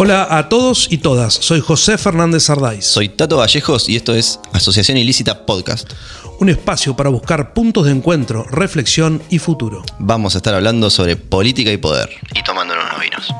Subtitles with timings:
[0.00, 2.86] Hola a todos y todas, soy José Fernández Ardáiz.
[2.86, 5.92] Soy Tato Vallejos y esto es Asociación Ilícita Podcast.
[6.38, 9.82] Un espacio para buscar puntos de encuentro, reflexión y futuro.
[9.98, 12.10] Vamos a estar hablando sobre política y poder.
[12.32, 13.34] Y tomándonos unos vinos.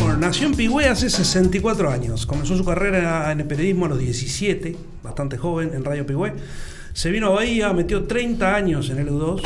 [0.00, 2.26] Bueno, nació en Pigüé hace 64 años.
[2.26, 6.32] Comenzó su carrera en el periodismo a los 17, bastante joven, en Radio Pigüé.
[6.98, 9.42] Se vino a Bahía, metió 30 años en el U2,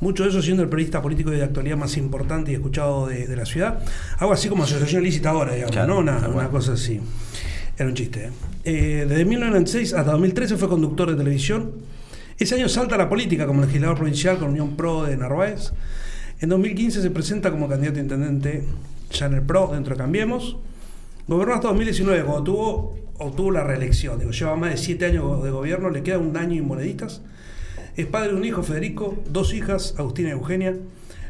[0.00, 3.46] mucho de eso siendo el periodista político de actualidad más importante y escuchado de, la
[3.46, 3.82] ciudad.
[4.18, 6.00] Algo así como asociación ilícita ahora, digamos, ¿no?
[6.00, 7.00] Una, cosa así.
[7.78, 8.26] Era un chiste.
[8.26, 8.30] ¿eh?
[8.64, 11.72] Eh, desde 1996 hasta 2013 fue conductor de televisión.
[12.38, 15.72] Ese año salta a la política como legislador provincial con Unión Pro de Narváez.
[16.42, 18.66] En 2015 se presenta como candidato a intendente
[19.10, 20.58] ya en el PRO, dentro de Cambiemos.
[21.26, 24.18] Gobernó hasta 2019, cuando tuvo, obtuvo la reelección.
[24.18, 27.22] Digo, lleva más de siete años de gobierno, le queda un año y moneditas.
[27.96, 30.76] Es padre de un hijo, Federico, dos hijas, Agustina y Eugenia.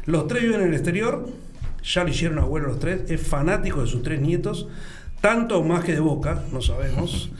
[0.05, 1.29] Los tres viven en el exterior,
[1.83, 4.67] ya lo hicieron abuelo los tres, es fanático de sus tres nietos,
[5.19, 7.31] tanto más que de Boca, no sabemos.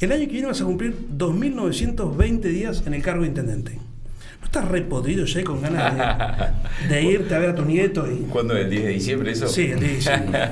[0.00, 3.72] El año que viene vas a cumplir 2.920 días en el cargo de intendente.
[4.40, 6.52] ¿No estás repodrido ya con ganas
[6.88, 8.10] de, irte a ver a tu nieto?
[8.10, 8.26] Y...
[8.26, 8.56] ¿Cuándo?
[8.56, 9.48] ¿El 10 de diciembre eso?
[9.48, 10.48] Sí, el 10 de diciembre.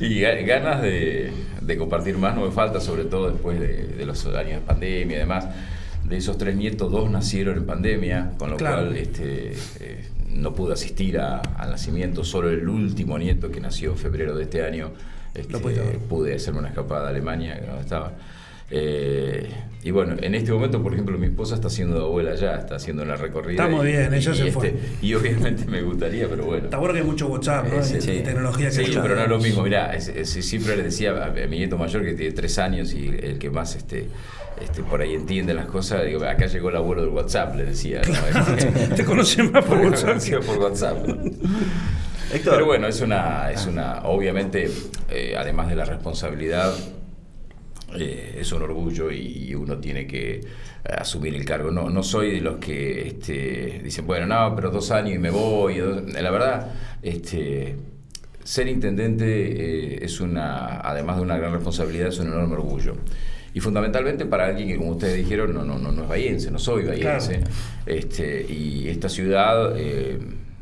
[0.00, 1.32] y ganas de,
[1.78, 5.20] compartir más no me falta, sobre todo después de, de los años de pandemia y
[5.20, 5.46] demás.
[6.04, 10.74] De esos tres nietos, dos nacieron en pandemia, con lo cual este, eh, no pude
[10.74, 14.90] asistir al nacimiento, solo el último nieto que nació en febrero de este año,
[15.34, 18.12] este, pude hacerme una escapada a Alemania, que no estaba.
[18.70, 19.48] Eh,
[19.84, 23.04] y bueno, en este momento, por ejemplo, mi esposa está haciendo abuela ya, está haciendo
[23.04, 23.64] la recorrida.
[23.64, 24.68] Está muy bien, ella se fue.
[24.68, 26.64] Este, y obviamente me gustaría, pero bueno.
[26.64, 27.82] Está bueno que hay mucho WhatsApp, ¿no?
[27.82, 29.62] Sí, tecnología que Sí, pero no es lo mismo.
[29.62, 33.50] Mirá, siempre le decía a, mi nieto mayor que tiene tres años y el que
[33.50, 34.08] más este,
[34.58, 38.00] este, por ahí entiende las cosas, digo, acá llegó el abuelo del WhatsApp, le decía.
[38.96, 40.46] Te conocen más por WhatsApp.
[40.46, 40.96] por WhatsApp.
[42.42, 44.70] Pero bueno, es una, es una obviamente,
[45.10, 46.72] eh, además de la responsabilidad,
[47.96, 50.40] eh, es un orgullo y, uno tiene que
[50.84, 51.70] asumir el cargo.
[51.70, 55.30] No, no soy de los que este, dicen, bueno, no, pero dos años y me
[55.30, 55.76] voy.
[56.20, 56.72] La verdad,
[57.02, 57.76] este,
[58.42, 62.96] ser intendente eh, es una, además de una gran responsabilidad, es un enorme orgullo.
[63.54, 66.84] Y fundamentalmente para alguien que, como ustedes dijeron, no, no, no, es bahiense, no soy
[66.84, 67.40] bahiense.
[67.86, 70.18] Este, y esta ciudad eh,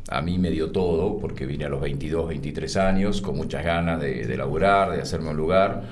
[0.09, 3.99] a mí me dio todo, porque vine a los 22, 23 años, con muchas ganas
[3.99, 5.83] de, de laburar, de hacerme un lugar.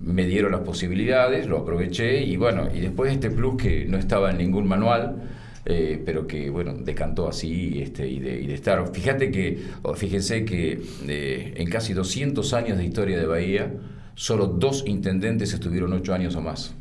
[0.00, 4.30] Me dieron las posibilidades, lo aproveché y bueno, y después este plus que no estaba
[4.30, 5.28] en ningún manual,
[5.66, 8.92] eh, pero que bueno, decantó así este, y, de, estar.
[8.92, 9.58] Fíjate que,
[9.94, 13.72] fíjense que eh, en casi 200 años de historia de Bahía,
[14.14, 16.74] solo dos intendentes estuvieron ocho años o más.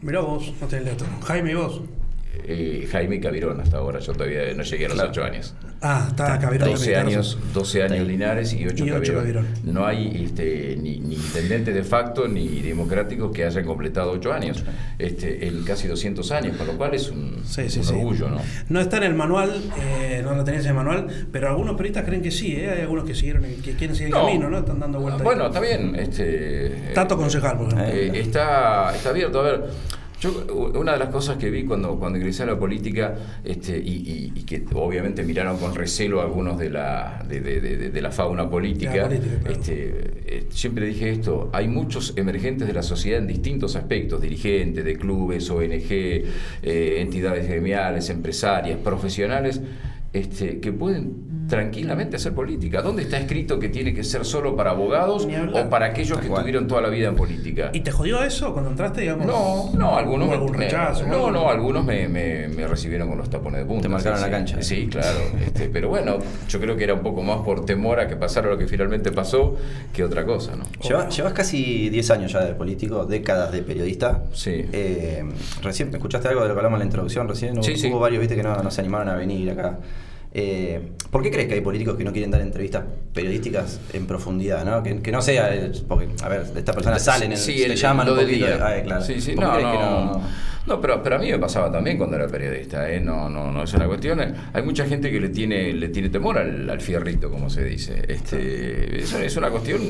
[0.00, 1.08] Mirá vos, no tenés letra.
[1.24, 1.82] Jaime vos.
[2.44, 5.54] Eh, Jaime Cavirón hasta ahora, yo todavía no llegué a los ocho años.
[5.80, 6.70] Ah, está Cavirón.
[6.70, 9.46] 12 años, 12 años Linares y 8, Cavirón.
[9.64, 14.64] No hay este, ni, ni, intendente de facto ni democráticos que hayan completado 8 años,
[14.98, 17.42] este, en casi 200 años, con lo cual es un,
[17.88, 18.28] orgullo.
[18.28, 18.40] ¿no?
[18.68, 22.04] no está en el manual, eh, no lo tenías en el manual, pero algunos periodistas
[22.04, 22.70] creen que sí, ¿eh?
[22.70, 24.58] hay algunos que siguieron que quieren seguir el camino, ¿no?
[24.58, 25.22] Están dando vueltas.
[25.22, 25.94] Bueno, está bien.
[25.94, 27.86] Este, Tato concejal, por ejemplo.
[27.86, 29.40] Eh, está, está abierto.
[29.40, 29.64] A ver.
[30.20, 30.32] Yo,
[30.74, 33.14] una de las cosas que vi cuando, cuando ingresé a la política,
[33.44, 39.08] este, y, que obviamente miraron con recelo algunos de la, de, la fauna política,
[39.48, 44.84] este, eh, siempre dije esto, hay muchos emergentes de la sociedad en distintos aspectos, dirigentes
[44.84, 46.24] de clubes, ONG, eh,
[46.62, 49.60] entidades gremiales, empresarias, profesionales,
[50.12, 52.82] este, que pueden tranquilamente hacer política.
[52.82, 56.66] ¿Dónde está escrito que tiene que ser solo para abogados o para aquellos que tuvieron
[56.68, 57.70] toda la vida en política?
[57.72, 59.26] ¿Y te jodió eso cuando entraste, digamos?
[59.26, 60.68] No, no, algunos me,
[61.06, 63.82] no, no, algunos me, recibieron con los tapones de punta.
[63.82, 64.62] Te marcaron la cancha.
[64.62, 65.18] Sí, claro.
[65.40, 66.18] Este, pero bueno,
[66.48, 69.10] yo creo que era un poco más por temor a que pasara lo que finalmente
[69.10, 69.56] pasó
[69.92, 70.64] que otra cosa, ¿no?
[71.08, 74.24] Llevas, casi 10 años ya de político, décadas de periodista.
[74.32, 74.66] Sí.
[74.72, 75.24] Eh,
[75.62, 77.28] recién, ¿escuchaste algo de lo que hablamos en la introducción?
[77.28, 79.78] Recién sí, hubo, varios, viste, que no, no se animaron a venir acá.
[80.34, 82.84] Eh, ¿Por qué crees que hay políticos que no quieren dar entrevistas
[83.14, 84.64] periodísticas en profundidad?
[84.64, 84.82] ¿no?
[84.82, 85.50] Que, no sea,
[85.86, 88.46] porque, a ver, estas personas salen, sí, se llaman un poquito.
[88.84, 89.04] claro.
[89.04, 90.22] Sí, sí, no, no, no,
[90.80, 93.00] pero, pero a mí me pasaba también cuando era periodista, ¿eh?
[93.00, 94.20] no, no, no es una cuestión.
[94.52, 98.02] Hay mucha gente que le tiene, le tiene temor al, fierrito, como se dice.
[98.06, 99.80] Este, es una cuestión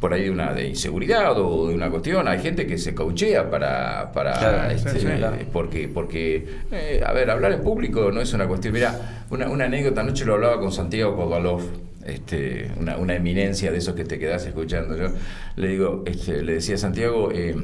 [0.00, 2.26] por ahí de una de inseguridad o de una cuestión.
[2.28, 5.00] Hay gente que se cauchea para, para este,
[5.52, 8.74] porque, porque eh, a ver, hablar en público no es una cuestión.
[8.74, 11.62] Mira, una, una anécdota, anoche lo hablaba con Santiago Kovalov.
[12.04, 14.96] Este, una, una, eminencia de esos que te quedas escuchando.
[14.96, 15.08] Yo
[15.56, 17.54] le digo, este, le decía a Santiago, eh,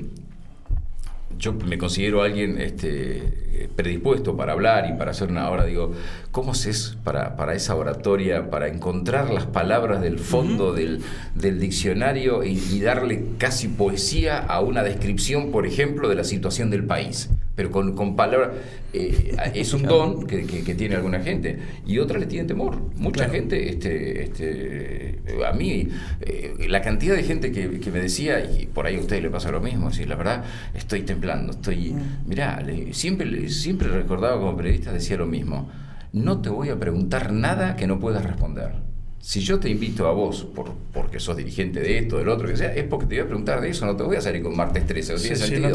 [1.39, 5.93] yo me considero alguien este, predispuesto para hablar y para hacer una hora, digo,
[6.31, 11.03] ¿cómo haces para, para esa oratoria, para encontrar las palabras del fondo del,
[11.35, 17.31] diccionario y, darle casi poesía a una descripción, por ejemplo, de la situación del país?
[17.57, 18.51] Pero con, con palabras,
[18.93, 20.45] eh, es un don que,
[20.77, 22.79] tiene alguna gente y otra le tiene temor.
[22.97, 25.89] Mucha gente, este, este, a mí,
[26.21, 29.51] eh, la cantidad de gente que, me decía, y por ahí a ustedes le pasa
[29.51, 30.45] lo mismo, si la verdad
[30.75, 32.29] estoy temblando, estoy, mm.
[32.29, 32.63] mirá,
[32.93, 35.71] siempre, siempre recordaba como periodista, decía lo mismo,
[36.13, 38.86] no te voy a preguntar nada que no puedas responder.
[39.21, 42.57] Si yo te invito a vos, por, porque sos dirigente de esto, del otro, que
[42.57, 44.57] sea, es porque te voy a preguntar de eso, no te voy a salir con
[44.57, 45.69] martes 13, o sentido.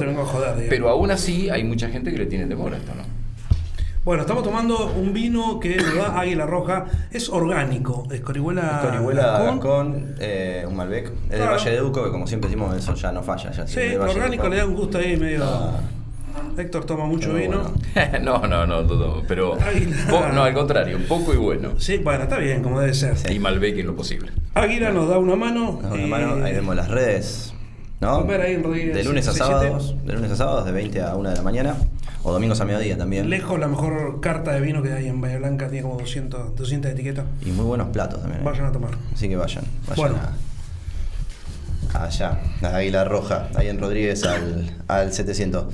[0.70, 3.22] Pero aún así hay mucha gente que le tiene temor a esto, ¿no?
[4.04, 6.86] Bueno, estamos tomando un vino que le da Águila Roja.
[7.12, 8.08] Es orgánico.
[8.12, 8.82] Es Corihuela.
[8.84, 11.12] Corihuela con eh, un Malbec.
[11.30, 13.52] Es de Valle de Duco, que como siempre decimos, eso ya no falla.
[13.52, 15.44] Ya sí, orgánico le da un gusto ahí medio.
[15.44, 15.80] Ah.
[16.58, 17.74] Héctor toma mucho vino.
[18.22, 19.58] no, no, no, no, pero.
[20.10, 21.80] no, al contrario, poco y bueno.
[21.80, 23.16] Sí, bueno, está bien, como debe ser.
[23.32, 24.32] Y Malbec en lo posible.
[24.54, 25.80] Águila nos da una mano.
[25.82, 27.54] Nos da una mano, ahí vemos las redes.
[28.02, 28.24] ¿no?
[28.24, 31.76] de lunes a sábados, de lunes a sábados, de 20 a 1 de la mañana.
[32.24, 33.30] O domingos a mediodía también.
[33.30, 36.92] Lejos la mejor carta de vino que hay en Bahía Blanca, tiene como 200, 200
[36.92, 37.26] etiquetas.
[37.44, 38.42] Y muy buenos platos también.
[38.42, 38.46] ¿eh?
[38.46, 38.92] Vayan a tomar.
[39.14, 39.64] Así que vayan.
[39.88, 40.16] vayan
[41.94, 45.66] a, allá, a Águila Roja, ahí en Rodríguez al, al 700.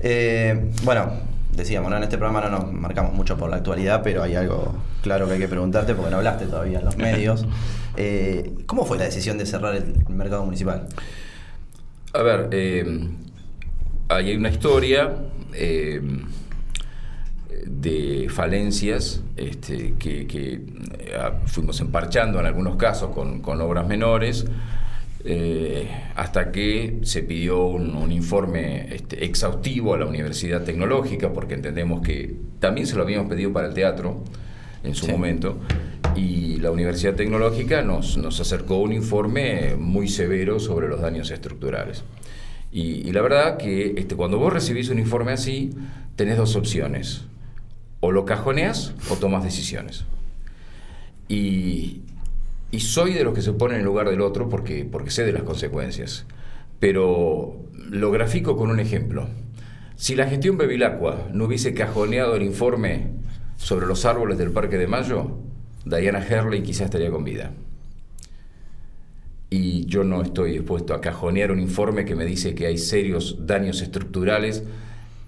[0.00, 1.10] Eh, bueno,
[1.52, 1.96] decíamos, ¿no?
[1.96, 5.34] en este programa no nos marcamos mucho por la actualidad, pero hay algo claro que
[5.34, 7.46] hay que preguntarte porque no hablaste todavía en los medios.
[8.00, 10.86] Eh, ¿Cómo fue la decisión de cerrar el mercado municipal?
[12.12, 12.48] A ver,
[14.08, 15.16] hay una historia
[15.52, 16.00] eh,
[17.66, 24.46] de falencias este, que, eh, fuimos emparchando en algunos casos con, obras menores.
[25.30, 32.00] Eh, hasta que se pidió un, informe este, exhaustivo a la Universidad Tecnológica, porque entendemos
[32.00, 34.24] que también se lo habíamos pedido para el teatro
[34.82, 35.58] en su momento,
[36.16, 42.04] y la Universidad Tecnológica nos, nos acercó un informe muy severo sobre los daños estructurales.
[42.72, 45.72] Y, la verdad que este, cuando vos recibís un informe así,
[46.16, 47.26] tenés dos opciones.
[48.00, 50.06] O lo cajoneas o tomas decisiones.
[51.28, 52.00] Y,
[52.72, 55.42] soy de los que se ponen en lugar del otro porque, porque sé de las
[55.42, 56.26] consecuencias.
[56.78, 59.28] Pero lo grafico con un ejemplo.
[59.96, 63.08] Si la gestión Bevilacqua no hubiese cajoneado el informe
[63.56, 65.38] sobre los árboles del Parque de Mayo,
[65.84, 67.52] Diana Herley quizás estaría con vida
[69.50, 73.46] y yo no estoy dispuesto a cajonear un informe que me dice que hay serios
[73.46, 74.62] daños estructurales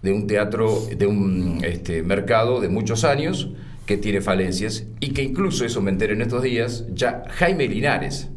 [0.02, 3.50] de un teatro, de un este, mercado de muchos años
[3.90, 8.28] que tiene falencias y que incluso, eso me enteré en estos días, ya Jaime Linares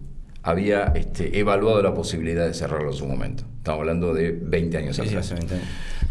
[0.42, 3.44] había este, evaluado la posibilidad de cerrarlo en su momento.
[3.60, 5.32] Estamos hablando de 20 años atrás.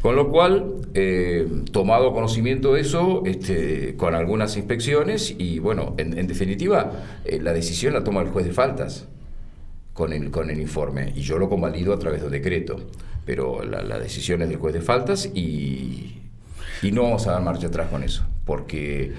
[0.00, 6.24] Con lo cual, eh, tomado conocimiento de eso, este, con algunas inspecciones y bueno, en,
[6.28, 6.92] definitiva,
[7.24, 9.08] eh, la decisión la toma el juez de faltas
[9.92, 12.76] con el, con el informe y yo lo convalido a través de un decreto.
[13.26, 16.22] Pero la, la decisión es del juez de faltas y,
[16.82, 19.12] y no vamos a dar marcha atrás con eso, porque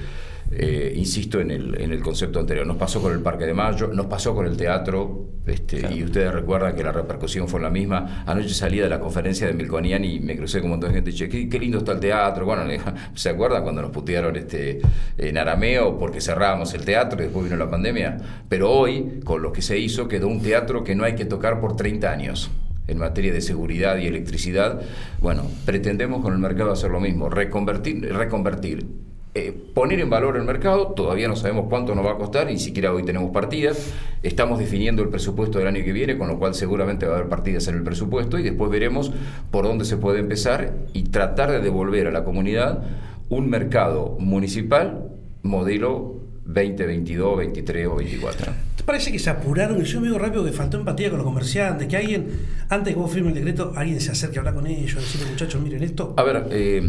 [0.56, 2.68] eh, insisto en el, en el concepto anterior.
[2.68, 6.32] Nos pasó con el Parque de Mayo, nos pasó con el teatro, este, y ustedes
[6.32, 8.24] recuerdan que la repercusión fue la misma.
[8.28, 11.10] Anoche salí de la conferencia de Milconian y me crucé con un montón de gente
[11.10, 12.46] y dije, qué, lindo está el teatro.
[12.46, 12.64] Bueno,
[13.16, 14.80] ¿se acuerdan cuando nos putearon este,
[15.18, 18.18] en arameo porque cerrábamos el teatro y después vino la pandemia?
[18.48, 21.60] Pero hoy, con lo que se hizo, quedó un teatro que no hay que tocar
[21.60, 22.52] por 30 años
[22.86, 24.82] en materia de seguridad y electricidad,
[25.22, 28.86] bueno, pretendemos con el mercado hacer lo mismo, reconvertir, reconvertir
[29.36, 32.60] eh, poner en valor el mercado, todavía no sabemos cuánto nos va a costar, ni
[32.60, 36.54] siquiera hoy tenemos partidas, estamos definiendo el presupuesto del año que viene, con lo cual
[36.54, 39.12] seguramente va a haber partidas en el presupuesto y después veremos
[39.50, 42.84] por dónde se puede empezar y tratar de devolver a la comunidad
[43.30, 45.10] un mercado municipal
[45.42, 48.54] modelo 2022, 23 o 24.
[48.76, 49.82] ¿Te parece que se apuraron?
[49.84, 52.28] Yo veo rápido que faltó empatía con los comerciantes, que alguien,
[52.70, 55.62] antes que vos firmes el decreto, alguien se acerque a hablar con ellos, decirle, muchachos,
[55.62, 56.14] miren esto.
[56.18, 56.82] A ver, eh,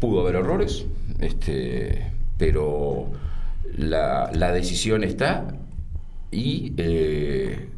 [0.00, 0.86] Pudo haber errores,
[1.18, 3.10] este, pero
[3.76, 5.46] la, decisión está
[6.30, 7.68] y eh,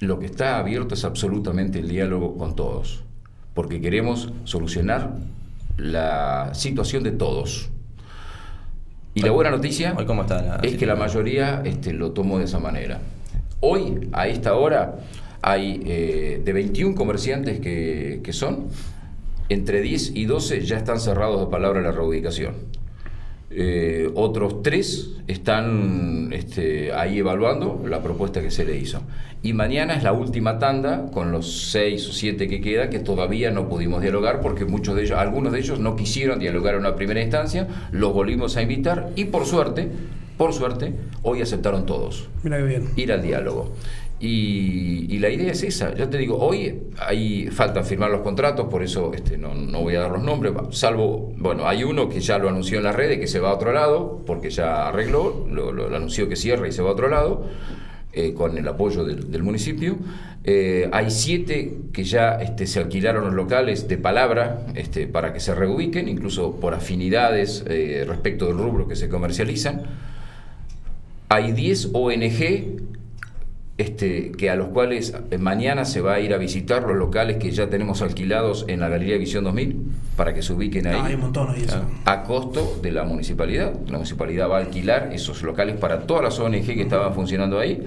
[0.00, 3.02] lo que está abierto es absolutamente el diálogo con todos,
[3.54, 5.14] porque queremos solucionar
[5.78, 7.70] la situación de todos.
[9.14, 9.96] Y la buena noticia
[10.62, 13.00] es que la mayoría este, lo tomó de esa manera.
[13.60, 14.98] Hoy, a esta hora,
[15.42, 18.68] hay eh, de 21 comerciantes que son,
[19.50, 22.54] entre 10 y 12 ya están cerrados de palabra la reubicación.
[23.52, 29.02] Eh, otros tres están este, ahí evaluando la propuesta que se le hizo.
[29.42, 33.50] Y mañana es la última tanda con los seis o siete que queda que todavía
[33.50, 36.94] no pudimos dialogar porque muchos de ellos, algunos de ellos no quisieron dialogar en una
[36.94, 39.88] primera instancia, los volvimos a invitar y por suerte,
[40.36, 42.28] por suerte, hoy aceptaron todos.
[42.44, 42.88] Mira qué bien.
[42.94, 43.72] Ir al diálogo.
[44.22, 45.94] Y, la idea es esa.
[45.94, 49.50] Ya te digo, hoy hay falta firmar los contratos, por eso este, no,
[49.80, 52.94] voy a dar los nombres, salvo, bueno, hay uno que ya lo anunció en las
[52.94, 56.72] redes que se va a otro lado, porque ya arregló, lo, anunció que cierra y
[56.72, 57.46] se va a otro lado,
[58.12, 59.96] eh, con el apoyo del, municipio.
[60.44, 65.40] Eh, hay siete que ya este, se alquilaron los locales de palabra este, para que
[65.40, 69.82] se reubiquen, incluso por afinidades eh, respecto del rubro que se comercializan.
[71.28, 72.89] Hay 10 ONG
[73.80, 77.38] este, que a los cuales eh, mañana se va a ir a visitar los locales
[77.38, 79.76] que ya tenemos alquilados en la Galería Visión 2000
[80.16, 80.98] para que se ubiquen ahí.
[81.00, 81.80] Ah, hay un montón ahí eso.
[82.04, 83.72] A costo de la municipalidad.
[83.86, 87.82] La municipalidad va a alquilar esos locales para todas las ONG que estaban funcionando ahí.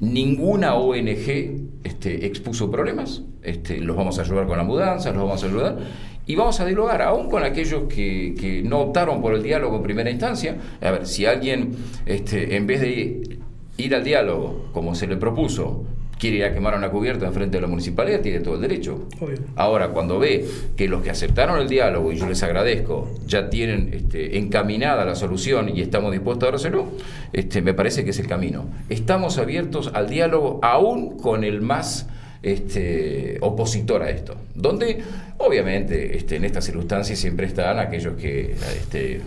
[0.00, 3.22] Ninguna ONG este, expuso problemas.
[3.42, 5.78] Este, los vamos a ayudar con la mudanza, los vamos a ayudar.
[6.26, 9.82] Y vamos a dialogar aún con aquellos que, que no optaron por el diálogo en
[9.82, 10.58] primera instancia.
[10.82, 13.39] A ver, si alguien, este, en vez de
[13.80, 15.84] ir al diálogo, como se le propuso,
[16.20, 19.08] quiere ir a quemar una cubierta en frente de la municipalidad, tiene todo el derecho.
[19.56, 20.46] Ahora, cuando ve
[20.76, 25.14] que los que aceptaron el diálogo, y yo les agradezco, ya tienen este, encaminada la
[25.14, 26.88] solución y estamos dispuestos a hacerlo,
[27.32, 28.66] este, me parece que es el camino.
[28.90, 32.06] Estamos abiertos al diálogo aún con el más
[32.42, 34.36] este, opositor a esto.
[34.54, 34.98] Donde,
[35.38, 39.22] obviamente, este, en estas circunstancias siempre están aquellos que este,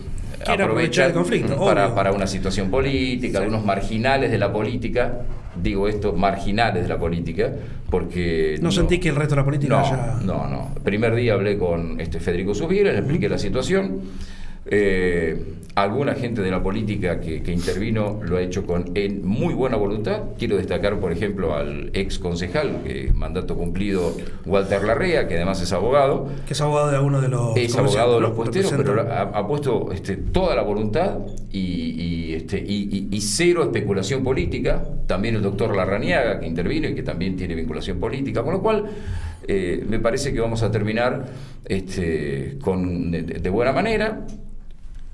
[0.52, 5.20] aprovechar el conflicto para, para, una situación política, algunos marginales de la política,
[5.60, 7.52] digo esto, marginales de la política,
[7.90, 8.58] porque...
[8.60, 10.70] ¿No, sentí que el resto de la política no, No, no.
[10.76, 14.00] El primer día hablé con este Federico Subiera, le expliqué la situación.
[14.66, 19.76] Eh, alguna gente de la política que, intervino lo ha hecho con en muy buena
[19.76, 20.22] voluntad.
[20.38, 22.82] Quiero destacar, por ejemplo, al ex concejal,
[23.14, 24.16] mandato cumplido,
[24.46, 26.28] Walter Larrea, que además es abogado.
[26.46, 27.56] Que es abogado de alguno de los.
[27.56, 31.18] Es abogado de los puesteros, pero ha, puesto este, toda la voluntad
[31.50, 34.84] y, este, y, cero especulación política.
[35.06, 38.84] También el doctor Larrañaga, que intervino y que también tiene vinculación política, con lo cual.
[39.46, 41.26] Eh, me parece que vamos a terminar
[41.66, 44.24] este, con, de buena manera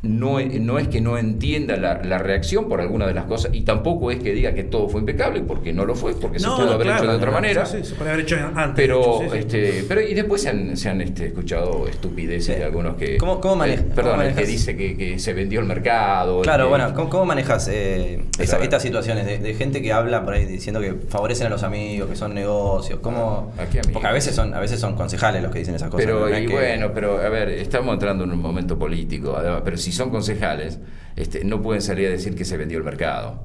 [0.03, 4.11] no, no, es que no entienda la, reacción por alguna de las cosas y tampoco
[4.11, 6.87] es que diga que todo fue impecable porque no lo fue porque se pudo haber
[6.87, 7.67] hecho de otra manera.
[7.67, 11.03] sí, se puede haber hecho antes pero este pero y después se han, se han
[11.03, 15.61] este, escuchado estupideces de algunos que ¿Cómo, cómo eh, perdón que dice que, se vendió
[15.61, 20.47] el mercado claro bueno ¿cómo, manejas eh, estas situaciones de, gente que habla por ahí
[20.47, 23.53] diciendo que favorecen a los amigos que son negocios cómo
[23.93, 26.47] porque a veces son a veces son concejales los que dicen esas cosas pero y
[26.47, 30.11] bueno pero a ver estamos entrando en un momento político además pero si si son
[30.11, 30.79] concejales,
[31.17, 33.43] este, no pueden salir a decir que se vendió el mercado.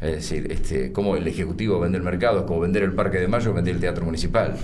[0.00, 3.28] Es decir, este, como el Ejecutivo vende el mercado, es como vender el Parque de
[3.28, 4.56] Mayo, vender el Teatro Municipal.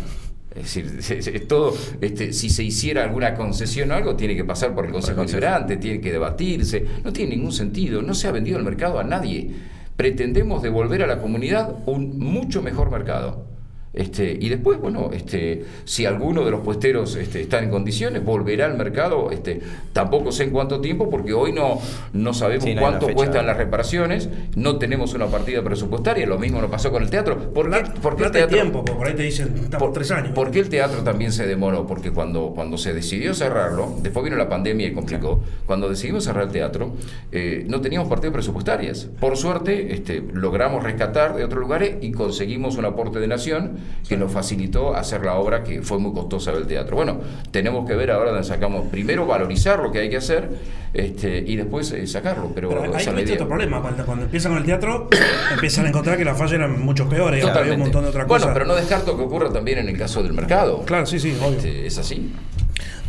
[0.55, 4.87] Es decir, todo, este, si se hiciera alguna concesión o algo, tiene que pasar por
[4.87, 8.65] el Consejo Deliberante, tiene que debatirse, no tiene ningún sentido, no se ha vendido el
[8.65, 9.51] mercado a nadie.
[9.97, 13.56] Pretendemos devolver a la comunidad un mucho mejor mercado.
[13.97, 18.67] Este, y después, bueno, este, si alguno de los puesteros este, está en condiciones, volverá
[18.67, 19.31] al mercado.
[19.31, 19.61] Este,
[19.95, 21.81] tampoco sé en cuánto tiempo, porque hoy no,
[22.13, 26.93] no sabemos cuánto cuestan las reparaciones, no tenemos una partida presupuestaria, lo mismo nos pasó
[26.93, 27.55] con el teatro.
[27.55, 28.49] ¿Por qué, por el teatro?
[28.49, 30.33] tiempo, por ahí te dicen, por, tres años.
[30.33, 31.87] ¿Por qué el teatro también se demoró?
[31.87, 36.45] Porque cuando, cuando se decidió cerrarlo, después vino la pandemia y complicó, cuando decidimos cerrar
[36.45, 36.93] el teatro,
[37.33, 39.09] eh, no teníamos partidas presupuestarias.
[39.19, 44.17] Por suerte, este, logramos rescatar de otros lugares y conseguimos un aporte de nación que
[44.17, 46.97] nos facilitó hacer la obra que fue muy costosa del teatro.
[46.97, 50.49] Bueno, tenemos que ver ahora donde sacamos, primero valorizar lo que hay que hacer
[50.95, 52.53] este, y después eh, sacarlo.
[52.55, 55.09] Pero, pero hay otro problema, cuando, empiezan con el teatro
[55.53, 58.43] empiezan a encontrar que las fallas eran mucho peores, había un montón de otras cosas.
[58.43, 60.83] Bueno, pero no descarto que ocurra también en el caso del mercado.
[60.85, 62.33] Claro, sí, sí, este, es así.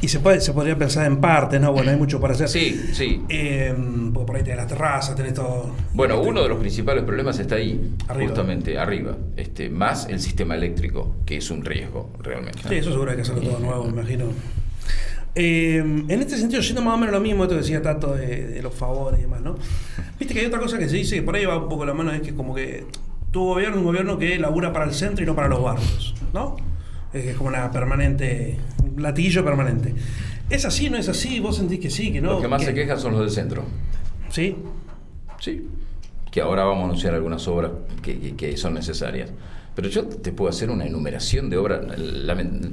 [0.01, 1.71] Y se puede se podría pensar en partes, ¿no?
[1.71, 2.49] Bueno, hay mucho para hacer.
[2.49, 3.21] Sí, sí.
[3.29, 3.73] Eh,
[4.13, 5.71] por ahí tenés las terrazas, tenés todo.
[5.93, 9.17] Bueno, uno de los principales problemas está ahí, justamente arriba.
[9.35, 12.59] Este, más el sistema eléctrico, que es un riesgo realmente.
[12.67, 14.25] Sí, eso seguro hay que hacerlo todo nuevo, me imagino.
[15.39, 18.59] Eh, en este sentido, yendo más o menos lo mismo, esto que decía Tato de,
[18.63, 19.55] los favores y demás, ¿no?
[20.17, 21.93] Viste que hay otra cosa que se dice que por ahí va un poco la
[21.93, 22.85] mano, es que como que
[23.29, 26.15] tu gobierno es un gobierno que labura para el centro y no para los barrios,
[26.33, 26.55] ¿no?
[27.13, 28.57] Es como una permanente
[28.97, 29.93] latillo permanente.
[30.49, 31.39] ¿Es así, no es así?
[31.39, 32.33] ¿Vos sentís que sí, que no?
[32.33, 33.63] Los que más se quejan son los del centro.
[34.29, 34.55] ¿Sí?
[35.39, 35.67] Sí.
[36.31, 39.29] Que ahora vamos a anunciar algunas obras que, son necesarias.
[39.75, 41.81] Pero yo te puedo hacer una enumeración de obras.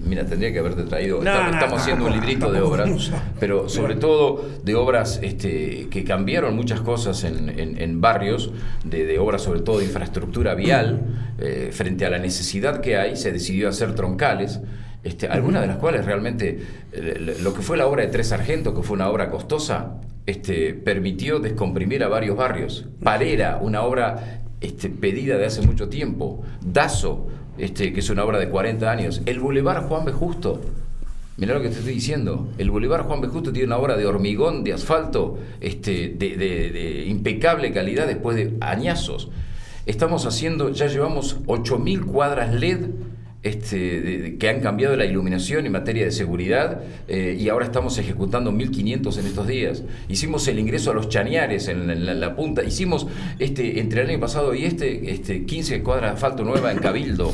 [0.07, 1.19] Mira, tendría que haberte traído.
[1.19, 6.81] estamos, haciendo un librito de obras, pero sobre todo de obras este, que cambiaron muchas
[6.81, 8.53] cosas en, barrios,
[8.85, 11.03] de, obras sobre todo de infraestructura vial,
[11.39, 14.61] eh, frente a la necesidad que hay, se decidió hacer troncales.
[15.05, 16.61] Este, algunas de las cuales realmente
[16.93, 20.73] eh, lo que fue la obra de Tres Sargentos, que fue una obra costosa, este,
[20.73, 22.87] permitió descomprimir a varios barrios.
[23.03, 26.43] Parera, una obra este, pedida de hace mucho tiempo.
[26.65, 29.21] Dazo, este, que es una obra de 40 años.
[29.27, 30.13] El Boulevard Juan B.
[30.13, 30.63] Justo.
[31.37, 32.49] Mirá lo que te estoy diciendo.
[32.57, 33.29] El Boulevard Juan B.
[33.29, 38.55] Justo tiene una obra de hormigón, de asfalto, este, de, de impecable calidad después de
[38.61, 39.29] añazos.
[39.85, 42.87] Estamos haciendo, ya llevamos 8.000 cuadras LED
[43.45, 48.51] este, que han cambiado la iluminación en materia de seguridad eh, y ahora estamos ejecutando
[48.51, 49.83] 1.500 en estos días.
[50.09, 53.07] Hicimos el ingreso a los chañares en, la, punta, hicimos
[53.39, 57.33] este, entre el año pasado y este, este 15 cuadras de asfalto nueva en Cabildo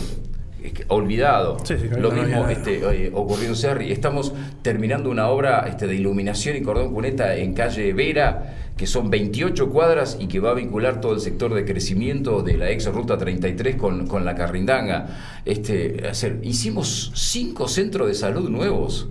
[0.88, 1.56] olvidado.
[1.98, 3.92] Lo mismo este, eh, ocurrió en Serri.
[3.92, 4.32] Estamos
[4.62, 9.70] terminando una obra este, de iluminación y cordón cuneta en calle Vera, que son 28
[9.70, 13.18] cuadras y que va a vincular todo el sector de crecimiento de la ex ruta
[13.18, 15.40] 33 con, con la Carrindanga.
[15.44, 19.08] Este, hacer, hicimos cinco centros de salud nuevos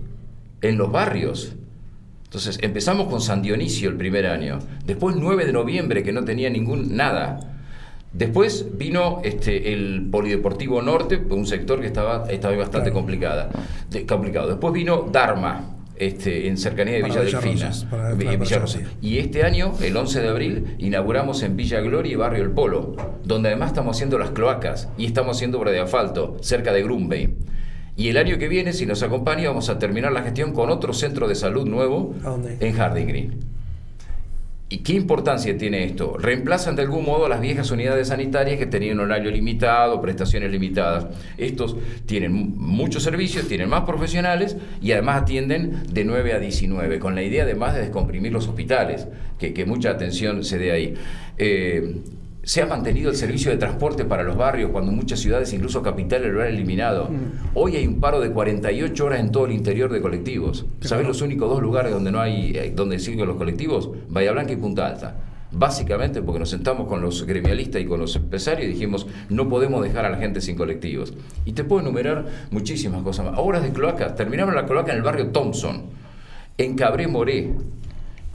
[0.62, 1.54] en los barrios.
[2.24, 6.48] Entonces empezamos con San Dionisio el primer año, después 9 de noviembre que no tenía
[6.48, 7.49] ningún nada,
[8.12, 13.50] Después vino este, el Polideportivo Norte, un sector que estaba, estaba bastante complicada,
[14.08, 14.48] complicado.
[14.48, 17.70] Después vino Dharma, este, en cercanía de Villa Delfina.
[19.00, 22.96] y este año, el 11 de abril, inauguramos en Villa Gloria y Barrio El Polo,
[23.22, 27.36] donde además estamos haciendo las cloacas y estamos haciendo obra de asfalto, cerca de Grumbein.
[27.96, 30.94] Y el año que viene, si nos acompaña, vamos a terminar la gestión con otro
[30.94, 32.14] centro de salud nuevo
[32.60, 33.59] en Harding Green.
[34.72, 36.16] ¿Y qué importancia tiene esto?
[36.16, 41.06] Reemplazan de algún modo las viejas unidades sanitarias que tenían horario limitado, prestaciones limitadas.
[41.36, 47.16] Estos tienen muchos servicios, tienen más profesionales y además atienden de 9 a 19, con
[47.16, 49.08] la idea además de descomprimir los hospitales,
[49.40, 50.94] que, mucha atención se dé ahí.
[51.36, 51.96] Eh,
[52.42, 56.32] se ha mantenido el servicio de transporte para los barrios cuando muchas ciudades, incluso capitales,
[56.32, 57.08] lo han eliminado.
[57.10, 57.50] Mm.
[57.54, 60.64] Hoy hay un paro de 48 horas en todo el interior de colectivos.
[60.80, 63.90] ¿Sabes los únicos dos lugares donde no hay eh, donde siguen los colectivos?
[64.08, 65.16] Bahía Blanca y Punta Alta.
[65.52, 69.82] Básicamente porque nos sentamos con los gremialistas y con los empresarios y dijimos, no podemos
[69.82, 71.12] dejar a la gente sin colectivos.
[71.44, 73.34] Y te puedo enumerar muchísimas cosas más.
[73.36, 74.14] Obras de cloaca.
[74.14, 75.82] Terminamos la cloaca en el barrio Thompson,
[76.56, 77.52] en Cabré Moré,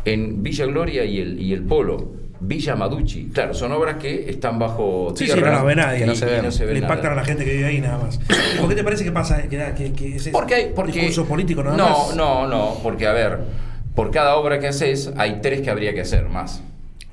[0.04, 3.30] en Villa Gloria y el, y el Polo Villa Maducci.
[3.34, 5.42] Claro, son obras que están bajo sí, tierra.
[5.42, 6.06] Sí, no, no ve nadie.
[6.06, 8.20] no se, Le impactan a la gente que vive ahí nada más.
[8.60, 9.42] ¿Por qué te parece que pasa?
[9.44, 12.16] Que, que, es porque hay, porque, discurso político nada no, más?
[12.16, 12.80] No, no, no.
[12.84, 13.40] Porque, a ver,
[13.96, 16.62] por cada obra que haces, hay tres que habría que hacer más.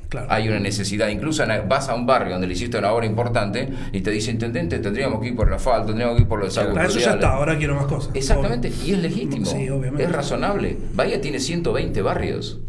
[0.09, 0.27] Claro.
[0.29, 1.09] Hay una necesidad.
[1.09, 4.79] Incluso vas a un barrio donde le hiciste una obra importante y te dice, intendente,
[4.79, 6.77] tendríamos que ir por la falta, tendríamos que ir por lo de salud.
[6.79, 8.11] eso ya está, ahora quiero más cosas.
[8.15, 9.47] Exactamente, y es legítimo.
[9.47, 10.05] Sí, obviamente.
[10.05, 10.77] Es razonable.
[10.93, 12.61] Bahía tiene 120 barrios.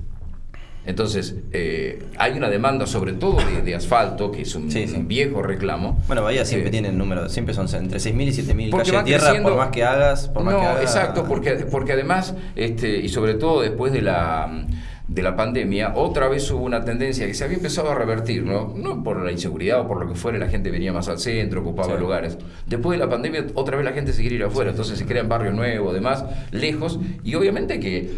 [0.86, 4.68] Entonces, eh, hay una demanda sobre todo de, asfalto, que es un,
[5.08, 6.02] viejo reclamo.
[6.08, 9.56] Bueno, Bahía siempre tiene números, siempre son entre 6.000 y 7.000 calles de tierra, por
[9.56, 10.82] más que hagas, por más que hagas.
[10.82, 14.66] Exacto, porque, porque además, este, y sobre todo después de la
[15.08, 18.74] de la pandemia, otra vez hubo una tendencia que se había empezado a revertir, ¿no?
[18.76, 21.62] No por la inseguridad o por lo que fuera, la gente venía más al centro,
[21.62, 22.38] ocupaba lugares.
[22.68, 25.28] Después de la pandemia, otra vez la gente se quiere ir afuera, entonces se crean
[25.28, 28.12] barrios nuevos, además, lejos, y obviamente que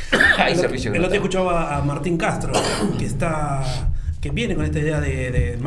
[0.38, 2.52] Hay el, servicio el otro escuchaba a Martín Castro,
[2.98, 5.60] que está que viene con esta idea de, del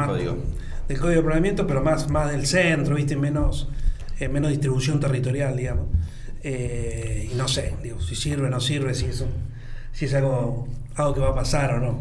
[1.00, 3.16] código de planeamiento, pero más, más del centro, ¿viste?
[3.16, 3.70] Menos,
[4.20, 5.88] eh, menos distribución territorial, digamos.
[6.44, 9.28] Eh, y no sé, digo, si sirve o no sirve, si eso
[9.94, 12.00] si es algo, algo que va a pasar o no.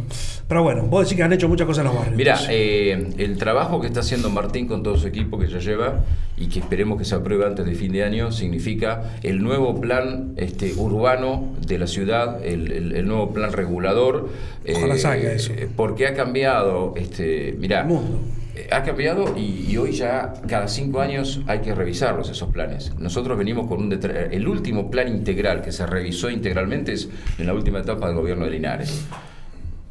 [0.48, 2.16] Pero bueno, vos decís que han hecho muchas cosas en los barrios.
[2.16, 6.00] Mira, eh, el trabajo que está haciendo Martín con todo su equipo que ya lleva
[6.37, 10.33] y que esperemos que se apruebe antes de fin de año significa el nuevo plan
[10.37, 14.29] este, urbano de la ciudad, el, nuevo plan regulador.
[14.68, 15.53] Ojalá salga eso.
[15.53, 17.87] Eh, porque ha cambiado, este, mira,
[18.71, 22.93] ha cambiado y, hoy ya cada cinco años hay que revisarlos esos planes.
[22.99, 27.09] Nosotros venimos con un el último plan integral que se revisó integralmente es
[27.39, 29.05] en la última etapa del gobierno de Linares.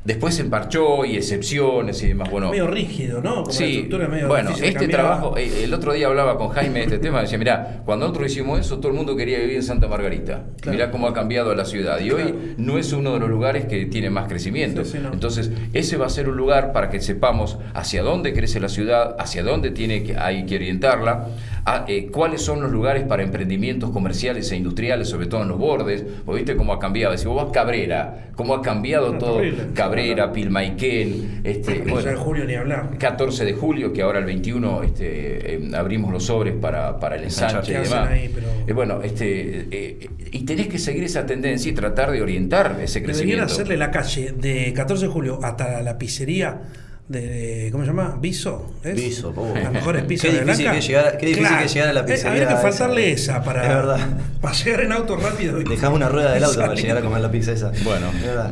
[0.06, 2.32] Después se emparchó y excepciones y demás.
[2.32, 3.44] Bueno, medio rígido, ¿no?
[3.44, 7.00] Como sí, medio bueno, este trabajo, eh, el otro día hablaba con Jaime de este
[7.00, 10.44] tema, decía, mira, cuando nosotros hicimos eso, todo el mundo quería vivir en Santa Margarita.
[10.66, 12.00] Mirá cómo ha cambiado la ciudad.
[12.00, 14.84] Y hoy no es uno de los lugares que tiene más crecimiento.
[15.12, 19.18] Entonces, ese va a ser un lugar para que sepamos hacia dónde crece la ciudad,
[19.20, 21.28] hacia dónde tiene que, hay que orientarla.
[21.66, 25.58] Ah, eh, cuáles son los lugares para emprendimientos comerciales e industriales, sobre todo en los
[25.58, 26.06] bordes.
[26.26, 27.18] ¿Vos viste cómo ha cambiado?
[27.18, 29.42] Si vos vas Cabrera, cómo ha cambiado todo.
[29.74, 32.98] Cabrera, Pilmaiquén, este, de julio ni hablar.
[32.98, 37.24] 14 de julio, que ahora el 21 este, em, abrimos los sobres para, para el
[37.24, 38.10] ensanche y demás.
[38.12, 43.04] Eh, bueno, este, eh, y tenés que seguir esa tendencia y tratar de orientar ese
[43.04, 43.18] crecimiento.
[43.18, 46.62] Deberían hacerle la calle de 14 de julio hasta la pizzería
[47.10, 48.18] de, ¿cómo se llama?
[48.22, 48.72] Viso.
[48.84, 48.96] ¿es?
[48.96, 50.72] Viso, Las mejores pizzas de Blanca.
[50.74, 52.32] Que llegar, qué difícil que llegar a la pizzería.
[52.32, 54.08] Habría que faltarle esa, para, es verdad.
[54.40, 55.58] para llegar en auto rápido.
[55.58, 57.72] Dejamos una rueda del auto para llegar a comer la pizza esa.
[57.84, 58.12] Bueno,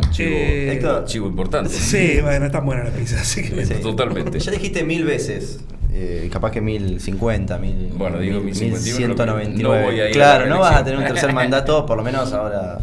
[0.10, 1.70] chivo, eh, chivo importante.
[1.70, 3.22] Sí, bueno, está buena la pizza.
[3.22, 4.40] Así que Totalmente.
[4.40, 5.60] Ya dijiste mil veces.
[5.94, 9.54] Eh, capaz que 1050, mil, bueno, digo 1199.
[9.56, 12.32] No voy a ir claro, no vas a tener un tercer mandato, por lo menos
[12.34, 12.78] ahora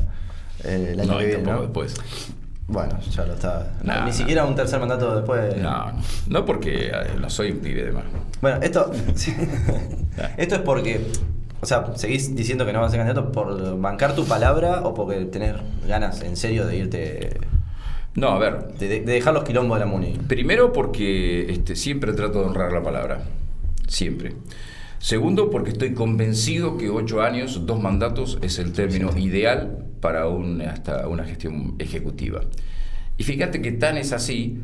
[0.64, 1.42] eh, el año no, que viene.
[1.42, 1.62] ¿no?
[1.62, 1.94] después.
[2.66, 3.72] Bueno, ya lo está.
[4.04, 5.56] Ni siquiera un tercer mandato después.
[5.58, 5.92] No,
[6.28, 8.04] no porque no soy un pibe de más.
[8.40, 8.90] Bueno, esto.
[10.36, 11.06] esto es porque.
[11.60, 14.92] O sea, ¿seguís diciendo que no vas a ser candidato por bancar tu palabra o
[14.92, 15.54] porque tenés
[15.86, 17.40] ganas en serio de irte
[18.16, 18.68] no, a ver.
[18.78, 20.18] De, dejar los quilombos de la MUNI.
[20.28, 23.22] Primero porque este, siempre trato de honrar la palabra.
[23.88, 24.34] Siempre.
[25.04, 30.62] Segundo, porque estoy convencido que ocho años, dos mandatos, es el término ideal para un,
[30.62, 32.40] hasta una gestión ejecutiva.
[33.18, 34.60] Y fíjate que tan es así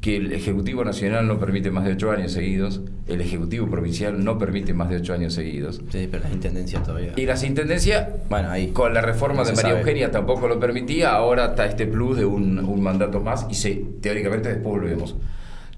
[0.00, 4.38] que el Ejecutivo Nacional no permite más de ocho años seguidos, el Ejecutivo Provincial no
[4.38, 5.82] permite más de ocho años seguidos.
[5.90, 7.12] Sí, pero las intendencias todavía.
[7.16, 11.46] Y las intendencias, bueno, ahí con la reforma de María Eugenia tampoco lo permitía, ahora
[11.46, 15.16] está este plus de un, mandato más y se, teóricamente después volvemos.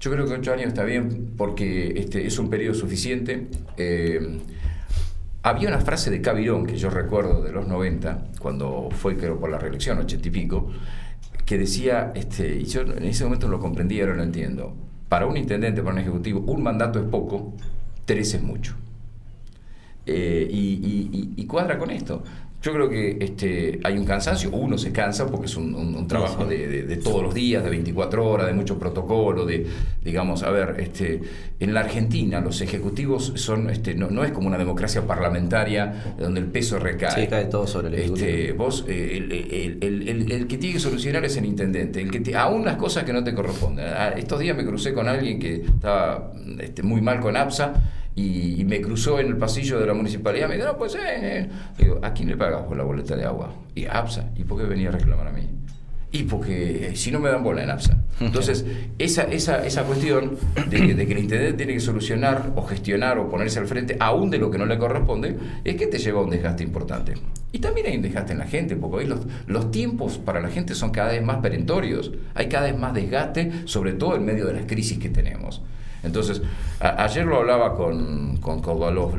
[0.03, 3.47] Yo creo que ocho años está bien porque este, es un periodo suficiente.
[3.77, 4.41] Eh,
[5.43, 9.49] había una frase de Cavirón que yo recuerdo de los 90, cuando fue creo por
[9.49, 10.69] la reelección, ochenta y pico,
[11.45, 14.75] que decía, este, y yo en ese momento lo comprendí, ahora lo entiendo,
[15.07, 17.53] para un intendente, para un ejecutivo, un mandato es poco,
[18.03, 18.75] tres es mucho.
[20.05, 22.23] Eh, y, cuadra con esto.
[22.63, 26.97] Yo creo que este, hay un cansancio, uno se cansa porque es un, trabajo de,
[27.03, 29.67] todos los días, de 24 horas, de mucho protocolo, de,
[30.01, 31.19] digamos, a ver, este,
[31.59, 36.45] en la Argentina los ejecutivos son, este, no, es como una democracia parlamentaria donde el
[36.45, 37.23] peso recae.
[37.23, 38.27] Sí, cae todo sobre el ejecutivo.
[38.29, 42.77] Este, vos, eh, el, que tiene que solucionar es el intendente, el que aún las
[42.77, 43.85] cosas que no te corresponden.
[43.87, 47.73] Ah, estos días me crucé con alguien que estaba este, muy mal con APSA
[48.15, 51.49] y, me cruzó en el pasillo de la municipalidad, me dijo, no, pues, eh, eh".
[51.77, 53.53] Digo, ¿a quién le pagas por la boleta de agua?
[53.75, 54.31] Y a APSA.
[54.35, 55.47] ¿Y por qué venía a reclamar a mí?
[56.11, 57.97] Y porque eh, si no me dan bola en APSA.
[58.19, 58.65] Entonces,
[58.99, 60.37] esa, esa, esa cuestión
[60.69, 63.97] de que, de que, el intendente tiene que solucionar o gestionar o ponerse al frente,
[63.99, 67.15] aún de lo que no le corresponde, es que te lleva a un desgaste importante.
[67.51, 70.49] Y también hay un desgaste en la gente, porque hoy los, los tiempos para la
[70.49, 72.11] gente son cada vez más perentorios.
[72.35, 75.61] Hay cada vez más desgaste, sobre todo en medio de las crisis que tenemos.
[76.03, 76.41] Entonces,
[76.79, 78.61] ayer lo hablaba con, con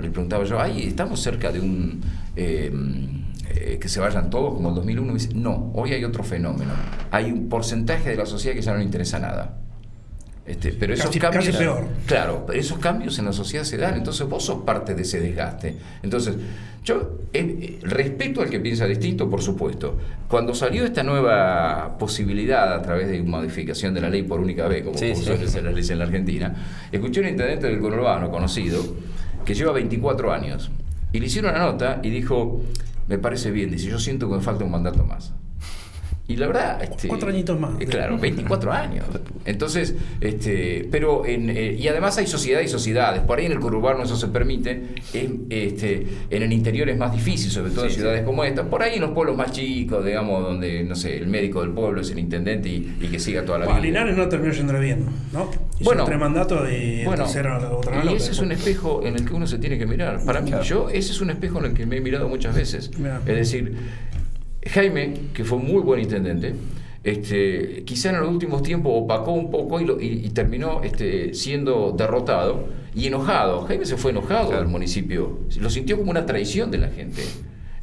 [0.00, 2.00] le preguntaba yo, ay, estamos cerca de un...
[2.36, 3.24] Em,
[3.56, 6.72] eh, que se vayan todos como el 2001, y dice, no, hoy hay otro fenómeno.
[7.10, 9.58] Hay un porcentaje de la sociedad que ya no le interesa nada.
[10.46, 11.56] Este, pero esos cambios,
[12.06, 15.74] claro, esos cambios en la sociedad se dan, entonces vos sos parte de ese desgaste.
[16.02, 16.34] Entonces,
[16.84, 19.96] yo eh, respeto al que piensa distinto, por supuesto.
[20.28, 24.84] Cuando salió esta nueva posibilidad a través de modificación de la ley por única vez,
[24.84, 26.54] como sí, suele ser la ley en la Argentina,
[26.92, 28.82] escuché a un intendente del conurbano conocido
[29.46, 30.70] que lleva 24 años
[31.10, 32.60] y le hicieron una nota y dijo,
[33.08, 35.32] me parece bien, dice, yo siento que me falta un mandato más.
[36.26, 37.78] Y la verdad, este, cuatro añitos más.
[37.80, 39.04] Eh, claro, 24 años.
[39.44, 43.20] Entonces, este, pero en, eh, y además hay sociedad y sociedades.
[43.20, 44.94] Por ahí en el conurbano eso se permite.
[45.12, 48.64] este, en el interior es más difícil, sobre todo en ciudades como esta.
[48.64, 52.00] Por ahí en los pueblos más chicos, digamos, donde no sé, el médico del pueblo
[52.00, 53.80] es el intendente y, que siga toda la vida.
[53.80, 55.50] Linares no terminó yendo bien, ¿no?
[55.78, 59.26] Hizo bueno, tres mandatos y bueno, la otra Y ese es un espejo en el
[59.26, 60.24] que uno se tiene que mirar.
[60.24, 62.90] Para mí, yo, ese es un espejo en el que me he mirado muchas veces.
[63.26, 63.76] Es decir,
[64.70, 66.54] Jaime, que fue muy buen intendente,
[67.04, 73.06] este, quizá en los últimos tiempos opacó un poco y, terminó este, siendo derrotado y
[73.06, 73.62] enojado.
[73.66, 77.22] Jaime se fue enojado del municipio, lo sintió como una traición de la gente.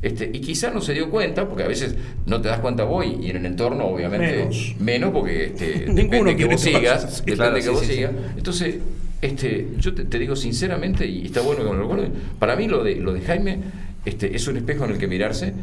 [0.01, 3.05] Este, y quizá no se dio cuenta, porque a veces no te das cuenta vos
[3.05, 7.81] y en el entorno obviamente menos, porque este, depende que vos sigas, depende que vos
[7.81, 8.11] sigas.
[8.35, 8.77] Entonces,
[9.21, 12.83] este, yo te, digo sinceramente, y está bueno que me lo recuerden, para mí lo
[12.83, 13.59] de, lo de Jaime
[14.03, 15.53] este, es un espejo en el que mirarse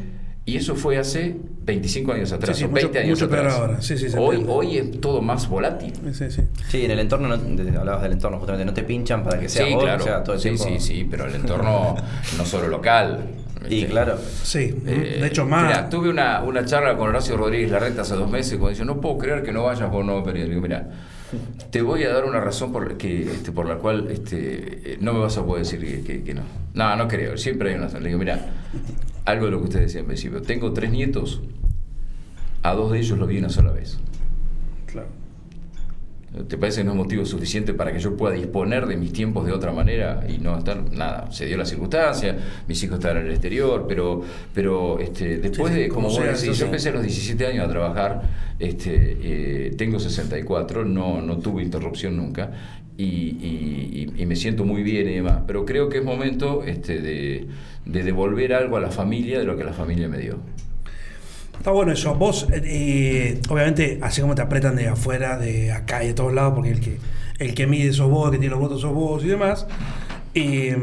[0.49, 3.55] y eso fue hace 25 años atrás, sí, 20 años atrás.
[3.55, 3.79] Ahora.
[4.17, 5.93] hoy, hoy es todo más volátil.
[6.71, 9.67] Sí, en el entorno, no, hablabas del entorno justamente, no te pinchan para que sea
[9.67, 10.23] sí, claro.
[10.25, 11.97] todo el sí, sí, sí, pero el entorno
[12.39, 13.27] no solo local.
[13.69, 14.17] Y claro.
[14.43, 15.67] Sí, eh, de hecho más.
[15.67, 19.03] Mira, tuve una, una charla con Horacio Rodríguez Larreta hace dos meses cuando dice, no
[19.03, 20.49] puedo creer que no vayas por un nuevo periodo.
[20.49, 20.89] Digo, mira,
[21.71, 25.19] Te voy a dar una razón por, que, este, por la cual este, no me
[25.19, 26.41] vas a poder decir que, no.
[26.73, 27.37] No, no creo.
[27.37, 28.03] Siempre hay una razón.
[28.03, 28.47] Le digo, mira,
[29.29, 30.41] algo de lo que usted decía en principio.
[30.43, 31.43] Tengo tres nietos,
[32.63, 33.99] a dos de ellos los vi una sola vez.
[34.87, 35.09] Claro.
[36.47, 39.47] ¿Te parece que no es motivo suficiente para que yo pueda disponer de mis tiempos
[39.47, 41.31] de otra manera y no estar nada?
[41.33, 44.23] Se dio la circunstancia, mis hijos estaban en el exterior, pero,
[44.55, 48.23] pero este, después de, como vos decís, yo empecé a los 17 años a trabajar,
[48.59, 52.51] este, eh, tengo 64, no, no tuve interrupción nunca
[52.99, 57.47] y, me siento muy bien y demás, pero creo que es momento este, de,
[57.87, 60.39] de devolver algo a la familia de lo que la familia me dio.
[61.59, 62.15] Está bueno eso.
[62.15, 66.55] Vos, eh, obviamente, así como te apretan de afuera, de acá y de todos lados,
[66.55, 66.99] porque el que,
[67.39, 69.67] el que mide sos vos, el que tiene los votos sos vos y demás,
[70.35, 70.77] eh,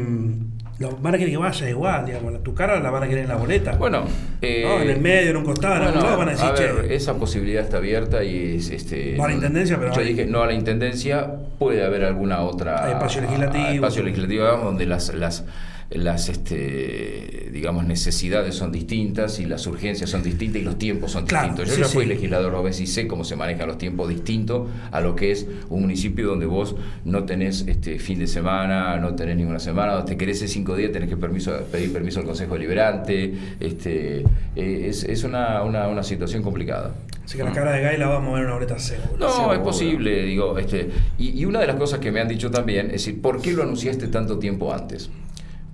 [0.78, 2.42] lo, van a querer que vaya igual, digamos.
[2.42, 3.72] Tu cara la van a querer en la boleta.
[3.76, 4.04] Bueno,
[4.42, 7.64] eh, en el medio, en un costado, en lado van a decir, a esa posibilidad
[7.64, 9.14] está abierta y es, este.
[9.16, 9.94] No a la intendencia, pero.
[9.94, 12.84] Yo dije, no a la intendencia, puede haber alguna otra.
[12.84, 13.64] Hay espacio legislativo.
[13.66, 15.44] espacio legislativo, donde las, las
[15.90, 21.24] las este, digamos necesidades son distintas y las urgencias son distintas y los tiempos son
[21.24, 21.68] distintos.
[21.68, 25.00] Yo ya fui legislador a veces y sé cómo se manejan los tiempos distintos a
[25.00, 29.36] lo que es un municipio donde vos no tenés este fin de semana, no tenés
[29.36, 33.34] ninguna semana, donde te querés cinco días tenés que permiso, pedir permiso al Consejo Deliberante,
[33.60, 34.20] este,
[34.54, 36.94] eh, es, es una, una, una, situación complicada.
[37.24, 39.16] Así que la cara de Gay la va a mover una boleta seguro.
[39.18, 42.50] No, es posible, digo, este, y, y una de las cosas que me han dicho
[42.50, 45.10] también es decir, ¿por qué lo anunciaste tanto tiempo antes?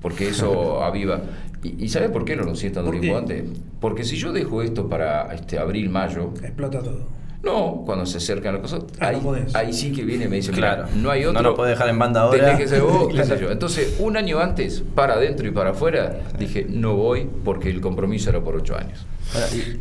[0.02, 1.22] Porque eso aviva.
[1.62, 3.44] ¿Y, ¿Y por qué lo anuncié tanto tiempo antes?
[3.80, 6.32] Porque si yo dejo esto para este, abril, mayo...
[6.42, 7.22] Explota todo.
[7.42, 9.12] No, cuando se acercan las cosas, ah,
[9.54, 11.42] ahí, sí que viene y me dice, claro, no hay otro.
[11.42, 12.56] No lo puede dejar en banda ahora.
[12.56, 13.50] que ser vos, qué sé yo.
[13.50, 18.30] Entonces, un año antes, para adentro y para afuera, dije, no voy porque el compromiso
[18.30, 19.04] era por ocho años.
[19.52, 19.80] y,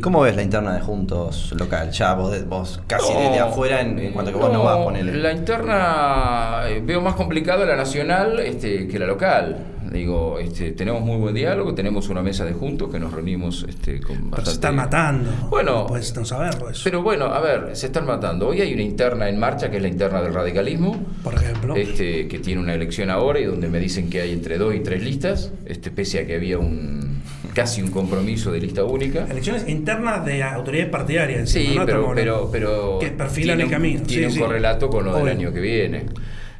[0.00, 1.90] cómo ves la interna de Juntos local?
[1.90, 5.14] Ya vos, vos casi desde afuera en, cuanto a que vos no vas a ponerle.
[5.14, 9.56] La interna eh, veo más complicada la nacional este, que la local.
[9.90, 14.00] Digo, este, tenemos muy buen diálogo, tenemos una mesa de juntos que nos reunimos este,
[14.00, 14.50] con bastante...
[14.50, 15.30] se están matando.
[15.48, 16.82] Bueno, puedes no saberlo eso.
[16.84, 18.48] Pero bueno, a ver, se están matando.
[18.48, 20.96] Hoy hay una interna en marcha que es la interna del radicalismo.
[21.22, 21.76] Por ejemplo.
[21.76, 24.80] Este, que tiene una elección ahora y donde me dicen que hay entre dos y
[24.80, 27.22] tres listas, este, pese a que había un
[27.56, 29.26] casi un compromiso de lista única.
[29.30, 31.48] Elecciones internas de autoridades partidarias.
[31.48, 34.02] Sí, pero, pero, pero, que perfilan el camino.
[34.02, 36.04] Tiene un correlato con lo del año que viene.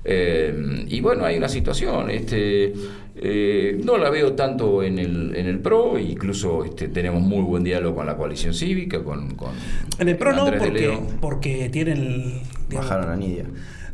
[0.03, 2.73] Eh, y bueno, hay una situación, este,
[3.17, 7.63] eh, no la veo tanto en el, en el PRO, incluso este, tenemos muy buen
[7.63, 9.35] diálogo con la coalición cívica, con...
[9.35, 9.51] con
[9.99, 12.41] en el PRO no, porque, porque tienen...
[12.73, 13.45] Bajaron a Nidia.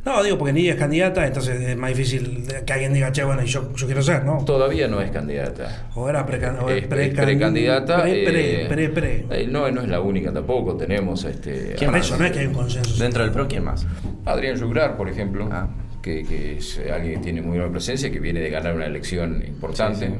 [0.04, 3.42] No, digo, porque Nidia es candidata, entonces es más difícil que alguien diga, che, bueno,
[3.44, 4.44] yo, yo quiero ser, ¿no?
[4.44, 5.90] Todavía no es candidata.
[5.94, 8.02] O era precandidata.
[8.02, 11.24] Pre, pre, pre, pre, eh, no, no es la única tampoco, tenemos...
[11.24, 12.04] Este, ¿Quién más?
[12.04, 13.00] Eso no es que hay un consenso.
[13.00, 13.86] Dentro del PRO, ¿quién más?
[14.24, 15.48] Adrián Yuglar, por ejemplo.
[15.52, 15.68] Ah
[16.02, 20.12] que, es alguien que tiene muy buena presencia, que viene de ganar una elección importante.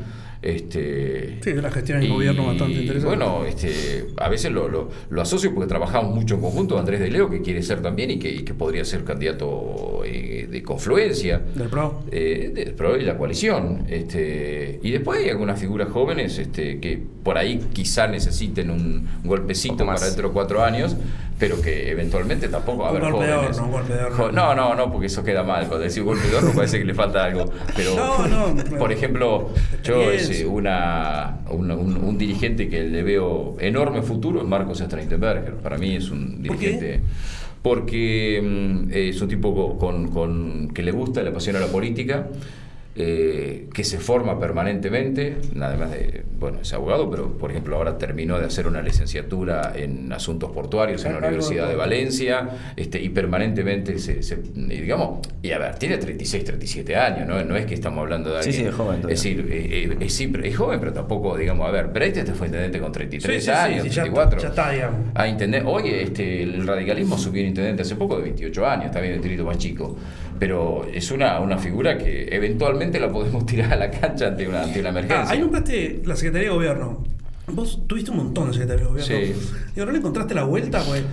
[0.43, 3.07] Este, sí, la gestión del gobierno bastante interesante.
[3.07, 6.79] Bueno, este, a veces lo, lo, asocio porque trabajamos mucho en conjunto.
[6.79, 10.63] Andrés de Leo, que quiere ser también y que, que podría ser candidato eh, de
[10.65, 11.41] confluencia.
[11.55, 12.03] Del PRO.
[12.11, 13.87] Eh, del PRO y la coalición.
[13.89, 19.87] Este, y después hay algunas figuras jóvenes este, que por ahí quizá necesiten un golpecito
[19.87, 20.97] para dentro de cuatro años,
[21.39, 22.87] pero que eventualmente tampoco.
[22.87, 24.33] A ver, un golpeador, no, golpeador.
[24.35, 25.67] No, no, no, porque eso queda mal.
[25.67, 27.47] Cuando decís golpeador, no parece que le falta algo.
[27.77, 29.51] Pero, no, no, por ejemplo,
[29.83, 35.55] yo una, un, dirigente que le veo enorme futuro es Marcos Streitenberger.
[35.55, 37.01] Para mí es un dirigente.
[37.63, 42.29] porque mm, es un tipo con, con, que le gusta, le apasiona la política
[42.95, 48.39] eh, que se forma permanentemente, además de, bueno, es abogado, pero por ejemplo ahora terminó
[48.39, 53.99] de hacer una licenciatura en asuntos portuarios en la Universidad de Valencia, este, y permanentemente
[53.99, 54.21] se,
[54.55, 57.43] digamos, y a ver, tiene 36, 37 años, ¿no?
[57.43, 58.55] No es que estamos hablando de alguien.
[58.55, 59.01] Sí, sí, es joven.
[59.01, 62.49] Es decir, eh, eh, es, es, joven, pero tampoco, digamos, a ver, Brecht este fue
[62.49, 64.39] intendente con 33 años, 34.
[64.39, 65.01] Ya, está, digamos.
[65.15, 69.15] A intendente, oye, este, el radicalismo subió intendente hace poco de 28 años, está bien
[69.15, 69.97] el tirito más chico
[70.43, 74.65] pero es una, una figura que eventualmente la podemos tirar a la cancha ante una,
[74.65, 75.23] ante una ah, emergencia.
[75.23, 77.05] Ah, ahí nombraste la Secretaría de Gobierno.
[77.47, 79.17] Vos tuviste un montón de Secretaría de Gobierno.
[79.25, 79.53] Sí.
[79.77, 80.83] ¿Y ahora le encontraste la vuelta?
[80.83, 81.05] Pues,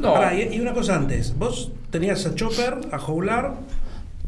[0.00, 0.14] no.
[0.32, 1.36] y, una cosa antes.
[1.36, 3.54] Vos tenías a Chopper, a Joular,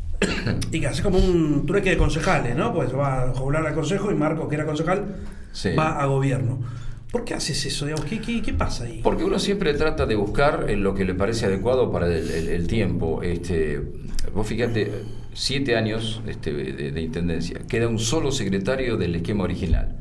[0.73, 2.75] y que hace como un trueque de concejales, ¿no?
[2.75, 5.05] Pues va a Joular al consejo y Marco, que era concejal,
[5.79, 6.59] va a gobierno.
[7.13, 7.87] ¿Por qué haces eso?
[8.09, 9.01] ¿Qué, qué, pasa ahí?
[9.03, 13.23] Porque uno siempre trata de buscar lo que le parece adecuado para el, tiempo.
[13.23, 13.83] Este,
[14.35, 14.91] vos fíjate,
[15.35, 19.95] siete años este, de, intendencia, queda un solo secretario del esquema original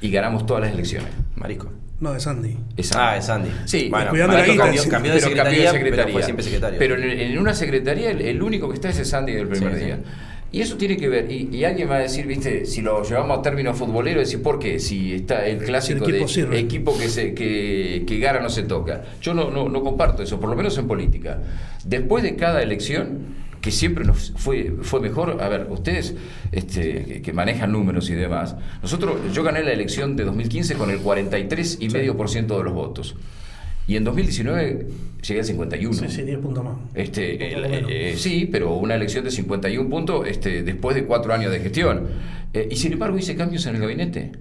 [0.00, 1.10] y ganamos todas las elecciones.
[1.36, 1.72] Marico.
[2.00, 2.58] No, de Sandy.
[2.96, 3.50] Ah, es Sandy.
[3.66, 6.04] Sí, bueno, cuidando la cambió, cambió, de pero secretaría, cambió de secretaría.
[6.04, 6.78] pero fue siempre secretario.
[6.80, 9.78] Pero en, en una secretaría el, el único que está es el Sandy del primer
[9.78, 9.96] Sí, día.
[9.98, 10.02] sí.
[10.54, 13.40] Y eso tiene que ver, y, y alguien va a decir, viste, si lo llevamos
[13.40, 14.78] a términos futboleros, decir, ¿por qué?
[14.78, 18.62] Si está el clásico El equipo de equipo que, se, que, que gana no se
[18.62, 19.02] toca.
[19.20, 21.42] Yo no, no, no comparto eso, por lo menos en política.
[21.84, 26.14] Después de cada elección, que siempre nos fue, fue mejor, a ver, ustedes
[26.52, 30.88] este, que, que manejan números y demás, nosotros, yo gané la elección de 2015 con
[30.88, 33.16] el 43,5% de los votos.
[33.86, 34.86] Y en 2019
[35.26, 35.94] llegué al 51.
[35.94, 36.74] Sí, sí, 10 puntos más.
[36.94, 37.90] Este, el- menos.
[37.92, 42.06] eh, sí, pero una elección de 51 puntos este, después de cuatro años de gestión.
[42.54, 44.32] Eh, y sin embargo hice cambios en el gabinete,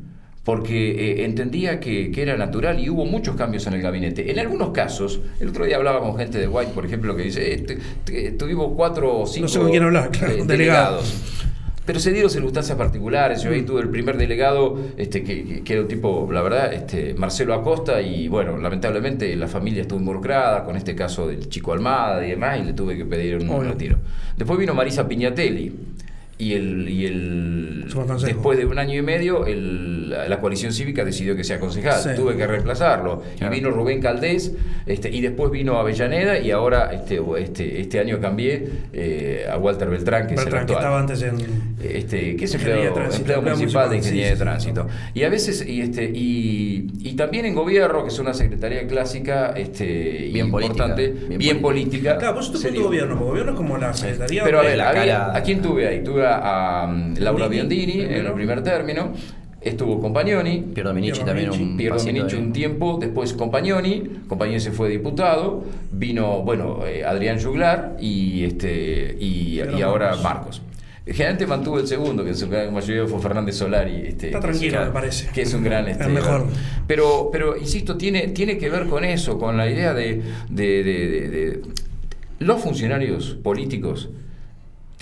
[0.44, 4.30] porque eh, entendía que, que era natural y hubo muchos cambios en el gabinete.
[4.32, 7.54] En algunos casos, el otro día hablaba con gente de White, por ejemplo, que dice,
[8.12, 11.14] eh, tuvimos cuatro o cinco sé con quién hablar, claro, eh, delegados.
[11.86, 13.42] Pero se dieron circunstancias particulares.
[13.44, 13.66] Yo ahí Mm.
[13.66, 17.54] tuve el primer delegado, este, que, que- que era un tipo, la verdad, este, Marcelo
[17.54, 22.30] Acosta, y bueno, lamentablemente la familia estuvo involucrada con este caso del chico Almada y
[22.32, 23.72] demás, y le tuve que pedir un Obvio.
[23.72, 23.98] retiro.
[24.38, 25.74] Después vino Marisa Piñatelli.
[26.38, 27.86] Y el, y el
[28.26, 32.02] después de un año y medio el- la, la coalición cívica decidió que sea concejal.
[32.02, 32.10] Sí.
[32.16, 33.22] Tuve que reemplazarlo.
[33.38, 33.54] Claro.
[33.54, 34.52] Y vino Rubén Caldés,
[34.86, 39.90] este, y después vino Avellaneda, y ahora este, este, este año cambié eh, a Walter
[39.90, 41.36] Beltrán, que Beltrán, es que el actual estaba antes en.
[41.84, 44.88] este, que es Ingeniería empleado, de tránsito, empleado municipal de ingeniería sí, de sí, tránsito.
[45.14, 49.54] Y a veces, y, este, y, y también en gobierno, que es una secretaría clásica,
[49.56, 52.18] este, Bien importante, política, bien, bien política.
[52.18, 52.84] Claro, vos dio.
[52.84, 54.44] gobierno, porque gobierno es como la secretaría.
[54.44, 56.04] Pero a de- ver, la había- ¿a quién tuve ahí?
[56.04, 59.14] Tuve a, um, Laura Biondini, en el primer término,
[59.62, 64.72] estuvo Compagnoni, Piero Dominici Piero también un Dominici de- un tiempo, después Compagnoni, Compagnoni se
[64.72, 70.24] fue diputado, vino, bueno, eh, Adrián Juglar y este y, ahora Marcos.
[70.24, 70.62] Marcos.
[71.06, 74.04] Generalmente mantuvo el segundo, que en su gran mayoría fue Fernández Solari.
[74.08, 75.28] Este, Está tranquilo, me parece.
[75.34, 75.84] Que es un gran...
[75.86, 76.46] El Este, mejor.
[76.88, 81.08] Pero, pero, insisto, tiene, tiene que ver con eso, con la idea de, de- de-
[81.10, 81.62] de- de-
[82.40, 84.10] Los funcionarios políticos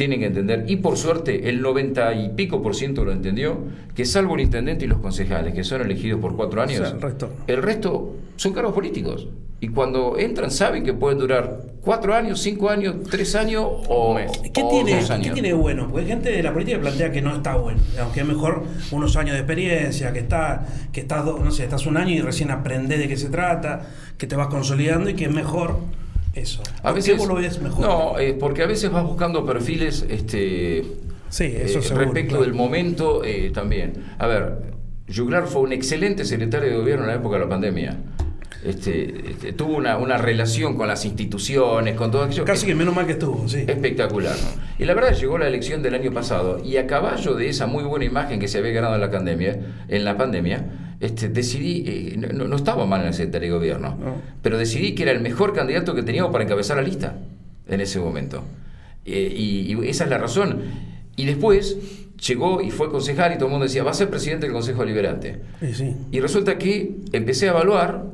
[0.02, 3.60] tienen que entender, y por suerte el 90 y pico por ciento lo entendió,
[3.94, 6.96] que salvo el intendente y los concejales, que son elegidos por cuatro años, O sea,
[6.96, 7.30] el resto.
[7.46, 9.28] el resto son cargos políticos.
[9.60, 14.18] Y cuando entran saben que pueden durar cuatro años, cinco años, tres años o,
[14.52, 15.28] ¿Qué o tiene, dos años.
[15.28, 15.88] ¿Qué tiene de bueno?
[15.88, 17.80] Porque hay gente de la política que plantea que no está bueno.
[17.92, 21.86] Digamos, que es mejor unos años de experiencia, que está, que estás, no sé, estás
[21.86, 23.88] un año y recién aprendés de qué se trata,
[24.18, 25.78] que te vas consolidando y que es mejor
[26.34, 26.62] eso.
[26.80, 27.82] A ¿Por veces, qué vos lo ves mejor?
[27.82, 30.84] No, eh, porque a veces vas buscando perfiles este,
[31.32, 32.44] Sí, eso eh, seguro, respecto claro.
[32.44, 33.94] del momento eh, también.
[34.20, 34.58] A ver,
[35.14, 37.98] Juglar fue un excelente secretario de gobierno en la época de la pandemia.
[38.66, 42.46] Este, este, tuvo una, una relación con las instituciones, con todo aquello.
[42.46, 43.64] Casi que menos mal que estuvo, sí.
[43.66, 44.36] Espectacular.
[44.36, 44.62] ¿no?
[44.78, 47.86] Y la verdad llegó la elección del año pasado y a caballo de esa muy
[47.86, 52.16] buena imagen que se había ganado en la pandemia, en la pandemia este, decidí, eh,
[52.34, 54.16] no, no estaba mal en la Secretaría de Gobierno, No.
[54.42, 57.18] pero decidí que era el mejor candidato que teníamos para encabezar la lista
[57.68, 58.44] en ese momento.
[59.06, 60.62] Eh, y, y esa es la razón.
[61.16, 61.78] Y después
[62.26, 64.86] llegó y fue concejal y todo el mundo decía, va a ser presidente del Consejo
[64.86, 65.40] Liberante.
[65.60, 65.96] Sí, sí.
[66.12, 68.06] Y resulta que empecé a evaluar,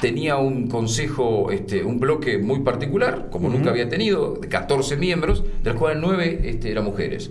[0.00, 5.44] tenía un consejo, este, un bloque muy particular, como nunca había tenido, de 14 miembros,
[5.62, 7.30] de los cuales 9 este, eran mujeres.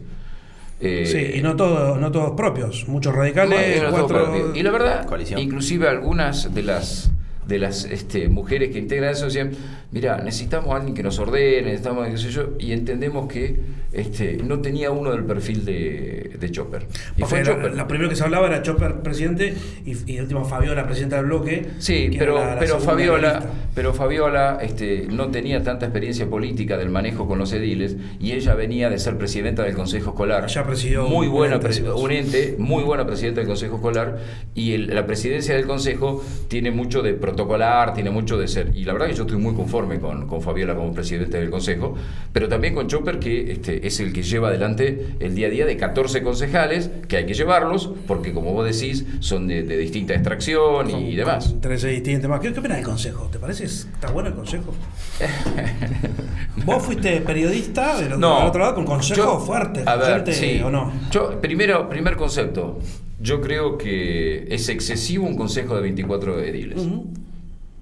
[0.81, 4.51] Eh, Sí, y no todos, no todos propios, muchos radicales, no, cuatro...
[4.55, 5.39] Y la verdad, Coalición.
[5.39, 7.11] inclusive algunas de las
[7.51, 9.51] de las este, mujeres que integran eso decían,
[9.91, 13.59] mira, necesitamos a alguien que nos ordene, necesitamos qué sé yo, y entendemos que
[13.91, 16.87] este, no tenía uno del perfil de, de Chopper.
[17.17, 17.75] Y fue la, Chopper.
[17.75, 19.53] la primero que se hablaba era Chopper presidente
[19.85, 21.65] y, y de último Fabiola, presidenta del bloque.
[21.79, 26.77] Sí, pero, era la- la pero Fabiola, pero Fabiola este, no tenía tanta experiencia política
[26.77, 30.47] del manejo con los ediles y ella venía de ser presidenta del Consejo Escolar.
[30.47, 34.19] Ya presidió muy un buena ente, un ente, muy buena presidenta del Consejo Escolar
[34.55, 37.13] y el- la presidencia del Consejo tiene mucho de
[37.45, 38.71] protocolar, tiene mucho de ser.
[38.75, 41.95] Y la verdad que yo estoy muy conforme con, con Fabiola como presidente del Consejo,
[42.33, 45.65] pero también con Chopper que este, es el que lleva adelante el día a día
[45.65, 50.13] de 14 concejales que hay que llevarlos porque como vos decís son de, de distinta
[50.13, 51.45] extracción y, Con- demás.
[51.45, 52.29] con Intereses distintos.
[52.29, 52.39] más.
[52.39, 53.29] ¿Qué, qué opinas del consejo?
[53.31, 53.65] ¿Te parece?
[53.65, 54.73] ¿Está bueno el consejo?
[56.65, 58.39] ¿Vos fuiste periodista otro, No.
[58.39, 59.83] del otro lado con consejo Yo- fuerte?
[59.85, 60.61] A ver, gente, sí.
[60.63, 60.91] ¿O no?
[61.11, 62.79] Yo, primero, primer concepto.
[63.19, 66.81] Yo creo que es excesivo un consejo de 24 ediles.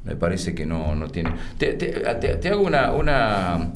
[0.05, 1.31] Me parece que no, no tiene.
[1.57, 1.87] Te, te-
[2.37, 3.71] te- hago una, una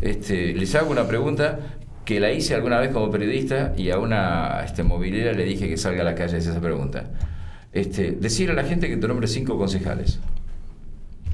[0.00, 1.58] este, les hago una pregunta
[2.04, 5.76] que la hice alguna vez como periodista y a una este, movilera le dije que
[5.76, 7.04] salga a la calle y esa pregunta.
[7.72, 10.20] Este, decir a la gente que te nombre cinco concejales.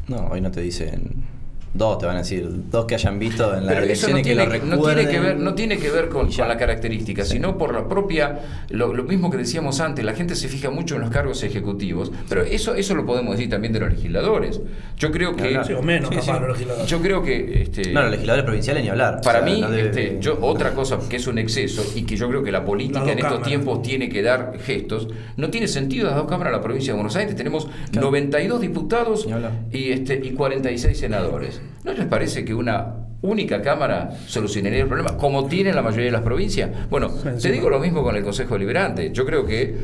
[0.09, 1.25] No, hoy no te dicen
[1.73, 4.45] dos te van a decir, dos que hayan visto en la elección no que lo
[4.45, 8.41] no tiene que ver, no tiene que ver con, la característica, sino por la propia,
[8.71, 12.43] lo, mismo que decíamos antes, la gente se fija mucho en los cargos ejecutivos, pero
[12.43, 14.61] eso, eso lo podemos decir también de los legisladores.
[14.97, 15.59] Yo creo que.
[15.59, 16.87] o menos, los legisladores.
[16.87, 17.63] Yo creo que.
[17.63, 19.21] Este, no, los legisladores provinciales ni hablar.
[19.23, 22.53] Para mí, este, yo, otra cosa que es un exceso y que yo creo que
[22.53, 26.53] la política en estos tiempos tiene que dar gestos, no tiene sentido las dos cámaras
[26.53, 27.37] de la provincia de Buenos Aires.
[27.37, 29.29] Tenemos 92 diputados
[29.71, 31.60] y, este, y 46 senadores.
[31.85, 36.13] ¿No les parece que una única Cámara solucionaría el problema, como tienen la mayoría de
[36.13, 36.71] las provincias?
[36.91, 39.13] Bueno, te digo lo mismo con el Consejo Deliberante.
[39.13, 39.75] Yo creo que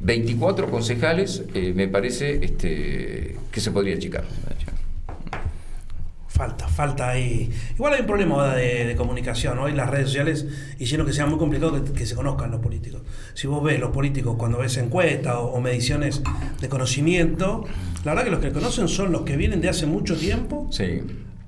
[0.00, 4.24] 24 concejales eh, me parece este, que se podría achicar.
[6.32, 7.50] Falta, falta ahí.
[7.74, 9.58] Igual hay un problema de, comunicación.
[9.58, 10.46] Hoy las redes sociales
[10.78, 13.02] hicieron que sea muy complicado que, se conozcan los políticos.
[13.34, 16.22] Si vos ves los políticos cuando ves encuestas o, mediciones
[16.58, 17.64] de conocimiento,
[18.04, 20.68] la verdad que los que conocen son los que vienen de hace mucho tiempo.
[20.70, 21.02] Sí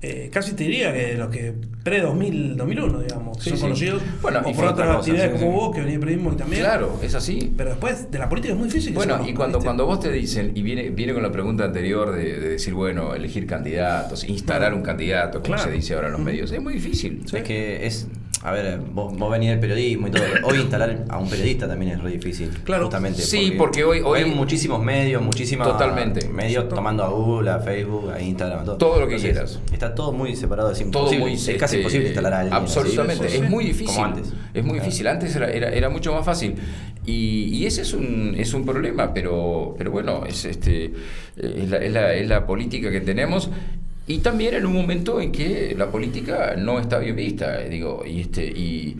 [0.07, 1.53] eh, casi te diría que los que
[1.83, 6.33] pre-2000, 2001, digamos, son conocidos, bueno, o por otras actividades como vos, que venís periodismo
[6.33, 6.61] y también.
[6.61, 7.51] Claro, es así.
[7.57, 8.93] Pero después de la política es muy difícil.
[8.93, 12.39] bueno, y cuando, cuando vos te dicen, y viene, viene con la pregunta anterior de,
[12.39, 16.61] decir, bueno, elegir candidatos, instalar un candidato, como se dice ahora en los medios, es
[16.61, 17.23] muy difícil.
[17.33, 18.07] Es que es
[18.45, 20.23] a ver, vos, vos venís del periodismo y todo.
[20.43, 22.49] Hoy instalar a un periodista también es re difícil.
[22.63, 22.83] Claro.
[22.83, 23.23] Justamente.
[23.23, 24.19] Sí, porque, hoy, hoy.
[24.19, 25.67] Hay muchísimos medios, muchísimas.
[25.67, 26.27] Totalmente.
[26.27, 28.77] Medios tomando a Google, a Facebook, a Instagram, todo.
[28.77, 29.59] Todo lo que quieras.
[29.73, 30.69] Está todo muy separado.
[30.69, 32.53] Es todo muy, es casi imposible este, instalar a alguien.
[32.55, 33.25] Absolutamente.
[33.35, 33.95] Es muy difícil.
[33.95, 34.33] Como antes.
[34.53, 35.07] Es muy difícil.
[35.07, 36.53] Antes era, era, mucho más fácil.
[37.03, 40.93] Y, y, ese es un, es un problema, pero, pero bueno, es, este,
[41.35, 43.49] es la, es, la, es la política que tenemos
[44.07, 48.03] y también en un momento en que la política no está bien vista, eh, digo,
[48.05, 48.97] y este y,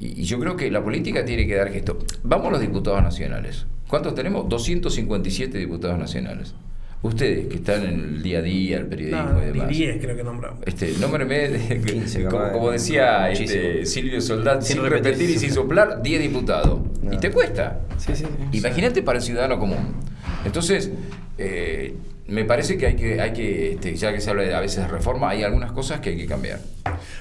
[0.00, 1.98] y, yo creo que la política tiene que dar gesto.
[2.22, 3.66] Vamos a los diputados nacionales.
[3.88, 4.48] ¿Cuántos tenemos?
[4.48, 6.54] 257 diputados nacionales.
[7.02, 9.68] Ustedes que están en el día a día, el periodismo y demás.
[9.68, 10.60] 10 creo que nombramos.
[10.64, 16.22] Este, nómbreme, 15, como, como, decía este, Silvio Soldán, sin, repetir, y sin soplar, 10
[16.22, 16.80] diputados.
[17.12, 17.80] Y te cuesta.
[17.98, 19.94] Sí, sí, Imagínate para el ciudadano común.
[20.44, 20.90] Entonces,
[21.38, 21.94] eh,
[22.28, 24.82] me parece que hay que, hay que este, ya que se habla de, a veces
[24.82, 26.60] de reforma, hay algunas cosas que hay que cambiar.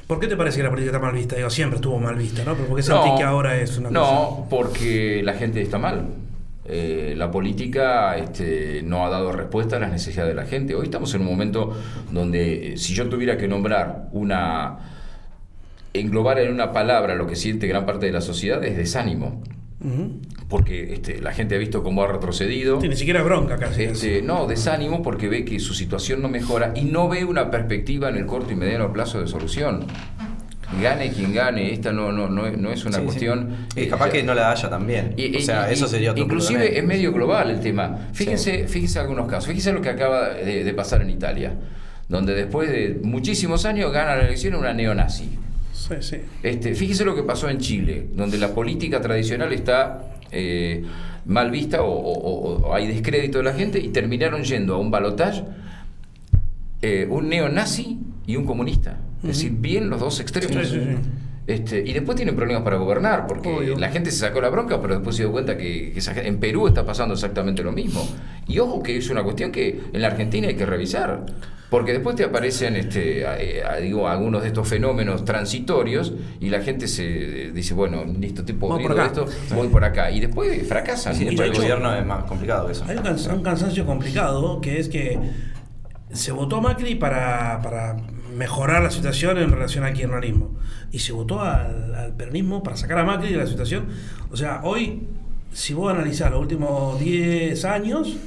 [0.07, 1.35] ¿Por qué te parece que la política está mal vista?
[1.35, 2.55] Digo, siempre estuvo mal vista, ¿no?
[2.55, 4.49] Pero ¿por qué sentís que ahora es una no, cosa?
[4.49, 6.07] Porque la gente está mal.
[6.67, 10.73] Eh, la política este, no ha dado respuesta a las necesidades de la gente.
[10.73, 11.77] Hoy estamos en un momento
[12.11, 14.79] donde eh, si yo tuviera que nombrar una,
[15.93, 19.43] englobar en una palabra lo que siente gran parte de la sociedad es desánimo
[20.47, 22.79] porque este, la gente ha visto cómo ha retrocedido.
[22.79, 23.83] ni siquiera bronca casi.
[23.83, 28.09] Este, no, desánimo porque ve que su situación no mejora y no ve una perspectiva
[28.09, 29.85] en el corto y mediano plazo de solución.
[30.81, 33.67] Gane quien gane, esta no, no, no, es una cuestión.
[33.75, 35.15] Y capaz que no la haya también.
[35.37, 38.09] o sea, eso sería otro Inclusive es medio global el tema.
[38.13, 39.47] Fíjense, fíjense algunos casos.
[39.47, 41.53] Fíjense lo que acaba de, pasar en Italia,
[42.09, 45.39] donde después de muchísimos años gana la elección una neonazi.
[46.43, 50.83] Este, fíjese lo que pasó en Chile, donde la política tradicional está eh,
[51.25, 55.43] mal vista o, hay descrédito de la gente y terminaron yendo a un balotaje
[56.81, 58.97] eh, un neonazi y un comunista.
[59.23, 60.71] Es decir, bien los dos extremos.
[61.47, 64.95] Este, y después tienen problemas para gobernar, porque la gente se sacó la bronca, pero
[64.95, 68.07] después se dio cuenta que, en Perú está pasando exactamente lo mismo.
[68.47, 71.25] Y ojo que es una cuestión que en la Argentina hay que revisar.
[71.69, 73.25] Porque después te aparecen este,
[73.81, 78.83] digo, algunos de estos fenómenos transitorios y la gente se dice, bueno, listo, tipo, voy
[78.83, 80.11] por esto, voy por acá.
[80.11, 81.19] Y después fracasan.
[81.21, 82.85] y el gobierno es más complicado que eso.
[82.87, 85.19] Hay un, cansancio complicado que es que
[86.11, 87.97] se votó Macri para, para
[88.35, 90.51] mejorar la situación en relación al kirchnerismo.
[90.91, 93.87] Y se votó al, al, peronismo para sacar a Macri de la situación.
[94.31, 95.07] O sea, hoy,
[95.53, 98.17] si vos analizás los últimos 10 años,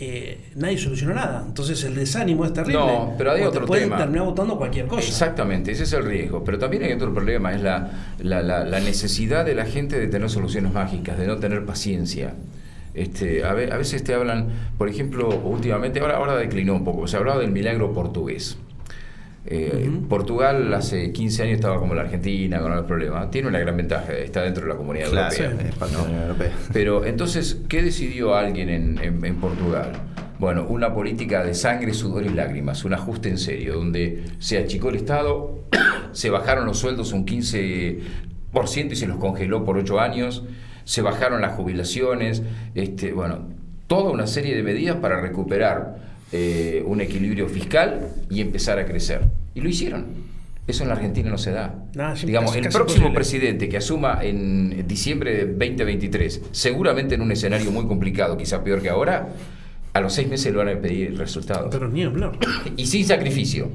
[0.00, 1.44] eh, nadie solucionó nada.
[1.46, 2.80] Entonces el desánimo es terrible.
[2.80, 5.06] No, pero hay otro pueden terminar votando cualquier cosa.
[5.06, 6.42] Exactamente, ese es el riesgo.
[6.42, 10.72] Pero también hay otro problema, es la, la, necesidad de la gente de tener soluciones
[10.72, 12.34] mágicas, de no tener paciencia.
[12.92, 14.48] Este, a, veces te hablan,
[14.78, 18.56] por ejemplo, últimamente, ahora, ahora declinó un poco, se hablaba del milagro portugués.
[19.46, 23.30] Eh, Portugal hace 15 años estaba como la Argentina con el problema.
[23.30, 25.52] Tiene una gran ventaja, está dentro de la comunidad europea,
[26.72, 29.92] Pero entonces, ¿qué decidió alguien en, Portugal?
[30.38, 34.88] Bueno, una política de sangre, sudor y lágrimas, un ajuste en serio, donde se achicó
[34.88, 35.64] el Estado,
[36.12, 38.00] se bajaron los sueldos un 15%
[38.92, 40.44] y se los congeló por 8 años,
[40.84, 42.42] se bajaron las jubilaciones,
[42.74, 43.48] este, bueno,
[43.86, 46.03] toda una serie de medidas para recuperar
[46.36, 49.20] eh, un equilibrio fiscal y empezar a crecer.
[49.54, 50.06] Y lo hicieron.
[50.66, 51.86] Eso en la Argentina no se da.
[52.26, 57.86] Digamos, el próximo presidente que asuma en diciembre de 2023, seguramente en un escenario muy
[57.86, 59.28] complicado, quizá peor que ahora,
[59.92, 61.68] a los seis meses le van a pedir resultados.
[61.70, 62.36] Pero ni hablar.
[62.76, 63.68] Y sin sacrificio.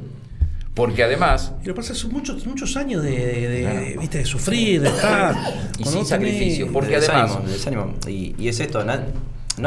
[0.74, 1.54] Porque además.
[1.64, 4.18] Y lo pasa son muchos, muchos años de, ¿viste?
[4.18, 5.34] de sufrir, de estar.
[5.78, 6.74] y sin sacrificio.
[6.74, 7.40] Porque además.
[8.06, 8.94] Y, y, es esto, no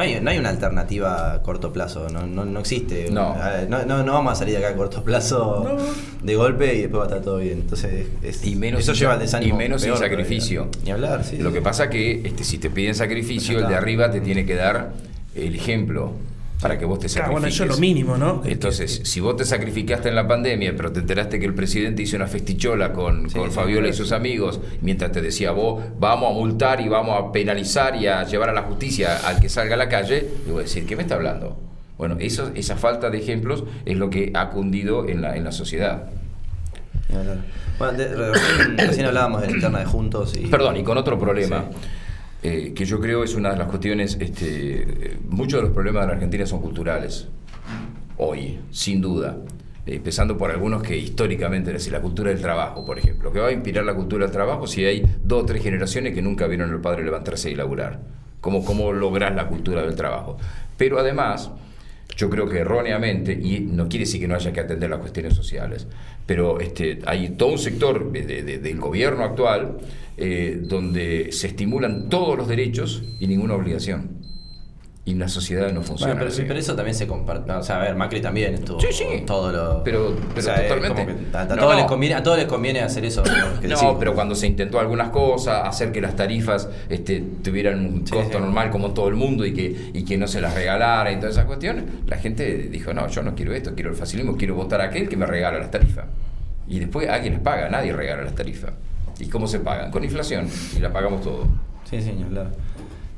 [0.00, 3.10] hay, no hay una alternativa a corto plazo, no, no, no existe.
[3.10, 3.36] No.
[3.68, 3.84] no.
[3.84, 4.12] no.
[4.12, 5.76] vamos a salir de acá a corto plazo
[6.22, 7.60] de golpe y después va a estar todo bien.
[7.60, 8.06] Entonces,
[8.42, 9.54] y menos eso lleva al desánimo.
[9.54, 10.68] Y menos sin sacrificio.
[10.84, 11.36] Ni hablar, sí.
[11.38, 14.54] Lo que pasa que este, si te piden sacrificio, el de arriba te tiene que
[14.54, 14.92] dar
[15.34, 16.12] el ejemplo
[16.62, 17.32] para que vos te sacrifiques.
[17.32, 18.40] bueno, eso es lo mínimo, ¿no?
[18.44, 22.16] Entonces, si vos te sacrificaste en la pandemia, pero te enteraste que el presidente hizo
[22.16, 26.80] una festichola con, con Fabiola y sus amigos, mientras te decía vos, vamos a multar
[26.80, 29.88] y vamos a penalizar y a llevar a la justicia al que salga a la
[29.88, 31.58] calle, le voy a decir, ¿qué me está hablando?
[31.98, 35.52] Bueno, eso, esa falta de ejemplos es lo que ha cundido en la, en la
[35.52, 36.10] sociedad.
[37.08, 37.42] Bueno,
[38.76, 40.46] recién, hablábamos de la interna de Juntos y...
[40.46, 41.64] Perdón, y con otro problema.
[42.42, 46.06] Eh, que yo creo es una de las cuestiones, este, muchos de los problemas de
[46.08, 47.28] la Argentina son culturales,
[48.16, 49.36] hoy, sin duda.
[49.86, 53.38] Eh, empezando por algunos que históricamente, es decir, la cultura del trabajo, por ejemplo, que
[53.38, 56.48] va a inspirar la cultura del trabajo si hay dos o tres generaciones que nunca
[56.48, 58.00] vieron al padre levantarse y laburar.
[58.40, 60.36] ¿Cómo, cómo lograr la cultura del trabajo?
[60.76, 61.52] Pero además,
[62.16, 65.34] yo creo que erróneamente, y no quiere decir que no haya que atender las cuestiones
[65.34, 65.86] sociales,
[66.26, 69.78] pero este, hay todo un sector del gobierno actual
[70.16, 74.21] eh, donde se estimulan todos los derechos y ninguna obligación.
[75.04, 76.14] Y la sociedad no funciona.
[76.14, 77.50] pero, pero, eso también se comparte.
[77.50, 78.80] O sea, a ver, Macri también estuvo.
[78.80, 79.04] Sí, sí.
[79.26, 79.82] Todo lo.
[79.82, 81.26] Pero, totalmente.
[81.32, 83.24] a, todos les conviene, a todos les conviene hacer eso.
[83.68, 88.38] no, pero cuando se intentó algunas cosas, hacer que las tarifas este, tuvieran un costo
[88.38, 91.32] normal como todo el mundo y que, y que no se las regalara y todas
[91.32, 94.82] esas cuestiones, la gente dijo: No, yo no quiero esto, quiero el facilismo, quiero votar
[94.82, 96.04] a aquel que me regala las tarifas.
[96.68, 98.70] Y después alguien les paga, nadie regala las tarifas.
[99.18, 99.90] ¿Y cómo se pagan?
[99.90, 100.46] Con inflación.
[100.76, 101.46] Y la pagamos todo.
[101.90, 102.50] Sí, señor, claro.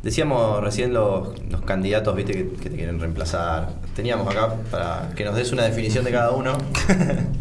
[0.04, 1.30] Decíamos recién los,
[1.64, 2.34] candidatos ¿viste?
[2.34, 3.70] Que, te quieren reemplazar.
[3.96, 6.58] Teníamos acá para que nos des una definición de cada uno.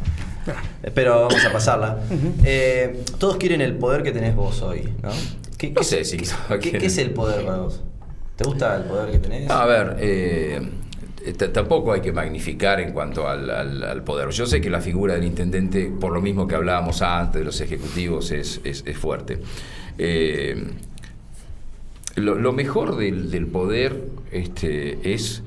[0.82, 1.99] Espero vamos a pasarla.
[2.45, 5.09] Eh, todos quieren el poder que tenés vos hoy, ¿no?
[5.57, 7.82] ¿Qué, sé si ¿qué, es el poder para vos?
[8.38, 9.49] ¿Te gusta el poder que tenés?
[9.49, 10.61] A ver, eh,
[11.51, 14.30] tampoco hay que magnificar en cuanto al, poder.
[14.30, 17.59] Yo sé que la figura del intendente, por lo mismo que hablábamos antes de los
[17.59, 18.61] ejecutivos, es,
[18.97, 19.39] fuerte.
[19.97, 20.66] Eh,
[22.16, 25.43] lo, mejor del, poder este, es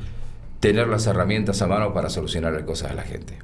[0.60, 3.34] tener las herramientas a mano para solucionar las cosas a la gente.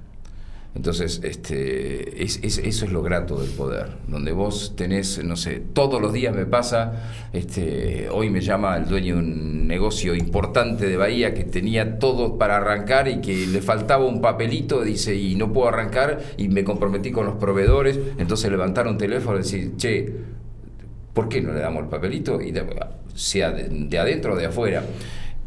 [0.74, 6.00] Entonces, este, es, eso es lo grato del poder, donde vos tenés, no sé, todos
[6.00, 10.96] los días me pasa, este, hoy me llama el dueño de un negocio importante de
[10.96, 15.52] Bahía que tenía todo para arrancar y que le faltaba un papelito, dice, y no
[15.52, 20.10] puedo arrancar, y me comprometí con los proveedores, entonces levantaron teléfono y decir, che,
[21.12, 22.40] ¿por qué no le damos el papelito?
[22.40, 22.52] Y
[23.14, 24.84] sea de, adentro o de afuera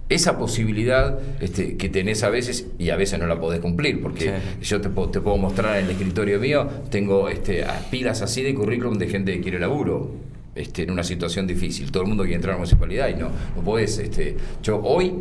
[0.07, 4.33] esa posibilidad este, que tenés a veces y a veces no la podés cumplir, porque
[4.61, 8.99] yo te, te, puedo mostrar en el escritorio mío, tengo este, pilas así de currículum
[8.99, 10.11] de gente que quiere laburo.
[10.53, 13.29] Este, en una situación difícil, todo el mundo quiere entrar a la municipalidad y no,
[13.57, 13.97] no podés.
[13.97, 15.11] Este, yo hoy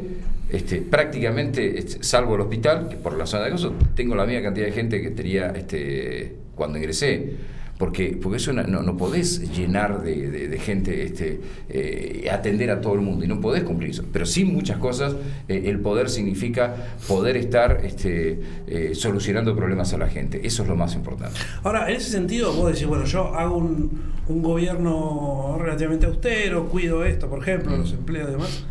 [0.49, 4.43] este, prácticamente, este, salvo el hospital, que por la zona de gozo, tengo la misma
[4.43, 7.33] cantidad de gente que tenía este, cuando ingresé
[7.79, 13.25] porque, porque eso no, podés llenar de, gente, este, eh, atender a todo el mundo
[13.25, 14.05] y no podés cumplir eso.
[14.13, 15.15] Pero sí muchas cosas,
[15.49, 16.75] eh, el poder significa
[17.09, 20.41] poder estar este, eh, solucionando problemas a la gente.
[20.47, 21.39] Eso es lo más importante.
[21.65, 27.29] Ahora, en ese sentido, vos decís, bueno, yo hago un, gobierno relativamente austero, cuido esto,
[27.29, 28.65] por ejemplo, los empleos y demás.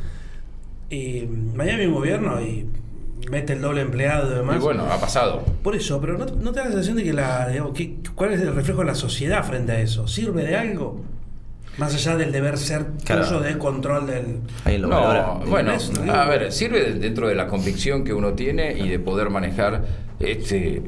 [0.89, 2.67] Y mañana mi gobierno y
[3.29, 4.57] mete el doble empleado y demás.
[4.57, 5.43] Y bueno, ha pasado.
[5.63, 7.51] Por eso, pero ¿no, te da la sensación de que la.
[8.15, 10.07] ¿Cuál es el reflejo de la sociedad frente a eso?
[10.07, 11.01] ¿Sirve de algo?
[11.77, 13.39] Más allá del deber ser claro.
[13.39, 14.41] de control del.
[14.81, 15.73] no, bueno,
[16.11, 19.83] a ver, sirve dentro de la convicción que uno tiene y de poder manejar
[20.19, 20.83] este.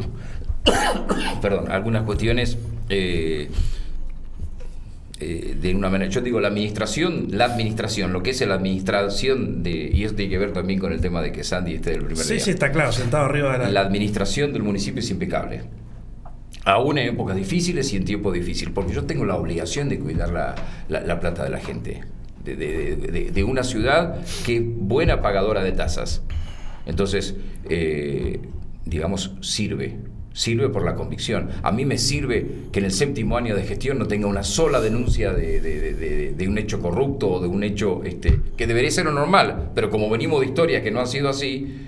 [1.42, 2.58] perdón, algunas cuestiones.
[2.90, 3.50] Eh,
[5.18, 9.64] eh, de una manera, yo digo la administración, la administración, lo que es la administración
[9.64, 12.00] de, y eso tiene que ver también con el tema de que Sandy esté del
[12.04, 12.26] primer día.
[12.26, 13.70] Sí, sí, está claro, sentado arriba de la...
[13.70, 15.62] La administración del municipio es impecable.
[16.66, 20.32] Aún en épocas difíciles y en tiempo difícil, porque yo tengo la obligación de cuidar
[20.32, 20.56] la,
[20.90, 22.02] la, plata de la gente,
[22.44, 26.24] de, de, de, una ciudad que es buena pagadora de tasas.
[26.86, 27.36] Entonces,
[27.70, 28.42] eh,
[28.84, 29.98] digamos, sirve
[30.36, 31.50] sirve por la convicción.
[31.64, 34.82] A mí me sirve que en el séptimo año de gestión no tenga una sola
[34.82, 39.72] denuncia de, un hecho corrupto o de un hecho este, que debería ser lo normal,
[39.74, 41.88] pero como venimos de historias que no han sido así,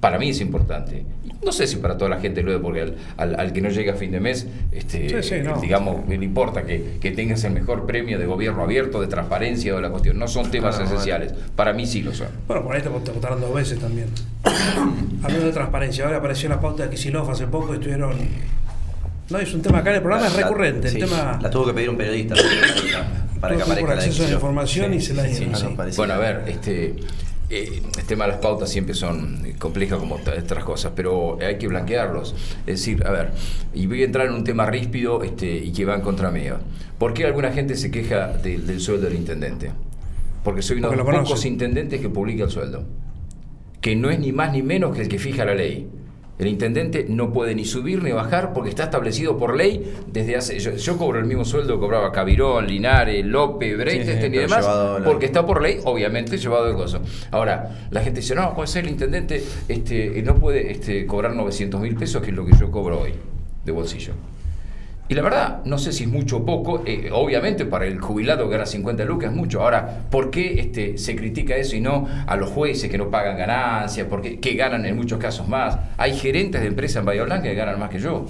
[0.00, 1.04] para mí es importante.
[1.44, 4.12] No sé si para toda la gente luego, porque al, que no llega a fin
[4.12, 5.20] de mes, este,
[5.60, 9.82] digamos, me importa que, tengas el mejor premio de gobierno abierto, de transparencia o de
[9.82, 10.16] la cuestión.
[10.16, 11.34] No son temas esenciales.
[11.56, 12.28] Para mí sí lo son.
[12.46, 14.06] Bueno, por ahí te votaron dos veces también.
[15.22, 18.16] Hablando de transparencia, ahora apareció la pauta de Kisilov hace poco, estuvieron
[19.30, 20.88] No, es un tema acá en el programa, es recurrente.
[20.88, 21.38] el tema...
[21.40, 22.34] La tuvo que pedir un periodista
[23.40, 25.76] para que aparezca por acceso la a la información y se la dieron.
[25.96, 26.96] bueno, a ver, este,
[27.50, 31.68] eh, el tema de las pautas siempre son complejas como otras cosas, pero hay que
[31.68, 32.34] blanquearlos.
[32.66, 33.32] Es decir, a ver,
[33.74, 36.56] y voy a entrar en un tema ríspido este, y que va en contra mío.
[36.98, 39.72] ¿Por qué alguna gente se queja del sueldo del intendente?
[40.42, 42.84] Porque soy uno de los pocos intendentes que publica el sueldo,
[43.84, 45.86] que no es ni más ni menos que el que fija la ley.
[46.38, 50.58] El intendente no puede ni subir ni bajar porque está establecido por ley desde hace.
[50.58, 54.66] Yo, cobro el mismo sueldo que cobraba Cabirón, Linares, López, Breitesten y demás,
[55.04, 57.02] porque está por ley, obviamente, llevado de cosas.
[57.30, 61.78] Ahora, la gente dice, no, puede ser el intendente, este, no puede este, cobrar 900
[61.78, 63.12] mil pesos, que es lo que yo cobro hoy,
[63.66, 64.14] de bolsillo.
[65.06, 68.46] Y la verdad, no sé si es mucho o poco, eh, obviamente para el jubilado
[68.48, 69.60] que gana 50 lucas es mucho.
[69.60, 73.36] Ahora, ¿por qué este, se critica eso y no a los jueces que no pagan
[73.36, 75.78] ganancias, porque, que ganan en muchos casos más?
[75.98, 78.24] Hay gerentes de empresas en Bahía Blanca que ganan más que yo,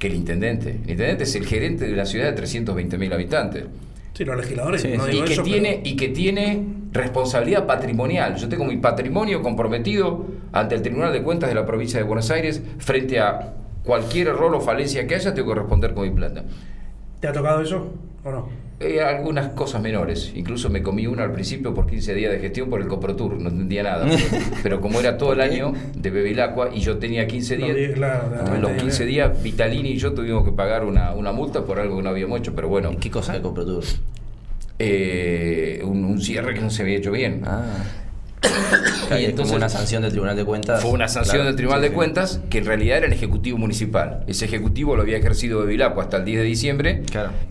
[0.00, 0.70] que el intendente.
[0.70, 3.64] El intendente es el gerente de la ciudad de 320 mil habitantes.
[4.12, 4.84] Sí, los legisladores.
[4.84, 8.36] y, que tiene, y que tiene responsabilidad patrimonial.
[8.36, 12.30] Yo tengo mi patrimonio comprometido ante el Tribunal de Cuentas de la provincia de Buenos
[12.32, 16.44] Aires frente a cualquier error o falencia que haya, tengo que responder con mi plata.
[17.20, 17.92] ¿Te ha tocado eso
[18.24, 18.48] o no?
[18.80, 20.32] Eh, algunas cosas menores.
[20.34, 23.48] Incluso me comí una al principio por 15 días de gestión por el Coprotour, no
[23.48, 24.06] entendía nada.
[24.62, 28.72] Pero como era todo el año de Bevilacqua y yo tenía 15 días, en los
[28.72, 32.40] 15 días Vitalini y yo tuvimos que pagar una, multa por algo que no habíamos
[32.40, 32.90] hecho, pero bueno.
[33.00, 33.84] ¿Qué cosa de Coprotour?
[34.78, 37.42] Eh, un, un, cierre que no se había hecho bien.
[37.46, 37.62] Ah
[39.18, 40.82] y entonces, fue una sanción del Tribunal de Cuentas.
[40.82, 44.24] Fue una sanción del Tribunal de Cuentas que en realidad era el Ejecutivo Municipal.
[44.26, 47.02] Ese Ejecutivo lo había ejercido de Vilapo hasta el 10 de diciembre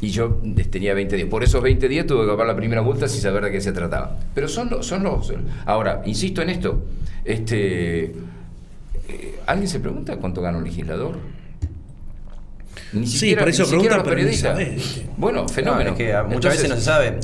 [0.01, 1.27] y yo tenía 20 días.
[1.29, 3.71] Por esos 20 días tuve que pagar la primera multa sin saber de qué se
[3.71, 4.17] trataba.
[4.33, 4.85] Pero son los...
[4.85, 5.31] Son los
[5.65, 6.83] ahora, insisto en esto.
[7.23, 8.13] Este,
[9.07, 11.17] eh, ¿Alguien se pregunta cuánto gana un legislador?
[12.93, 14.59] Ni sí, por eso preguntan los periodistas.
[15.15, 15.95] bueno, fenómeno.
[15.95, 17.19] que muchas veces no se sabe.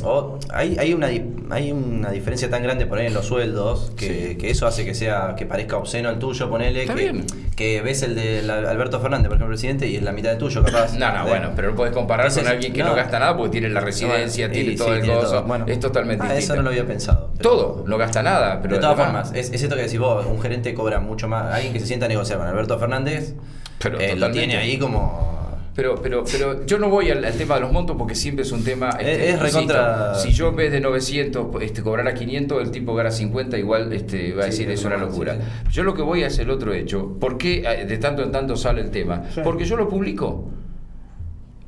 [0.50, 1.08] hay, hay, una,
[1.50, 4.96] hay una diferencia tan grande por ahí en los sueldos que, que eso hace que
[4.96, 6.86] sea que parezca obsceno el tuyo, ponele.
[6.86, 7.24] Que,
[7.56, 10.64] que, ves el de Alberto Fernández, por ejemplo, presidente, y es la mitad de tuyo,
[10.64, 10.98] capaz.
[10.98, 13.70] No, no, bueno, pero no puedes comparar con alguien que no, gasta nada porque tiene
[13.70, 15.44] la residencia, tiene todo el gozo.
[15.44, 17.34] Bueno, es totalmente ah, Eso no lo había pensado.
[17.42, 18.62] todo, no gasta nada.
[18.62, 21.54] Pero de todas formas, es, es, esto que decís vos, un gerente cobra mucho más.
[21.54, 23.34] Alguien que se sienta a negociar con Alberto Fernández,
[23.80, 25.37] pero eh, lo tiene ahí como
[25.78, 28.64] pero, pero, pero yo no voy al, tema de los montos porque siempre es un
[28.64, 28.90] tema.
[29.00, 30.16] Este, es recontra.
[30.16, 34.34] Si yo en vez de 900 este, cobrara 500, el tipo gana 50, igual este,
[34.34, 35.38] va a decir es una locura.
[35.72, 37.16] Yo lo que voy a es el otro hecho.
[37.20, 39.22] ¿Por qué eh, de tanto en tanto sale el tema?
[39.44, 40.50] Porque yo lo publico.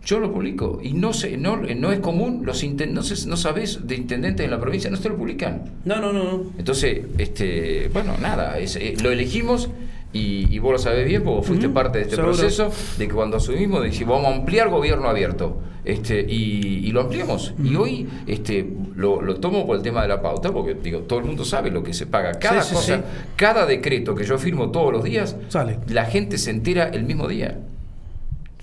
[0.04, 3.96] Yo lo publico y no sé, no, no es común, los no, no sabes de
[3.96, 5.66] intendentes en la provincia, no se lo publican.
[5.86, 6.46] No, no, no.
[6.58, 9.70] Entonces, este, bueno, nada, es, eh, lo elegimos
[10.12, 13.84] y, vos lo sabés bien porque fuiste parte de este proceso, de que cuando asumimos
[13.84, 17.54] dijimos vamos a ampliar gobierno abierto este, y, lo ampliamos.
[17.64, 21.26] Y hoy este, lo, tomo por el tema de la pauta, porque digo, todo el
[21.26, 22.34] mundo sabe lo que se paga.
[22.34, 23.04] Cada cosa,
[23.36, 25.80] cada decreto que yo firmo todos los días, Sale.
[25.88, 27.60] la gente se entera el mismo día.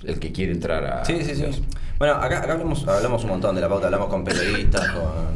[0.03, 1.05] El que quiere entrar a.
[1.05, 1.45] Sí, sí, sí.
[1.97, 4.87] Bueno, acá, hablamos, hablamos, un montón de la pauta, hablamos con periodistas,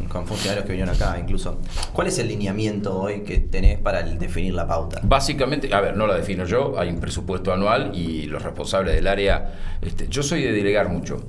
[0.07, 1.59] con, funcionarios que vinieron acá incluso.
[1.91, 4.99] ¿Cuál es el lineamiento hoy que tenés para definir la pauta?
[5.01, 9.07] Básicamente, a ver, no la defino yo, hay un presupuesto anual y los responsables del
[9.07, 11.23] área, este, yo soy de delegar mucho.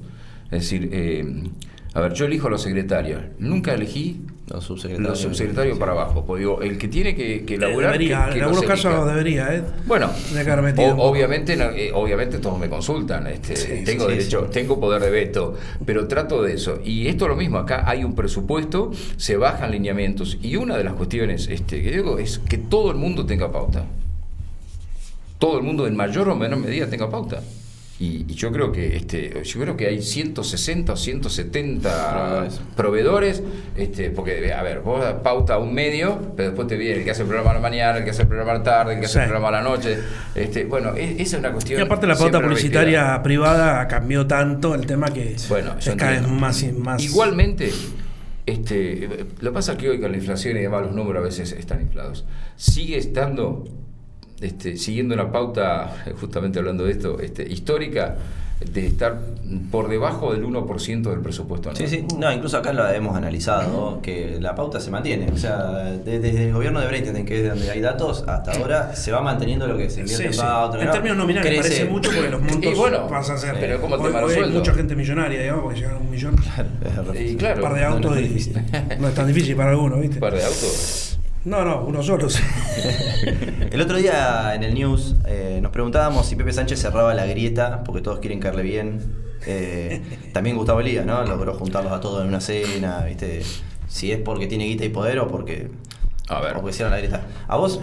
[0.51, 1.25] Es decir, eh,
[1.95, 6.25] a ver, yo elijo a los secretarios, nunca elegí los subsecretarios, para abajo.
[6.27, 8.01] Pues digo, el que tiene que, que elaborar.
[8.01, 8.13] en
[8.43, 9.63] algunos casos debería, ¿eh?
[9.87, 10.11] Bueno,
[10.99, 13.27] obviamente, eh, obviamente todos me consultan.
[13.29, 15.55] Este, tengo derecho, tengo poder de veto,
[15.87, 16.81] pero trato de eso.
[16.85, 20.39] Y esto es lo mismo, acá hay un presupuesto, se bajan lineamientos.
[20.43, 23.85] Y una de las cuestiones este, que digo es que todo el mundo tenga pauta.
[25.39, 27.43] Todo el mundo en mayor o menor medida tenga pauta.
[28.03, 33.45] Y, yo creo que este, yo creo que hay 160 o 170 proveedores,
[33.77, 37.23] este, porque a ver, vos pauta un medio, pero después te viene el que hace
[37.23, 39.07] el programa a la mañana, el que hace el programa a la tarde, el que
[39.07, 39.99] hace el programa a la noche.
[40.35, 41.79] Este, bueno, esa es una cuestión.
[41.79, 46.27] Y aparte la pauta publicitaria privada cambió tanto el tema que bueno, es cada vez
[46.27, 47.01] más y más.
[47.05, 47.71] Igualmente,
[48.47, 51.25] este, lo que pasa es que hoy con la inflación y demás los números a
[51.25, 52.25] veces están inflados.
[52.57, 53.65] Sigue estando
[54.43, 58.17] este, siguiendo una pauta, justamente hablando de esto, este, histórica,
[58.71, 59.19] de estar
[59.71, 61.89] por debajo del 1% del presupuesto anual.
[61.89, 65.31] Sí, sí, no, incluso acá lo hemos analizado, que la pauta se mantiene.
[65.33, 69.13] O sea, desde el gobierno de Breiten, que es donde hay datos, hasta ahora se
[69.13, 70.81] va manteniendo lo que se invierte en pauta.
[70.81, 73.57] En términos nominales parece mucho porque los montos bueno, pasan a ser.
[73.59, 76.37] Pero como tema de Hay mucha gente millonaria, digamos, porque llegan a un millón.
[77.19, 78.51] y claro, un par de autos no, es,
[79.01, 80.17] no es tan difícil para algunos, ¿viste?
[80.17, 81.12] Un par de autos.
[81.45, 82.29] No, no, uno solo.
[83.71, 87.83] el otro día en el news eh, nos preguntábamos si Pepe Sánchez cerraba la grieta,
[87.85, 89.01] porque todos quieren caerle bien.
[89.47, 90.01] Eh,
[90.33, 91.25] también Gustavo Elías, ¿no?
[91.25, 93.43] Logró juntarlos a todos en una cena, ¿viste?
[93.89, 95.71] Si es porque tiene guita y poder o porque,
[96.29, 96.53] a ver.
[96.57, 97.23] O porque cierran la grieta.
[97.49, 97.81] ¿A vos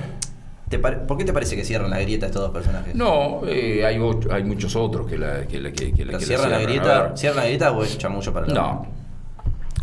[0.77, 2.93] ¿Por qué te parece que cierran la grieta estos dos personajes?
[2.93, 3.99] No, eh, hay,
[4.31, 7.17] hay muchos otros que la que, la, que, la, cierran, la grieta.
[7.17, 8.85] ¿Cierran la grieta o es chamuyo para el No.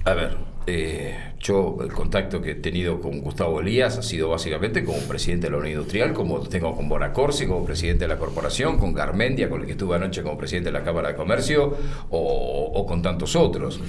[0.05, 0.37] A ver,
[0.69, 5.47] eh, yo el contacto que he tenido con Gustavo Elías ha sido básicamente como presidente
[5.47, 9.49] de la Unión Industrial, como tengo con Bonacorsi como presidente de la corporación, con Garmendia,
[9.49, 11.77] con el que estuve anoche como presidente de la Cámara de Comercio,
[12.11, 13.81] o, con tantos otros.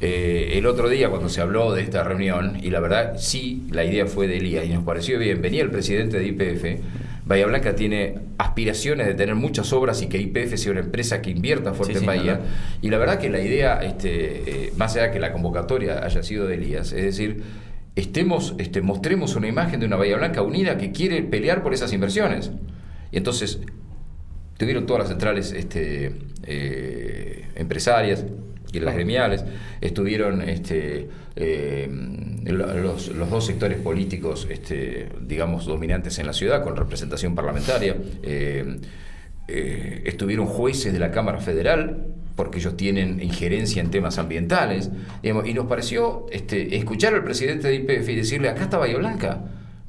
[0.00, 3.84] Eh, el otro día cuando se habló de esta reunión, y la verdad sí, la
[3.84, 6.80] idea fue de Elías y nos pareció bien, venía el presidente de IPF,
[7.26, 11.30] Bahía Blanca tiene aspiraciones de tener muchas obras y que IPF sea una empresa que
[11.30, 12.40] invierta fuerte en Bahía.
[12.82, 16.22] Y la verdad que la idea, este, eh, más allá de que la convocatoria haya
[16.22, 17.42] sido de Elías, es decir,
[17.96, 21.92] estemos, este, mostremos una imagen de una Bahía Blanca unida que quiere pelear por esas
[21.94, 22.50] inversiones.
[23.10, 23.60] Y entonces
[24.58, 26.12] tuvieron todas las centrales este,
[26.46, 28.24] eh, empresarias
[28.72, 29.44] y las gremiales,
[29.80, 31.88] estuvieron este, eh,
[32.52, 38.80] los, dos sectores políticos, este, digamos, dominantes en la ciudad, con representación parlamentaria, eh,
[39.48, 44.90] eh, estuvieron jueces de la Cámara Federal, porque ellos tienen injerencia en temas ambientales,
[45.22, 49.40] y nos pareció este, escuchar al presidente de IPF y decirle, acá está Bahía Blanca.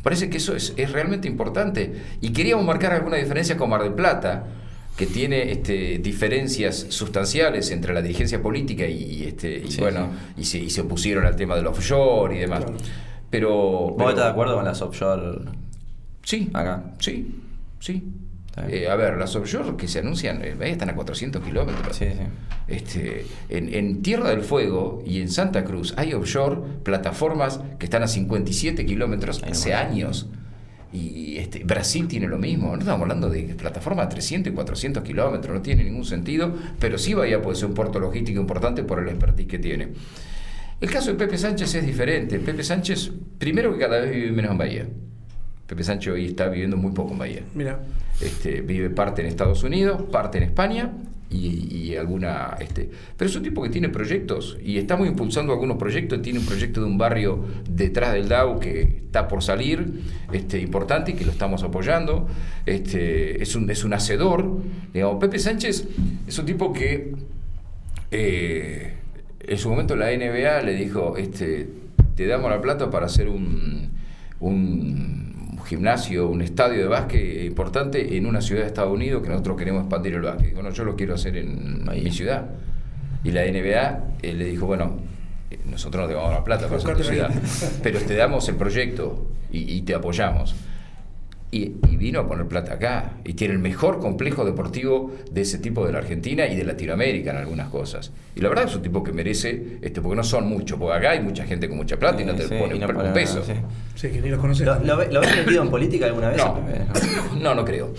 [0.03, 1.93] Parece que eso es, es realmente importante.
[2.22, 4.45] Y queríamos marcar alguna diferencia con Mar del Plata,
[4.96, 10.60] que tiene este, diferencias sustanciales entre la dirigencia política y, este, y bueno, Y, se,
[10.60, 12.64] y se opusieron al tema del offshore y demás.
[13.30, 13.52] Pero,
[13.98, 15.50] ¿Vos estás de acuerdo con las offshore?
[16.24, 16.93] Sí, acá.
[17.00, 17.36] Sí,
[17.80, 18.04] sí.
[18.70, 21.98] Eh, a ver, las offshore que se anuncian eh, están a 400 kilómetros.
[21.98, 22.24] Sí, sí.
[22.68, 28.04] Este, en, en, Tierra del Fuego y en Santa Cruz hay offshore plataformas que están
[28.04, 30.28] a 57 kilómetros hace años.
[30.94, 35.04] Y este, Brasil tiene lo mismo, no estamos hablando de plataformas de 300 y 400
[35.04, 39.00] kilómetros, no tiene ningún sentido, pero sí Bahía puede ser un puerto logístico importante por
[39.00, 39.90] el expertise que tiene.
[40.80, 42.40] El caso de Pepe Sánchez es diferente.
[42.40, 44.88] Pepe Sánchez, primero que cada vez vive menos en Bahía.
[45.68, 47.42] Pepe Sánchez hoy está viviendo muy poco en Bahía.
[47.54, 47.80] Mira.
[48.22, 50.92] Este, vive parte en Estados Unidos, parte en España
[51.30, 52.55] y, alguna...
[52.59, 56.21] Este, pero es un tipo que tiene proyectos y estamos impulsando algunos proyectos.
[56.21, 60.01] Tiene un proyecto de un barrio detrás del DAO que está por salir,
[60.32, 62.28] este, importante y que lo estamos apoyando.
[62.65, 64.59] Este, es, un, es un hacedor.
[64.93, 65.88] Digamos, Pepe Sánchez
[66.28, 67.13] es un tipo que
[68.11, 68.93] eh,
[69.39, 71.67] en su momento la NBA le dijo, este,
[72.15, 73.89] te damos la plata para hacer un,
[74.39, 75.24] un
[75.66, 79.82] gimnasio, un estadio de básquet importante en una ciudad de Estados Unidos que nosotros queremos
[79.82, 80.53] expandir el básquet.
[80.53, 82.45] Bueno, yo lo quiero hacer en mi ciudad.
[83.24, 84.97] Y la NBA eh, le dijo, bueno,
[85.49, 87.32] eh, nosotros no te vamos a dar plata para hacer tu ciudad,
[87.84, 90.53] pero te damos el proyecto y te apoyamos.
[91.56, 93.14] Y, vino a poner plata acá.
[93.24, 97.32] Y tiene el mejor complejo deportivo de ese tipo de la Argentina y de Latinoamérica
[97.32, 98.12] en algunas cosas.
[98.36, 101.12] Y la verdad es un tipo que merece, este, porque no son muchos, porque acá
[101.12, 103.41] hay mucha gente con mucha plata y no te pone un peso.
[103.95, 104.10] Sí.
[104.10, 104.68] que ni los conoces.
[104.68, 106.43] ¿Lo, lo, metido en política alguna vez?
[107.39, 107.93] no, no creo.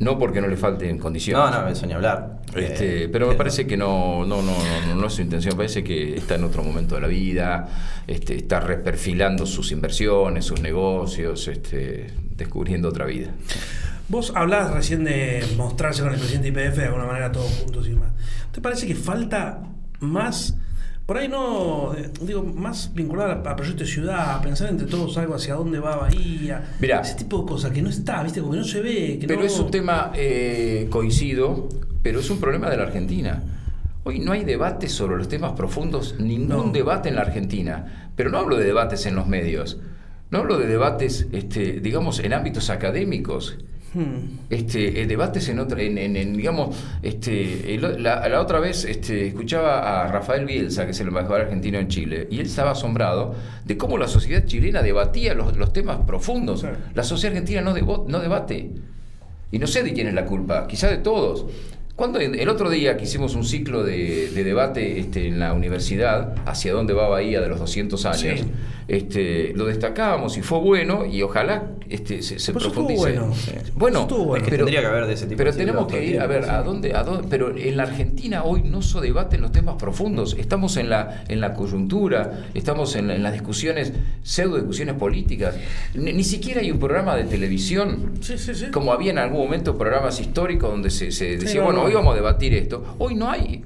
[0.00, 1.54] No porque no le falten condiciones.
[1.54, 2.40] No, no, eso ni hablar.
[2.56, 4.52] Este, eh, pero me parece que no, no, no,
[4.88, 5.56] no, no es su intención.
[5.56, 7.68] Parece que está en otro momento de la vida,
[8.06, 12.06] este, está reperfilando sus inversiones, sus negocios, este,
[12.40, 13.30] descubriendo otra vida.
[14.08, 17.92] Vos hablabas recién de mostrarse con el presidente IPF de alguna manera todos juntos y
[17.92, 18.10] más.
[18.52, 19.62] ¿Te parece que falta
[20.00, 20.56] más
[21.10, 25.34] por ahí no, digo, más vinculado a, proyectos de ciudad, a pensar entre todos algo
[25.34, 28.38] hacia dónde va Bahía, Mirá, ese tipo de cosas que no está, ¿viste?
[28.38, 29.18] Como que no se ve.
[29.26, 31.68] pero es un tema, eh, coincido,
[32.00, 33.42] pero es un problema de la Argentina.
[34.04, 38.12] Hoy no hay debate sobre los temas profundos, ningún debate en la Argentina.
[38.14, 39.80] Pero no hablo de debates en los medios,
[40.30, 43.58] no hablo de debates, este, digamos, en ámbitos académicos.
[43.92, 44.38] Hmm.
[44.50, 50.46] Este, eh, debates en otra, en, digamos, este, la, otra vez este, escuchaba a Rafael
[50.46, 54.06] Bielsa, que es el embajador argentino en Chile, y él estaba asombrado de cómo la
[54.06, 56.64] sociedad chilena debatía los, temas profundos.
[56.94, 57.74] La sociedad argentina no,
[58.06, 58.70] no debate.
[59.50, 61.46] Y no sé de quién es la culpa, quizá de todos.
[62.00, 66.72] Cuando el otro día que hicimos un ciclo de, debate este, en la universidad, hacia
[66.72, 68.40] dónde va Bahía de los 200 años,
[68.88, 73.20] este, lo destacábamos y fue bueno y ojalá este, se, profundice.
[73.74, 76.48] Bueno, bueno, pero, tendría que haber de ese tipo Pero tenemos que ir a ver
[76.48, 80.36] a dónde, a dónde, pero en la Argentina hoy no se debaten los temas profundos.
[80.38, 83.92] Estamos en la, en la coyuntura, estamos en, las discusiones,
[84.22, 85.54] pseudo discusiones políticas.
[85.94, 88.14] Ni, siquiera hay un programa de televisión,
[88.72, 92.54] como había en algún momento programas históricos donde se, decía, bueno, hoy vamos a debatir
[92.54, 92.96] esto.
[92.98, 93.64] Hoy no hay.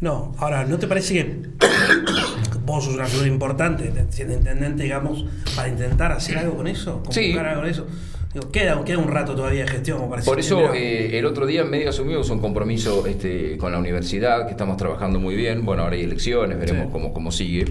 [0.00, 1.36] No, ahora, ¿no te parece que
[2.64, 7.32] vos sos una figura importante, siendo intendente, digamos, para intentar hacer algo con eso, sí.
[7.32, 7.86] algo con eso.
[8.52, 10.08] queda, queda un rato todavía de gestión.
[10.24, 14.44] Por eso eh, el otro día en medio asumimos un compromiso este, con la universidad,
[14.44, 15.64] que estamos trabajando muy bien.
[15.64, 17.64] Bueno, ahora hay elecciones, veremos cómo, cómo sigue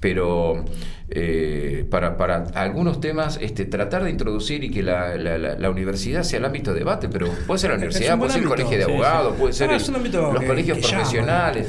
[0.00, 0.64] pero
[1.12, 6.38] eh, para, para, algunos temas este, tratar de introducir y que la, la, universidad sea
[6.38, 9.36] el ámbito de debate, pero puede ser la universidad, puede ser el colegio de abogados,
[9.36, 11.66] puede ser los colegios profesionales.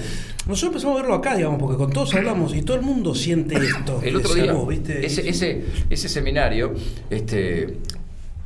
[0.47, 3.55] Nosotros empezamos a verlo acá, digamos, porque con todos hablamos y todo el mundo siente
[3.55, 3.99] esto.
[4.03, 4.53] El otro día,
[5.01, 6.73] Ese, ese, ese seminario,
[7.09, 7.77] este,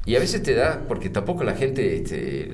[0.06, 2.54] y a veces te da, porque tampoco la gente, este,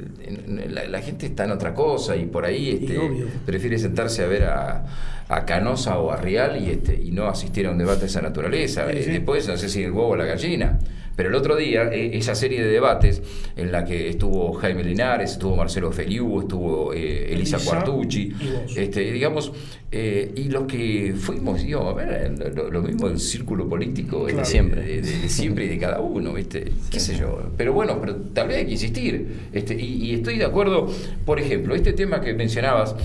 [0.70, 2.98] la, gente está en otra cosa y por ahí este,
[3.46, 4.86] prefiere sentarse a ver a,
[5.32, 8.22] a, Canosa o a Real y, este, y no asistir a un debate de esa
[8.22, 8.86] naturaleza.
[8.86, 10.80] Después, no sé si el huevo o la gallina.
[11.16, 13.22] Pero el otro día, e, esa serie de debates
[13.56, 18.34] en la que estuvo Jaime Linares, estuvo Marcelo Feliu, estuvo eh, Elisa, Cuartucci,
[18.76, 19.52] este, digamos,
[19.92, 25.02] eh, y los que fuimos, digo, a ver, lo, mismo del círculo político de, siempre.
[25.02, 26.72] De, siempre y de cada uno, ¿viste?
[26.90, 27.52] qué sé yo.
[27.58, 29.50] Pero bueno, pero tal vez hay que insistir.
[29.52, 30.88] Este, y, estoy de acuerdo,
[31.26, 32.96] por ejemplo, este tema que mencionabas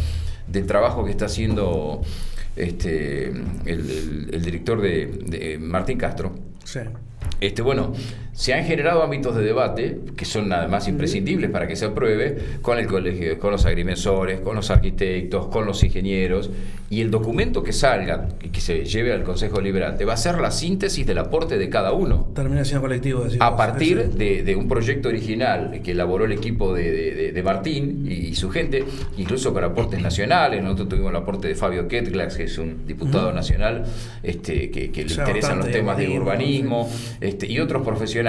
[0.48, 2.02] del trabajo que está haciendo
[2.56, 3.28] este,
[3.66, 6.34] el, director de, Martín Castro.
[6.64, 6.80] Sí.
[7.40, 7.92] Este, bueno,
[8.36, 12.36] se han generado ámbitos de debate que son nada más imprescindibles para que se apruebe
[12.60, 16.50] con el colegio, con los agrimensores, con los arquitectos, con los ingenieros
[16.90, 20.38] y el documento que salga y que se lleve al Consejo Liberante va a ser
[20.38, 22.28] la síntesis del aporte de cada uno.
[22.34, 23.26] Terminación colectiva.
[23.40, 28.84] A partir de, un proyecto original que elaboró el equipo de, Martín y, su gente,
[29.16, 30.62] incluso con aportes nacionales.
[30.62, 33.84] Nosotros tuvimos el aporte de Fabio Ketglax, que es un diputado nacional
[34.22, 36.88] este, que, le interesan los temas de urbanismo
[37.20, 38.25] este, y otros profesionales.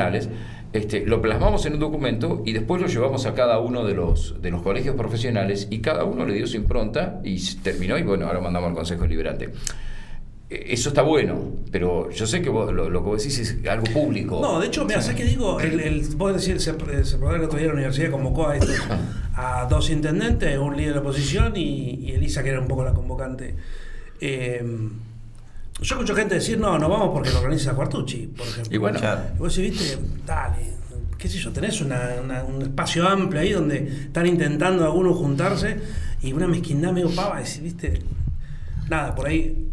[0.73, 4.41] Este, lo plasmamos en un documento y después lo llevamos a cada uno de los,
[4.41, 8.27] de los colegios profesionales y cada uno le dio su impronta y terminó y bueno,
[8.27, 9.49] ahora mandamos al Consejo Liberante.
[10.49, 11.39] E, eso está bueno,
[11.71, 14.39] pero yo sé que vos, lo, que vos decís es algo público.
[14.41, 15.59] No, de hecho, mira, ¿sabes qué digo?
[15.59, 18.57] El, el, vos decís, se, se el otro día la universidad convocó a,
[19.35, 23.55] a dos intendentes, un líder de oposición y, Elisa, que era un poco la convocante.
[24.19, 24.63] Eh,
[25.79, 28.75] yo escucho gente decir, no, no vamos porque lo organiza Cuartucci, por ejemplo.
[28.75, 30.73] Y bueno, y vos decís, viste, dale,
[31.17, 35.79] qué sé yo, tenés un espacio amplio ahí donde están intentando algunos juntarse
[36.21, 38.01] y una mezquindad medio pava, decir, viste,
[38.89, 39.67] nada, por ahí,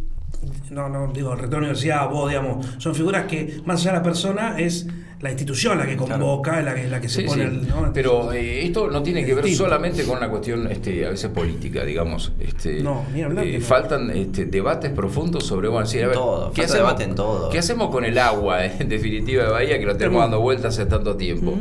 [0.71, 3.93] no, no, digo, el rector de la universidad, vos, digamos, son figuras que más allá
[3.93, 4.87] de la persona es
[5.25, 7.51] la institución la que convoca, la, que, la que se pone
[7.95, 11.83] Pero eh, esto no tiene que ver solamente con una cuestión este, a veces política,
[11.83, 12.33] digamos.
[12.39, 13.47] Este, no, ni hablar.
[13.47, 17.49] Eh, faltan este, debates profundos sobre, bueno, a ver, todo, ¿qué hacemos, debate en todo.
[17.49, 20.85] ¿Qué hacemos con el agua, en definitiva, de Bahía, que lo tenemos dando vueltas hace
[20.85, 21.55] tanto tiempo?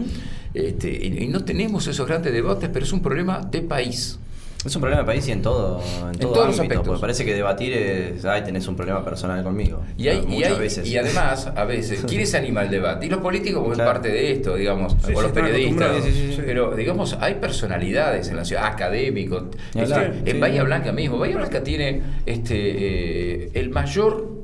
[0.53, 4.19] este, y no tenemos esos grandes debates, pero es un problema de país.
[4.65, 6.99] Es un problema de país y en todo, en, todos los aspectos.
[6.99, 9.81] parece que debatir es, ay, tenés un problema personal conmigo.
[9.97, 10.87] Y, hay, y, veces.
[10.87, 13.05] y además, a veces, ¿quién se anima al debate?
[13.05, 16.03] Y los políticos como parte de esto, digamos, o los periodistas.
[16.37, 19.43] pero, digamos, hay personalidades en la ciudad, académicos.
[19.75, 24.42] Este, en Bahía Blanca mismo, Bahía Blanca tiene este eh, el mayor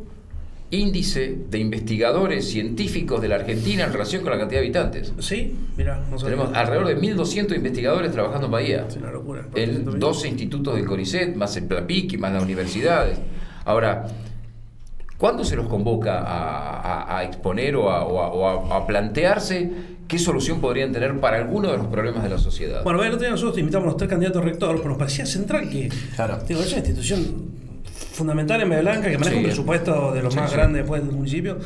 [0.71, 5.13] índice de investigadores científicos de la Argentina en relación con la cantidad de habitantes.
[5.19, 8.85] Sí, mira, tenemos alrededor de 1.200 investigadores trabajando en Bahía.
[8.87, 9.45] Es una locura.
[9.55, 13.17] En 12 institutos del CONICET, más el PLAPIC, más las universidades.
[13.65, 14.07] Ahora,
[15.17, 19.71] ¿cuándo se los convoca a, exponer o, a, plantearse
[20.07, 22.83] qué solución podrían tener para alguno de los problemas de la sociedad?
[22.83, 25.67] Bueno, el otro día nosotros invitamos a los tres candidatos rector, pero nos parecía central
[25.67, 26.39] que claro.
[26.47, 27.48] digo, esa institución
[28.19, 31.57] fundamental en Blanca, que maneja un presupuesto de los más grandes después del municipio.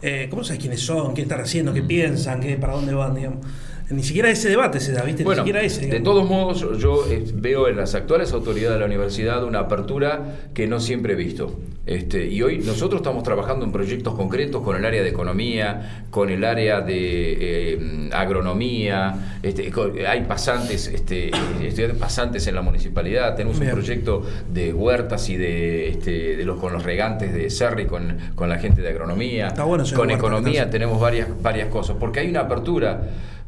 [0.00, 1.14] Eh, ¿Cómo sabes quiénes son?
[1.14, 1.74] ¿Qué están haciendo?
[1.74, 2.40] ¿Qué piensan?
[2.40, 3.14] ¿Qué, ¿Para dónde van?
[3.14, 3.44] Digamos?
[3.88, 5.22] Ni siquiera ese debate se da, ¿viste?
[5.22, 5.86] Bueno, Ni siquiera ese.
[5.86, 10.48] De todos modos, yo eh, veo en las actuales autoridades de la universidad una apertura
[10.54, 11.56] que no siempre he visto.
[11.86, 16.30] Este, y hoy nosotros estamos trabajando en proyectos concretos con el área de economía, con
[16.30, 19.70] el área de eh, agronomía, este,
[20.04, 21.30] hay pasantes, este,
[21.62, 26.58] estudiantes pasantes en la municipalidad, tenemos un proyecto de huertas y de, este, de los,
[26.58, 29.54] con los regantes de Serri, con, con la gente de agronomía,
[29.94, 33.00] con economía tenemos varias, varias cosas, porque hay una apertura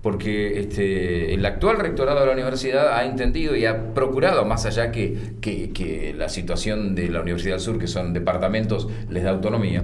[0.03, 4.93] porque este, el actual rectorado de la universidad ha entendido y ha procurado, más allá
[4.93, 9.83] que, que, la situación de la Universidad del Sur, que son departamentos, les da autonomía,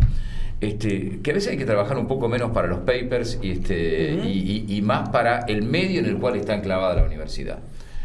[0.61, 4.13] este, que a veces hay que trabajar un poco menos para los papers y, este,
[4.13, 7.59] y, más para el medio en el cual está enclavada la universidad.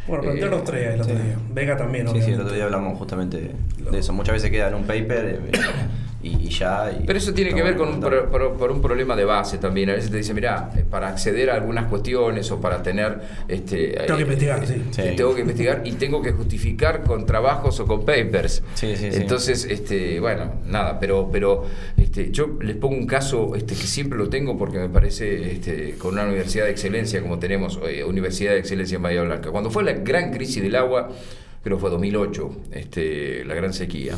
[0.07, 1.37] Bueno, planteó eh, los tres el otro día.
[1.53, 3.51] Vega también, Sí, sí, el otro día hablamos justamente
[3.91, 4.11] de eso.
[4.13, 5.25] Muchas veces queda en un paper.
[5.25, 5.51] Eh,
[6.21, 6.91] y, ya.
[7.05, 9.89] Pero eso tiene que ver con un, por, un problema de base también.
[9.89, 13.19] A veces te dicen, mira, eh, para acceder a algunas cuestiones o para tener...
[13.47, 14.81] Este, tengo que investigar, sí.
[15.15, 18.63] Tengo que investigar y tengo que justificar con trabajos o con papers.
[18.73, 21.65] Sí, sí, Entonces, este, bueno, nada, pero, pero
[21.95, 25.95] este, yo les pongo un caso este, que siempre lo tengo porque me parece este,
[25.97, 29.51] con una universidad de excelencia como tenemos, eh, Universidad de Excelencia en Bahía Blanca.
[29.51, 31.09] Cuando fue la gran crisis del agua,
[31.63, 34.15] creo que fue 2008, este, la gran sequía.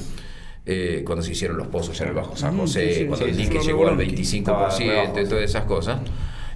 [0.64, 3.88] Eh, cuando se hicieron los pozos en el Bajo San José, cuando el dique llegó
[3.88, 6.02] al 25%, y todas esas cosas.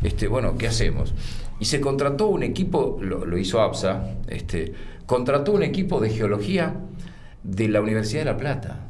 [0.04, 1.14] Este, bueno, ¿qué hacemos?
[1.60, 4.74] Y se contrató un equipo, lo, hizo APSA, este,
[5.06, 6.76] contrató un equipo de geología
[7.44, 8.85] de la Universidad de La Plata.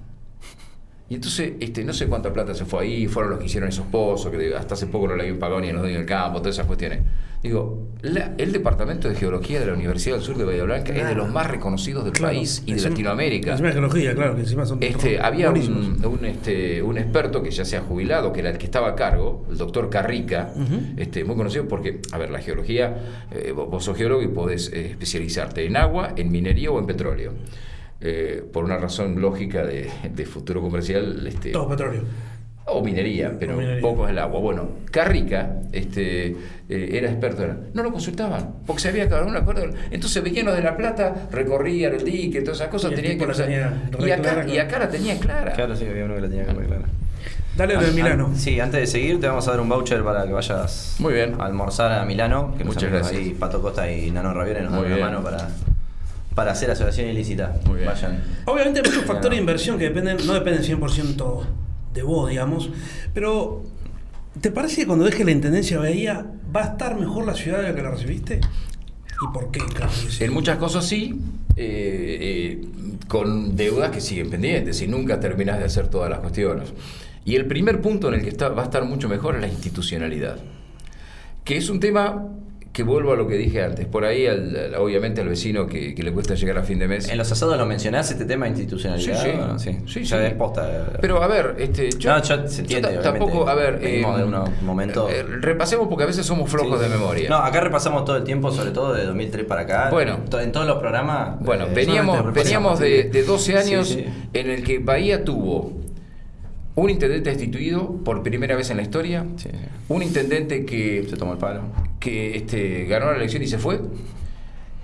[1.08, 3.86] Y entonces, este, no sé cuánta plata se fue ahí, fueron los que hicieron esos
[3.86, 6.40] pozos, que hasta hace poco no le habían pagado ni en los en el campo,
[6.40, 7.02] todas esas cuestiones.
[7.44, 11.14] Digo, el Departamento de Geología de la Universidad del Sur de Bahía Blanca es de
[11.14, 13.54] los más reconocidos del país y de Latinoamérica.
[13.54, 17.78] Es geología, claro, que encima son este, Había un, este, un experto que ya se
[17.78, 20.52] ha jubilado, que era el que estaba a cargo, el doctor Carrica,
[20.98, 22.98] este, muy conocido porque, a ver, la geología,
[23.30, 27.34] eh, vos sos geólogo y podés eh, especializarte en agua, en minería o en petróleo.
[28.08, 29.90] Eh, por una razón lógica de,
[30.28, 31.26] futuro comercial.
[31.26, 32.04] Este, Todo petróleo.
[32.68, 34.40] O minería, pero poco es el agua.
[34.40, 36.36] Bueno, Carrica este, eh,
[36.70, 37.58] era experto en...
[37.74, 39.66] No lo consultaban, porque se había quedado un acuerdo.
[39.90, 43.26] Entonces venían de La Plata, recorrían el dique, todas esas cosas, tenían que...
[44.06, 45.54] y, acá, y acá la tenía clara.
[45.54, 46.86] Claro, sí, había uno que la tenía clara.
[47.58, 48.34] Dale de Milano.
[48.36, 51.40] sí, antes de seguir te vamos a dar un voucher para que vayas Muy bien.
[51.40, 52.54] a almorzar a Milano.
[52.56, 53.20] Que Muchas gracias.
[53.20, 55.48] Ahí Pato Costa y Nano Raviere nos dan una mano para,
[56.36, 57.60] para hacer asociación ilícita.
[57.66, 57.88] Muy bien.
[57.88, 58.22] Vayan.
[58.46, 61.44] Obviamente hay muchos factores de inversión que dependen, no dependen 100%
[61.94, 62.70] de vos, digamos.
[63.14, 63.64] Pero,
[64.42, 66.26] ¿te parece que cuando deje la intendencia de Bahía
[66.56, 68.42] va a estar mejor la ciudad de la que la recibiste?
[69.22, 69.62] ¿Y por qué?
[70.20, 71.18] En muchas cosas sí,
[71.56, 72.68] eh, eh,
[73.08, 76.74] con deudas que siguen pendientes y nunca terminás de hacer todas las cuestiones.
[77.24, 79.48] Y el primer punto en el que está, va a estar mucho mejor es la
[79.48, 80.38] institucionalidad,
[81.46, 82.28] que es un tema
[82.76, 83.86] que vuelvo a lo que dije antes.
[83.86, 84.28] Por ahí,
[84.78, 87.08] obviamente, al vecino que, le cuesta llegar a fin de mes.
[87.08, 89.58] En los asados lo mencionás, este tema de institucionalidad.
[89.58, 89.80] Sí, sí.
[89.88, 90.98] sí, ya es posta.
[91.00, 94.06] Pero a ver, este, yo, no, ya se entiende, tampoco, a ver, eh,
[94.62, 95.08] momento...
[95.10, 97.30] Eh, repasemos porque a veces somos flojos de memoria.
[97.30, 99.90] No, acá repasamos todo el tiempo, sobre todo de 2003 para acá.
[99.90, 101.40] Bueno, en todos los programas.
[101.40, 103.98] Bueno, eh, veníamos, veníamos de, de 12 años
[104.34, 105.72] en el que Bahía tuvo
[106.76, 109.26] un intendente destituido por primera vez en la historia,
[109.88, 111.62] un intendente que se tomó el palo,
[112.06, 113.82] que este, ganó la elección y se fue,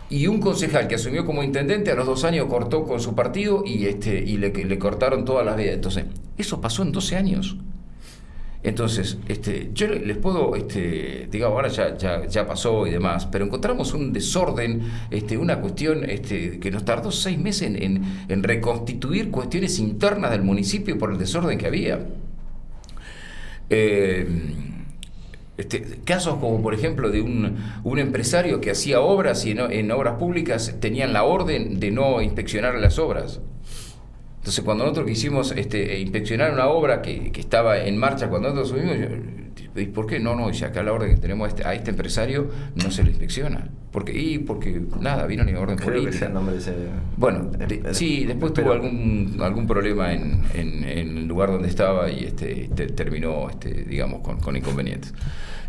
[0.09, 3.63] y un concejal que asumió como intendente a los dos años cortó con su partido
[3.63, 5.75] y, este, le, cortaron todas las vidas.
[5.75, 6.05] Entonces,
[6.35, 7.57] eso pasó en 12 años.
[8.63, 10.53] Entonces, este, yo les puedo,
[11.31, 11.69] digamos, ahora
[12.27, 14.81] ya, pasó y demás, pero encontramos un desorden,
[15.39, 21.11] una cuestión que nos tardó seis meses en, en, reconstituir cuestiones internas del municipio por
[21.11, 21.99] el desorden que había.
[23.69, 24.27] Eh,
[25.61, 29.91] este, casos como por ejemplo de un, un empresario que hacía obras y en, en
[29.91, 33.39] obras públicas tenían la orden de no inspeccionar las obras.
[34.41, 38.97] Entonces, cuando nosotros quisimos este, inspeccionar una obra que, estaba en marcha, cuando nosotros subimos,
[39.75, 40.19] ¿y por qué?
[40.19, 43.03] No, no, dice acá la orden que tenemos a este, a este empresario no se
[43.03, 43.69] le inspecciona.
[43.91, 46.27] Porque, y porque nada, vino ni orden Creo política.
[46.27, 46.73] Que nombre ese,
[47.17, 47.51] bueno,
[47.91, 53.49] sí, después tuvo algún, algún problema en, en, el lugar donde estaba y este, terminó,
[53.49, 55.13] este, digamos, con, con inconvenientes.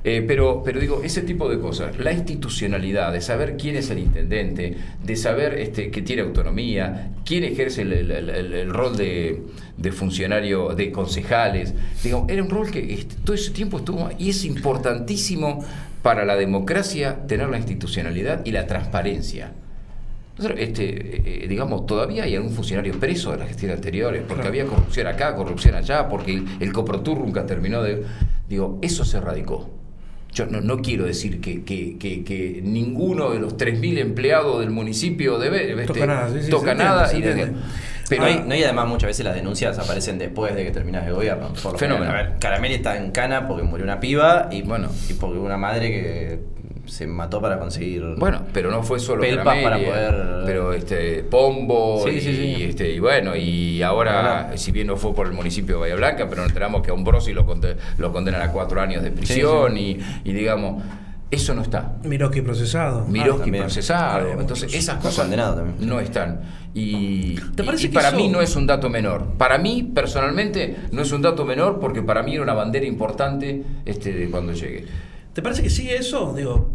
[0.05, 4.01] Eh, pero, pero digo, ese tipo de cosas, la institucionalidad, de saber quién es el
[4.01, 9.43] intendente, de saber este, que tiene autonomía, quién ejerce el, rol de,
[9.93, 11.73] funcionario, de concejales,
[12.03, 15.65] digo, era un rol que este, todo ese tiempo estuvo y es importantísimo
[16.03, 19.53] para la democracia tener la institucionalidad y la transparencia.
[20.57, 25.07] Este, eh, digamos, todavía hay algún funcionario preso de las gestiones anteriores, porque había corrupción
[25.07, 28.03] acá, corrupción allá, porque el, el Coprotur nunca terminó de...
[28.49, 29.71] Digo, eso se radicó.
[30.33, 36.07] Yo no, quiero decir que, que, ninguno de los 3.000 empleados del municipio debe, toca
[36.07, 37.13] nada, toca nada
[38.17, 41.15] pero hay, no, hay además muchas veces las denuncias aparecen después de que terminas el
[41.15, 41.55] gobierno.
[41.55, 42.11] Fenómeno.
[42.11, 45.57] A ver, Carameli está en cana porque murió una piba y bueno, y porque una
[45.57, 46.39] madre que
[46.87, 48.03] se mató para conseguir.
[48.17, 50.43] Bueno, pero no fue solo pelpas para poder.
[50.45, 55.33] Pero este Pombo y, este y bueno y ahora si bien no fue por el
[55.33, 57.47] municipio de Bahía Blanca, pero enteramos que a Umbrosi lo,
[57.99, 60.83] lo condenan a cuatro años de prisión y, y digamos
[61.33, 61.97] eso no está.
[62.05, 63.07] Miroski procesado.
[63.07, 64.39] Miroski ah, procesado.
[64.39, 65.31] Entonces, esas cosas
[65.81, 66.43] no están.
[66.75, 67.37] Y,
[67.93, 69.27] para mí no es un dato menor.
[69.39, 73.65] Para mí, personalmente, no es un dato menor porque para mí era una bandera importante
[73.87, 74.85] este, de cuando llegue.
[75.33, 76.35] ¿Te parece que sigue eso?
[76.37, 76.71] Digo,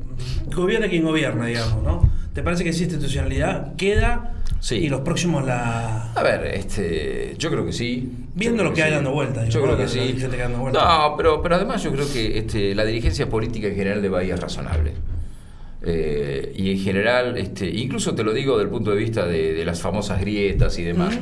[0.55, 2.09] gobierna quien gobierna, digamos, ¿no?
[2.37, 4.75] ¿Te parece que esa institucionalidad queda Sí.
[4.75, 6.11] y los próximos la...
[6.13, 8.11] A ver, este, yo creo que sí.
[8.35, 8.95] Viendo lo que hay sí.
[8.95, 10.15] dando vueltas, Yo creo que sí.
[10.37, 10.69] dando.
[10.69, 14.35] No, pero, pero además yo creo que este, la dirigencia política en general de Bahía
[14.35, 14.93] es razonable.
[15.89, 19.53] Eh, y en general, este, incluso te lo digo desde el punto de vista de,
[19.53, 21.17] de las famosas grietas y demás,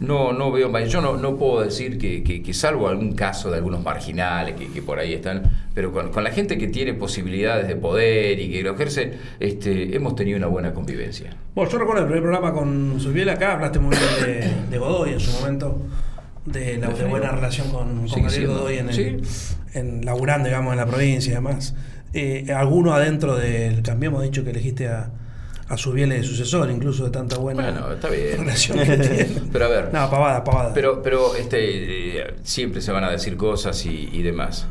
[0.00, 3.56] no, no veo, yo no, no puedo decir que, que- que salvo algún caso de
[3.56, 7.66] algunos marginales que, que por ahí están, pero con, con la gente que tiene posibilidades
[7.66, 11.34] de poder y que lo ejerce, este, hemos tenido una buena convivencia.
[11.54, 14.10] Bueno, yo recuerdo el primer programa con Subiel acá, hablaste muy bien
[14.40, 15.80] de, de Godoy en su momento,
[16.44, 18.54] de la de buena relación con, con Sigue Gabriel siendo.
[18.58, 18.94] Godoy en, el,
[19.24, 19.56] Sí.
[19.78, 21.74] en laburando, digamos, en la provincia y demás.
[22.12, 25.10] Eh, alguno adentro del cambio hemos dicho que elegiste a,
[25.68, 28.38] a Subiel de sucesor, incluso de tanta buena Bueno, está bien.
[28.38, 29.26] relación que tiene.
[29.52, 30.74] Pero a ver, No, pavada, pavada.
[30.74, 34.66] Pero, pero este, eh, siempre se van a decir cosas y, y demás.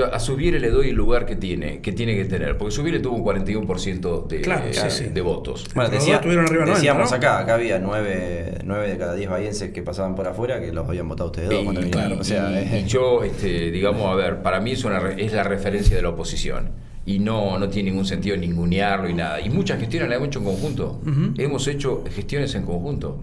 [0.00, 3.00] Yo a Subiere le doy el lugar que tiene, que tiene que tener, porque Subiere
[3.00, 5.04] tuvo un 41% de, Claro, eh, sí.
[5.12, 5.66] de votos.
[5.74, 7.16] Bueno, decía- estuvieron arriba 90, decíamos ¿no?
[7.16, 10.88] acá, acá había nueve, nueve de cada diez bahienses que pasaban por afuera que los
[10.88, 12.18] habían votado ustedes dos Y, cuando y- vinieron.
[12.20, 15.22] O sea, y- eh, y yo, este, digamos, a ver, para mí es, una, re-
[15.22, 16.70] es la referencia de la oposición.
[17.06, 19.40] Y no, no tiene ningún sentido ningunearlo y nada.
[19.40, 21.00] Y muchas gestiones las hemos hecho en conjunto.
[21.38, 23.18] Hemos hecho gestiones en conjunto.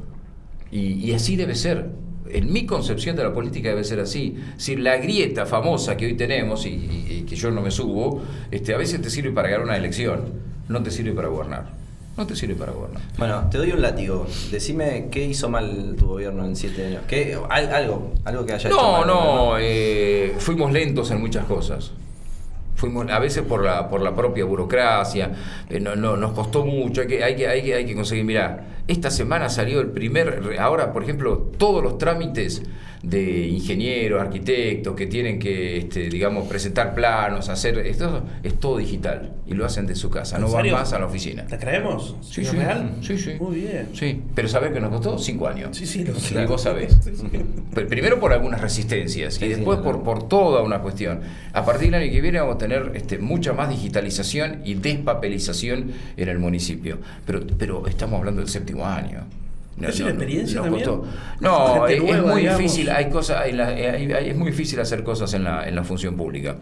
[0.71, 1.85] Y, y así debe ser.
[2.31, 4.37] En mi concepción de la política debe ser así.
[4.57, 8.21] Si la grieta famosa que hoy tenemos y, y- y que yo no me subo,
[8.51, 10.25] este, a veces te sirve para ganar una elección,
[10.69, 11.77] no te sirve para gobernar.
[12.17, 13.01] No te sirve para gobernar.
[13.19, 14.25] Bueno, te doy un látigo.
[14.51, 17.03] Decime qué hizo mal tu gobierno en siete años.
[17.07, 19.07] ¿Qué, al- algo, algo que haya hecho No, mal.
[19.07, 21.91] no, eh, fuimos lentos en muchas cosas.
[22.77, 25.31] Fuimos, a veces por la, por la propia burocracia,
[25.67, 28.23] eh, no, no, nos costó mucho, hay que, hay, que, hay, que, hay que conseguir,
[28.23, 32.61] mirá, esta semana salió el primer, ahora por ejemplo, todos los trámites
[33.03, 39.33] de ingenieros, arquitectos que tienen que, este, digamos, presentar planos, hacer, esto es todo digital
[39.45, 41.45] y lo hacen de su casa, no ¿En van más a la oficina.
[41.45, 42.15] ¿Te creemos?
[42.21, 42.95] Sí, ¿Es sí, real?
[43.01, 43.31] sí, sí.
[43.39, 43.89] Muy bien.
[43.93, 45.17] Sí, pero ¿sabés que nos costó?
[45.19, 45.77] Cinco años.
[45.77, 46.45] Sí, sí, lo Y sé.
[46.45, 46.97] vos sabés.
[47.03, 47.27] Sí, sí.
[47.73, 51.21] Pero primero por algunas resistencias y después por, por toda una cuestión.
[51.53, 55.91] A partir del año que viene vamos a tener este, mucha más digitalización y despapelización
[56.17, 56.97] en el municipio.
[57.25, 59.25] Pero, pero estamos hablando del séptimo año.
[59.79, 60.85] ¿Es una experiencia también?
[60.85, 61.05] costó.
[61.39, 62.57] No, Gente es, muy digamos.
[62.57, 62.89] difícil.
[62.89, 65.83] Hay cosas, hay la- hay- hay- es muy difícil hacer cosas en la, en la
[65.83, 66.55] función pública.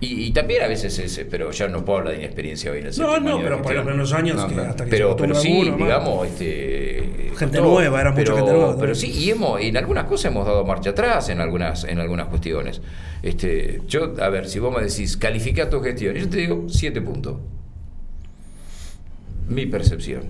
[0.00, 2.86] Y, y también a veces es, pero ya no puedo hablar de inexperiencia hoy en
[2.86, 5.34] el No, no, pero por ejemplo en los años No, que hasta que Pero, pero
[5.34, 5.76] sí, ¿no?
[5.76, 10.04] digamos, este, Gente nueva, era mucha pero, gente nueva Pero sí, y hemos, en algunas
[10.04, 12.80] cosas hemos dado marcha atrás en algunas, en algunas cuestiones.
[13.22, 17.00] Este, yo, a ver, si vos me decís, califica tu gestión, yo te digo siete
[17.02, 17.36] puntos.
[19.48, 20.22] Mi percepción.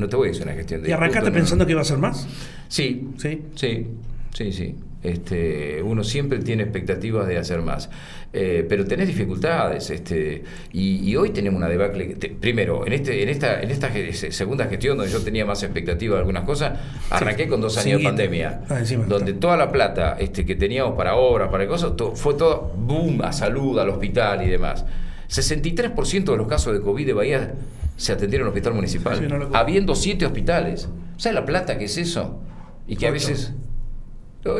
[0.00, 1.66] No te voy a decir una gestión de ¿Y arrancaste pensando no.
[1.66, 2.26] que iba a ser más?
[2.68, 3.42] Sí, Sí.
[3.54, 3.86] sí,
[4.34, 4.74] sí, sí.
[5.02, 7.88] Este, uno siempre tiene expectativas de hacer más,
[8.32, 9.88] Eh, pero tenés dificultades.
[9.90, 12.14] Este, y, y hoy tenemos una debacle.
[12.16, 13.90] te- primero, en este, en esta, en esta
[14.30, 16.78] segunda gestión donde yo tenía más expectativas de algunas cosas,
[17.10, 20.94] arranqué con dos años de pandemia, Ah, encima donde toda la plata este, que teníamos
[20.96, 24.84] para obras, para cosas, to- fue todo boom a salud, al hospital y demás.
[25.28, 27.54] 63% de los casos de COVID de Bahía
[28.00, 30.88] se atendieron en hospital municipal, Sí, habiendo siete hospitales.
[31.18, 32.40] ¿Sabes la plata que es eso?
[32.86, 33.52] Y que a veces...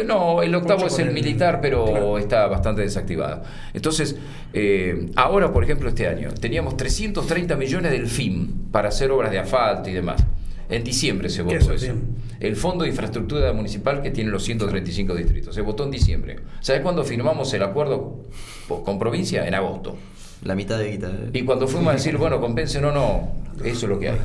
[0.06, 2.18] No, el octavo Ocho es el el- militar, pero claro.
[2.18, 3.42] está bastante desactivado.
[3.72, 4.14] Entonces,
[4.52, 9.38] eh, ahora, por ejemplo, este año, teníamos 330 millones del FIM para hacer obras de
[9.38, 10.22] asfalto y demás.
[10.68, 11.94] En diciembre se ¿Qué votó eso.
[12.40, 15.54] El Fondo de Infraestructura Municipal que tiene los 135 distritos.
[15.54, 16.36] Se votó en diciembre.
[16.60, 18.20] ¿Sabes cuándo firmamos el acuerdo
[18.68, 19.46] po- con provincia?
[19.48, 19.96] En agosto.
[20.42, 21.10] La mitad de guita.
[21.32, 23.32] Y cuando fuimos a decir, bueno, compensen o no,
[23.64, 24.18] eso es lo que hay.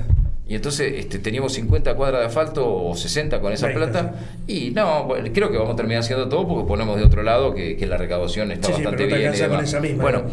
[0.48, 4.16] Y entonces este, teníamos 50 cuadras de asfalto o 60 con esa 30, plata.
[4.46, 7.54] Y no, bueno, creo que vamos a terminar haciendo todo porque ponemos de otro lado
[7.56, 9.34] que, que la recaudación está Sí, sí, bastante pero no te bien.
[9.34, 9.64] y demás.
[9.64, 10.26] esa misma, bueno, ¿no?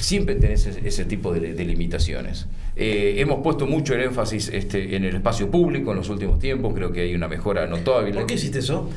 [0.00, 2.46] siempre tenés ese, ese tipo de, de limitaciones.
[2.74, 6.74] Eh, hemos puesto mucho el énfasis este, en el espacio público en los últimos tiempos.
[6.74, 8.12] Creo que hay una mejora notable.
[8.12, 8.90] ¿Por qué hiciste eso?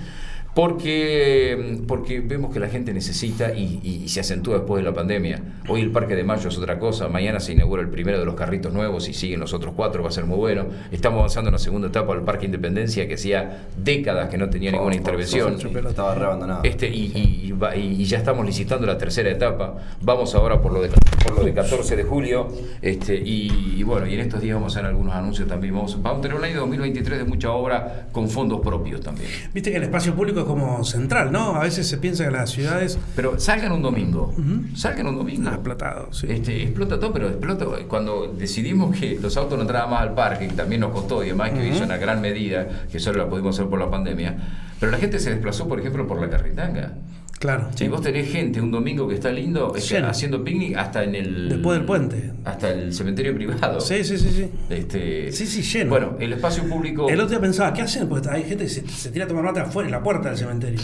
[0.56, 5.42] Porque, porque vemos que la gente necesita y, y se acentúa después de la pandemia.
[5.68, 8.36] Hoy el Parque de Mayo es otra cosa, mañana se inaugura el primero de los
[8.36, 10.66] carritos nuevos y siguen los otros cuatro, va a ser muy bueno.
[10.94, 14.72] Estamos avanzando en la segunda etapa del Parque Independencia, que hacía décadas que no tenía
[14.72, 15.58] ninguna Oh, intervención.
[15.90, 16.62] Estaba re abandonado.
[16.64, 19.76] Este, y, y- y va- y ya estamos licitando la tercera etapa.
[20.02, 20.88] Vamos ahora por lo de,
[21.24, 22.48] por lo de 14 de julio.
[22.82, 25.74] Este, y, y bueno, y en estos días vamos a hacer algunos anuncios también.
[25.76, 29.30] Vamos, vamos a tener un año 2023 de mucha obra con fondos propios también.
[29.54, 31.56] Viste que el espacio público es como central, ¿no?
[31.56, 34.34] A veces se piensa que las ciudades Pero salgan un domingo.
[34.76, 35.50] Salgan un domingo.
[35.50, 36.28] explotado, sí.
[36.30, 37.66] Este, explota todo, pero explota.
[37.88, 41.28] Cuando decidimos que los autos no entraban más al parque, que también nos costó y
[41.28, 44.38] además que hizo una gran medida, que solo la pudimos hacer por la pandemia,
[44.80, 46.94] pero la gente se desplazó, por ejemplo, por la carretanga.
[47.40, 47.68] Claro.
[47.76, 51.50] Si vos tenés gente un domingo que está lindo, haciendo picnic hasta en el.
[51.50, 52.32] Después del puente.
[52.46, 53.82] Hasta el cementerio privado.
[53.82, 54.30] Sí, sí, sí.
[54.30, 55.90] Sí, este, sí, sí lleno.
[55.90, 57.10] Bueno, el espacio público.
[57.10, 58.08] El otro día pensaba, ¿qué hacen?
[58.08, 60.80] Porque hay gente que se, tira a tomar mate afuera, en la puerta del cementerio.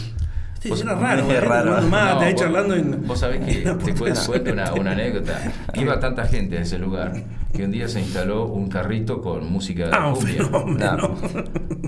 [0.61, 1.81] Sí, era raro, es raro.
[1.83, 5.53] Mate, ahí charlando en, Vos sabés que te cuento, una, una anécdota.
[5.73, 7.13] Iba tanta gente a ese lugar
[7.51, 10.97] que un día se instaló un carrito con música de ah, cumbia.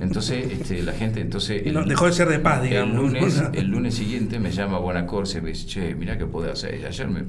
[0.01, 1.63] Entonces, este, la gente, entonces.
[1.63, 2.95] dejó de ser de paz, digamos.
[2.95, 6.51] El lunes, el lunes siguiente me llama Buenacorse y me dice, che, mirá qué puedo
[6.51, 6.85] hacer.
[6.85, 7.23] ayer me,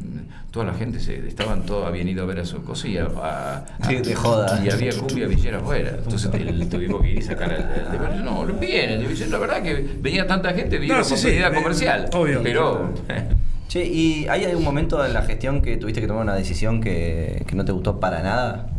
[0.50, 3.08] toda la gente se, estaban todos, habían ido a ver a su cosa y a,
[4.16, 4.62] joda.
[4.64, 5.96] Y había cumbia villera afuera.
[5.98, 6.30] Entonces
[6.70, 9.04] tuvimos que ir y sacar el, No, viene.
[9.28, 12.10] La verdad que venía tanta gente, vino no, sí, comercial.
[12.12, 12.42] Obvio.
[12.42, 12.92] Pero.
[13.68, 17.44] Che, ¿y hay algún momento en la gestión que tuviste que tomar una decisión que,
[17.54, 18.70] no te gustó para nada?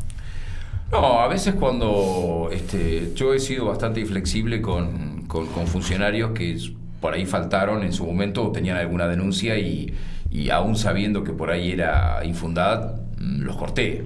[0.91, 5.25] No, a veces cuando este, yo he sido bastante inflexible con,
[5.67, 6.57] funcionarios que
[7.01, 9.93] por ahí faltaron en su momento o tenían alguna denuncia y,
[10.31, 14.03] y aún sabiendo que por ahí era infundada, mm, los corté.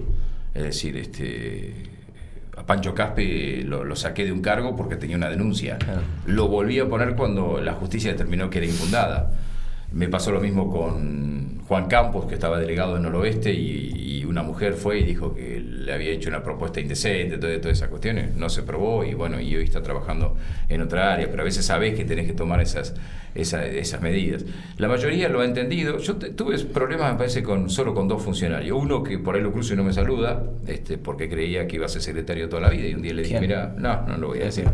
[0.53, 1.89] Es decir, este,
[2.57, 5.77] a Pancho Caspe lo, saqué de un cargo porque tenía una denuncia.
[6.25, 9.31] Lo volví a poner cuando la justicia determinó que era infundada.
[9.91, 14.73] Me pasó lo mismo con Juan Campos, que estaba delegado en Noroeste, y, una mujer
[14.75, 18.35] fue y dijo que le había hecho una propuesta indecente, todas, todas esas cuestiones.
[18.35, 20.37] No se probó y bueno, y hoy está trabajando
[20.67, 22.93] en otra área, pero a veces sabés que tenés que tomar esas,
[23.33, 24.45] esas medidas.
[24.77, 25.97] La mayoría lo ha entendido.
[25.97, 28.77] Yo tuve problemas, me parece, con, solo con dos funcionarios.
[28.79, 31.85] Uno que por ahí lo cruzo y no me saluda, este, porque creía que iba
[31.85, 34.27] a ser secretario toda la vida, y un día le dije, mira, no, no lo
[34.27, 34.65] voy a decir,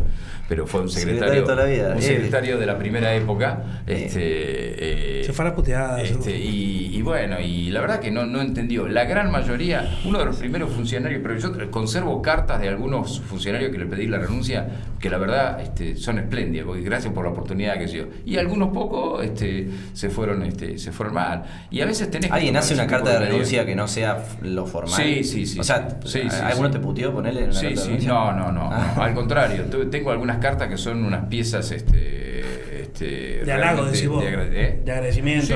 [0.48, 1.94] pero fue un secretario, de, toda la vida.
[1.94, 3.82] Un secretario de la primera época.
[3.86, 6.02] Este, se fue a la puteada.
[6.02, 8.88] Este, y, bueno, y la verdad que no, no entendió.
[8.88, 13.70] La gran mayoría, uno de los primeros funcionarios, pero yo conservo cartas de algunos funcionarios
[13.70, 14.66] que le pedí la renuncia,
[15.00, 18.08] que la verdad este, son espléndidas, porque gracias por la oportunidad que se dio.
[18.24, 21.44] Y algunos pocos este, se fueron este, se fueron mal.
[21.70, 22.36] Y a veces tenés que.
[22.36, 24.94] ¿Alguien hace una carta de renuncia que no sea lo formal?
[24.94, 25.58] Sí, sí, sí.
[25.58, 28.06] O sea, sí, ¿alguno te puteó ponerle una sí, sí.
[28.06, 28.94] No, no, no, ah.
[28.98, 31.70] Al contrario, tengo algunas cartas que son unas piezas.
[31.70, 32.65] Este,
[33.04, 34.24] este, de halago, decís vos.
[34.24, 34.80] De, ¿eh?
[34.84, 35.54] de agradecimiento,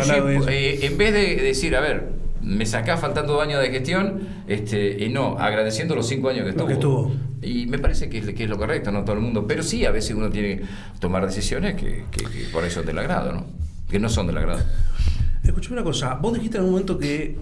[0.48, 2.08] eh, en vez de decir, a ver,
[2.42, 6.50] me sacás faltando dos años de gestión, este, y no, agradeciendo los cinco años que
[6.50, 6.66] estuvo.
[6.66, 7.12] que estuvo.
[7.42, 9.46] Y me parece que es, que es lo correcto, no todo el mundo.
[9.46, 10.64] Pero sí, a veces uno tiene que
[11.00, 13.46] tomar decisiones que, que, por eso son del agrado, ¿no?
[13.90, 14.62] Que no son del agrado.
[15.42, 17.38] Escuchame una cosa, vos dijiste en un momento que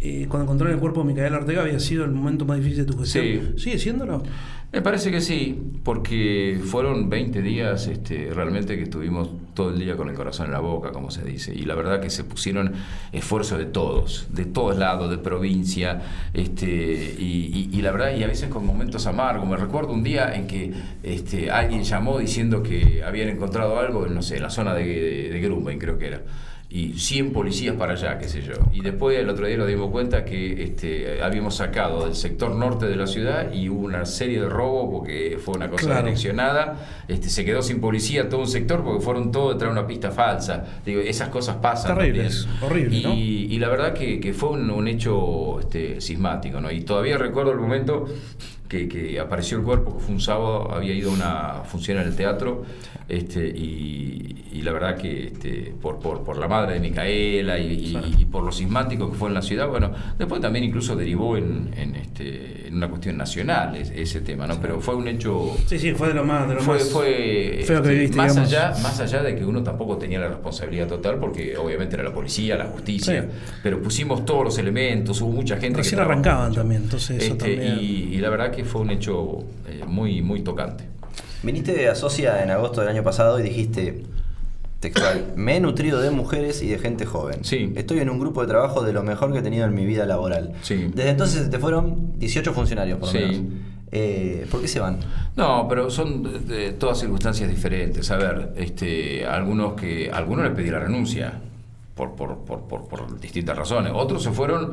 [0.00, 2.92] eh, cuando encontraron el cuerpo de Micael Ortega había sido el momento más difícil de
[2.92, 3.54] tu gestión.
[3.56, 3.62] Sí.
[3.62, 4.22] ¿Sigue siéndolo?
[4.72, 9.96] Me parece que sí, porque fueron 20 días este, realmente que estuvimos todo el día
[9.96, 12.74] con el corazón en la boca, como se dice, y la verdad que se pusieron
[13.12, 16.02] esfuerzos de todos, de todos lados, de provincia,
[16.34, 19.48] este, y, la verdad, y a veces con momentos amargos.
[19.48, 24.20] Me recuerdo un día en que este, alguien llamó diciendo que habían encontrado algo, no
[24.20, 26.22] sé, en la zona de, de, de Grumben, creo que era
[26.68, 28.54] y 100 policías para allá, qué sé yo.
[28.72, 32.86] Y después el otro día nos dimos cuenta que este, habíamos sacado del sector norte
[32.86, 37.04] de la ciudad y hubo una serie de robos porque fue una cosa direccionada.
[37.06, 40.10] Este, se quedó sin policía todo un sector porque fueron todos detrás de una pista
[40.10, 40.64] falsa.
[40.84, 41.96] Digo, esas cosas pasan.
[41.96, 42.96] Terribles, horrible.
[42.96, 46.60] Y, y, la verdad que, que fue un, un hecho este, sismático.
[46.60, 46.70] ¿no?
[46.72, 48.06] Y todavía recuerdo el momento
[48.68, 52.16] que, apareció el cuerpo, que fue un sábado, había ido a una función en el
[52.16, 52.64] teatro,
[53.08, 58.50] este, y, la verdad que este, por, por, la madre de Micaela y, por lo
[58.50, 62.74] sismático que fue en la ciudad, bueno, después también incluso derivó en, en, este, en
[62.74, 64.60] una cuestión nacional ese, tema, ¿no?
[64.60, 65.56] Pero fue un hecho...
[65.66, 66.48] Sí, sí, fue de lo más...
[66.48, 69.62] De lo fue, más fue feo que viviste, más, allá, más allá de que uno
[69.62, 73.28] tampoco tenía la responsabilidad total, porque obviamente era la policía, la justicia,
[73.62, 75.78] pero pusimos todos los elementos, hubo mucha gente...
[75.78, 77.78] Recién arrancaban también, entonces eso este, también...
[77.80, 80.95] Y, la verdad que fue un hecho eh, muy, muy tocante.
[81.42, 84.02] Viniste a Socia en agosto del año pasado y dijiste,
[84.80, 87.44] textual, me he nutrido de mujeres y de gente joven.
[87.44, 87.72] Sí.
[87.76, 90.06] Estoy en un grupo de trabajo de lo mejor que he tenido en mi vida
[90.06, 90.52] laboral.
[90.62, 90.90] Sí.
[90.94, 93.40] Desde entonces te fueron 18 funcionarios, por lo menos.
[93.92, 94.98] Eh, ¿Por qué se van?
[95.36, 98.10] No, pero son de, todas circunstancias diferentes.
[98.10, 101.40] A ver, este, algunos que algunos les pedí la renuncia
[101.94, 103.92] por, por, por, por distintas razones.
[103.94, 104.72] Otros se fueron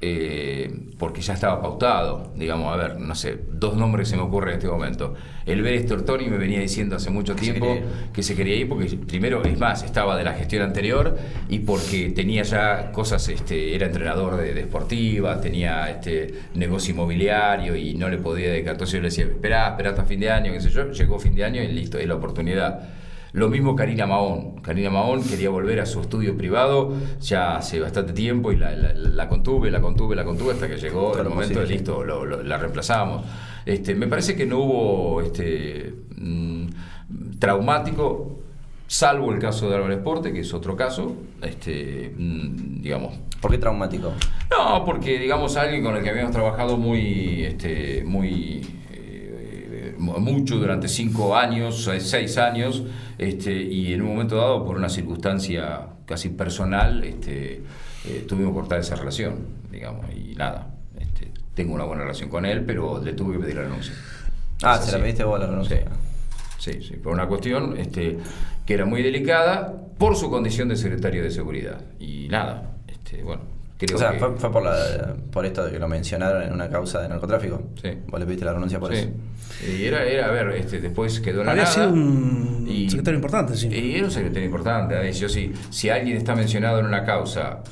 [0.00, 4.50] eh, porque ya estaba pautado, digamos, a ver, no sé, dos nombres se me ocurren
[4.50, 5.14] en este momento.
[5.44, 7.76] El Vélez Tortoni me venía diciendo hace mucho tiempo
[8.12, 11.16] que se quería ir porque primero, es más, estaba de la gestión anterior
[11.48, 17.94] y porque tenía ya cosas, este, era entrenador de, deportiva, tenía este negocio inmobiliario y
[17.94, 18.74] no le podía dedicar.
[18.74, 21.34] Entonces yo le decía, espera, espera hasta fin de año, qué sé yo, llegó fin
[21.34, 22.97] de año y listo, es la oportunidad.
[23.32, 24.56] Lo mismo Karina Mahón.
[24.62, 29.70] Karina Mahón quería volver a su estudio privado ya hace bastante tiempo y la, contuve,
[29.70, 33.24] la contuve, la contuve hasta que llegó el momento de listo, la reemplazamos.
[33.66, 36.66] Este, me parece que no hubo este, mm,
[37.38, 38.38] traumático
[38.88, 43.18] salvo el caso de Álvarez Porte, que es otro caso, este, mm, digamos.
[43.40, 44.12] ¿Por qué traumático?
[44.50, 48.66] No, porque digamos alguien con el que habíamos trabajado muy, este, muy
[49.98, 52.82] mucho durante cinco años, seis años,
[53.18, 57.62] este, y en un momento dado, por una circunstancia casi personal, este,
[58.06, 60.74] eh, tuvimos que cortar esa relación, digamos, y nada.
[60.98, 63.94] Este, tengo una buena relación con él, pero le tuve que pedir la renuncia.
[64.62, 65.84] Ah, se la pediste vos la renuncia.
[66.58, 68.18] Sí, sí, por una cuestión este,
[68.66, 71.80] que era muy delicada por su condición de secretario de seguridad.
[72.00, 73.42] Y nada, este, bueno,
[73.86, 77.00] creo o sea, fue, por, la, por esto de que lo mencionaron en una causa
[77.00, 77.62] de narcotráfico.
[77.80, 77.90] Sí.
[78.08, 79.08] Vos le pediste la renuncia por eso.
[79.66, 81.74] Y era, era, a ver, este, después quedó en la Había nada.
[81.74, 83.68] sido un secretario importante, sí.
[83.68, 85.12] Y era un secretario importante.
[85.12, 87.62] Yo, sí, si alguien está mencionado en una causa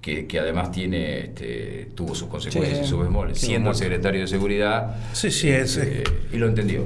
[0.00, 4.96] que, que, además tiene este, tuvo sus consecuencias y sus bemoles, siendo secretario de seguridad.
[5.12, 5.76] Sí, sí, es.
[5.76, 6.84] Este, y lo entendió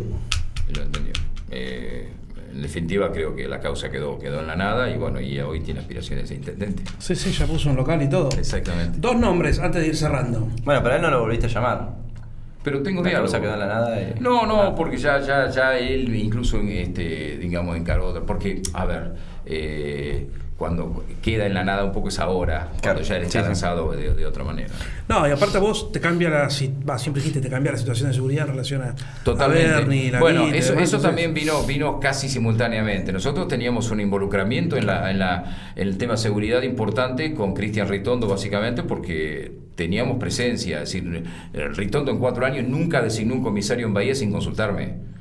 [0.74, 1.12] lo entendió.
[1.50, 2.08] Eh,
[2.58, 5.60] en definitiva creo que la causa quedó, quedó en la nada y bueno, y hoy
[5.60, 6.82] tiene aspiraciones de intendente.
[6.98, 8.30] Sí, sí, ya puso un local y todo.
[8.36, 8.98] Exactamente.
[8.98, 10.48] Dos nombres antes de ir cerrando.
[10.64, 11.90] Bueno, pero a él no lo volviste a llamar.
[12.64, 13.96] Pero tengo la causa quedó en la nada.
[14.18, 14.74] No, no, ah.
[14.74, 19.14] porque ya, ya, ya él incluso, este, digamos, encargó, porque, a ver,
[19.46, 20.26] eh,
[20.58, 24.26] cuando queda en la nada un poco esa hora, cuando ya él está lanzado de,
[24.26, 24.68] otra manera.
[25.08, 26.48] No, y aparte vos te cambia la,
[26.88, 30.18] va, siempre dijiste, te cambia la situación de seguridad en relación a, Totalmente.
[30.18, 33.12] bueno, eso, eso también vino, vino casi simultáneamente.
[33.12, 37.54] Nosotros teníamos un involucramiento en, la, en, la, en el tema de seguridad importante con
[37.54, 40.82] Cristian Ritondo, básicamente, porque teníamos presencia.
[40.82, 41.22] Es decir,
[41.76, 45.17] Ritondo en cuatro años nunca designó un comisario en Bahía sin consultarme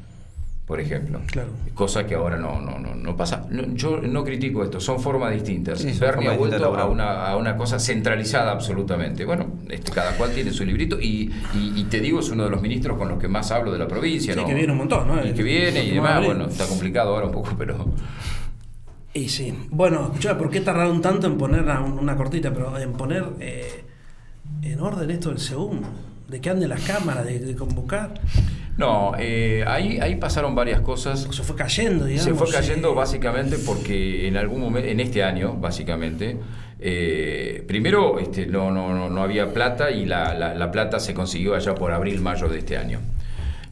[0.67, 1.21] por ejemplo.
[1.27, 1.51] Claro.
[1.73, 3.47] Cosa que ahora no, no, no, no pasa.
[3.73, 5.79] yo no critico esto, son formas distintas.
[5.79, 9.23] Sí, Bernie ha vuelto a una, a una, cosa centralizada absolutamente.
[9.23, 12.61] Bueno, este, cada cual tiene su librito y, y, te digo, es uno de los
[12.61, 14.33] ministros con los que más hablo de la provincia.
[14.33, 14.45] Sí, ¿no?
[14.45, 15.25] que viene un montón, ¿no?
[15.25, 16.25] Y que viene y demás.
[16.25, 17.85] Bueno, está complicado ahora un poco, pero...
[19.13, 19.57] Y sí.
[19.71, 23.85] Bueno, escucha, ¿por qué tardaron tanto en poner una cortita, pero en poner eh,
[24.63, 25.87] en orden esto del segundo?
[26.27, 28.19] De que ande las cámaras, de convocar.
[28.77, 31.27] No, eh, ahí, ahí pasaron varias cosas.
[31.31, 32.25] Se fue cayendo, digamos.
[32.25, 36.37] Se fue cayendo básicamente porque en algún momento, en este año, básicamente,
[36.79, 41.73] eh, primero este, no, no, no, había plata y la, la, plata se consiguió allá
[41.73, 42.99] por abril, mayo de este año.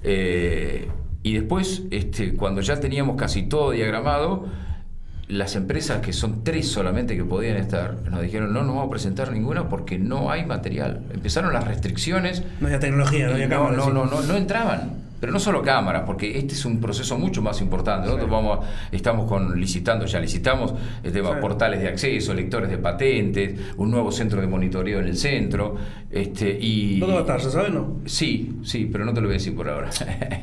[0.01, 0.87] Eh,
[1.21, 4.47] y después, este, cuando ya teníamos casi todo diagramado,
[5.27, 8.89] las empresas que son tres solamente que podían estar, nos dijeron no nos vamos a
[8.91, 11.01] presentar ninguna porque no hay material.
[11.13, 12.43] Empezaron las restricciones.
[12.59, 15.04] No había tecnología, no había no, no, no, no, no entraban.
[15.19, 18.07] Pero no solo cámaras, porque este es un proceso mucho más importante.
[18.07, 18.59] Nosotros vamos,
[18.91, 20.73] estamos con, licitando, ya licitamos
[21.03, 25.75] este, portales de acceso, lectores de patentes, un nuevo centro de monitoreo en el centro.
[26.11, 27.41] Este, y, ¿Dónde va a estar?
[27.41, 27.99] ¿Se sabe no?
[28.05, 29.89] Sí, sí, pero no te lo voy a decir por ahora.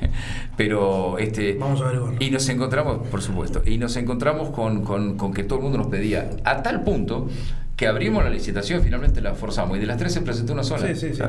[0.57, 2.17] pero este, vamos a averiguarlo.
[2.21, 5.79] Y nos encontramos, por supuesto, y nos encontramos con, con, con que todo el mundo
[5.79, 7.29] nos pedía, a tal punto
[7.77, 9.77] que abrimos la licitación y finalmente la forzamos.
[9.77, 10.87] Y de las tres se presentó una sola.
[10.89, 11.23] Sí, sí, sí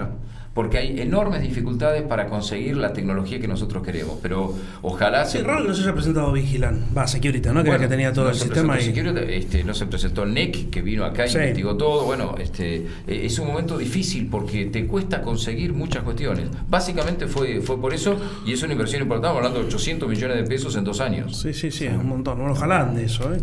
[0.53, 4.19] porque hay enormes dificultades para conseguir la tecnología que nosotros queremos.
[4.21, 5.41] Pero ojalá se.
[5.41, 7.63] raro no se haya presentado Vigilant, va, Security, ¿no?
[7.63, 8.79] Que, que tenía todo el sistema.
[8.79, 8.93] Y...
[9.29, 12.05] este, no se presentó NEC, que vino acá y investigó todo.
[12.05, 16.49] Bueno, este, eh, es un momento difícil porque te cuesta conseguir muchas cuestiones.
[16.69, 18.15] Básicamente fue, fue por eso
[18.45, 21.37] y es una inversión importante, estamos hablando de 800 millones de pesos en dos años.
[21.37, 22.37] Sí, sí, sí, es un montón.
[22.37, 23.39] Bueno, ojalá de eso, ¿eh?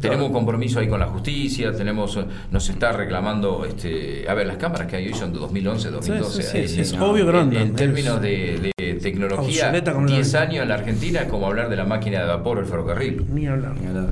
[0.00, 2.18] Tenemos un compromiso ahí con la justicia, tenemos
[2.50, 6.23] nos está reclamando, este, a ver, las cámaras que hay hoy son de 2011, 2012.
[6.23, 7.60] Sí, es obvio grande.
[7.60, 8.72] En, términos de,
[9.02, 12.60] tecnología, 10 años en la Argentina es como hablar de la máquina de vapor o
[12.60, 13.24] el ferrocarril.
[13.32, 13.74] Ni hablar.
[13.80, 14.08] Ni hablar.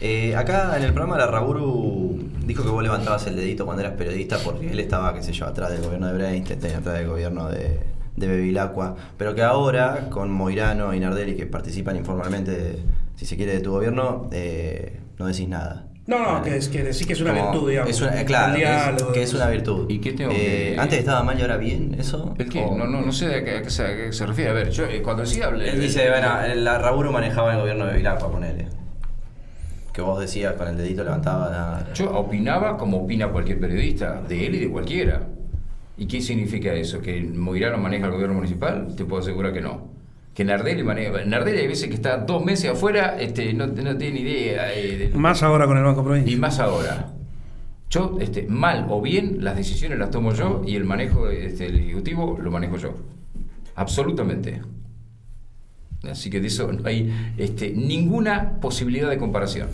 [0.00, 3.94] Eh, acá en el programa la Raburu dijo que vos levantabas el dedito cuando eras
[3.94, 7.48] periodista porque él estaba, qué sé yo, atrás del gobierno de Breinstein, atrás del gobierno
[7.48, 7.80] de,
[8.14, 12.78] de Bevilacqua, pero que ahora con Moirano y Nardelli que participan informalmente,
[13.16, 15.87] si se quiere, de tu gobierno, eh, no decís nada.
[16.08, 17.90] No, no, que, es, que decir que es una virtud, digamos.
[17.90, 19.84] Es una, claro, que es una virtud.
[19.90, 22.34] ¿Y qué tengo eh, Antes estaba mal y ahora bien, ¿eso?
[22.38, 22.62] ¿El qué?
[22.62, 24.50] No, no, no sé a qué, se, refiere.
[24.50, 25.48] A ver, yo eh, cuando decía...
[25.48, 28.68] Él dice, bueno, la Raburu manejaba el gobierno de Vilacqua, ponele.
[29.92, 31.92] Que vos decías con el dedito levantaba la...
[31.92, 35.20] Yo opinaba como opina cualquier periodista, de él y de cualquiera.
[35.98, 37.02] ¿Y qué significa eso?
[37.02, 38.94] ¿Que Moirano maneja el gobierno municipal?
[38.96, 39.97] Te puedo asegurar que no
[40.38, 41.24] que Nardelli maneja.
[41.24, 44.72] Nardelli hay veces que está dos meses afuera, este, no, no tiene idea.
[44.72, 46.32] Eh, más ahora con el Banco Provincia.
[46.32, 47.12] Y más ahora.
[47.90, 52.38] Yo, este, mal o bien, las decisiones las tomo yo y el manejo este, ejecutivo
[52.40, 52.94] lo manejo yo.
[53.74, 54.62] Absolutamente.
[56.04, 59.68] Así que de eso no hay este, ninguna posibilidad de comparación.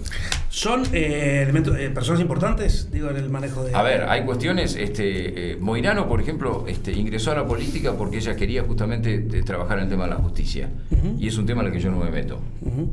[0.48, 3.74] ¿Son eh, elementos, eh, personas importantes, digo, en el manejo de...
[3.74, 8.18] A ver, hay cuestiones, este, eh, Moirano, por ejemplo, este, ingresó a la política porque
[8.18, 10.70] ella quería justamente trabajar en el tema de la justicia.
[11.18, 12.40] Y es un tema en el que yo no me meto.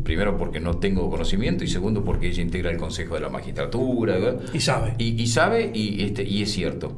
[0.04, 4.18] Primero porque no tengo conocimiento y segundo porque ella integra el Consejo de la Magistratura.
[4.52, 4.96] Y sabe.
[4.98, 6.98] Y, sabe y, este, y es cierto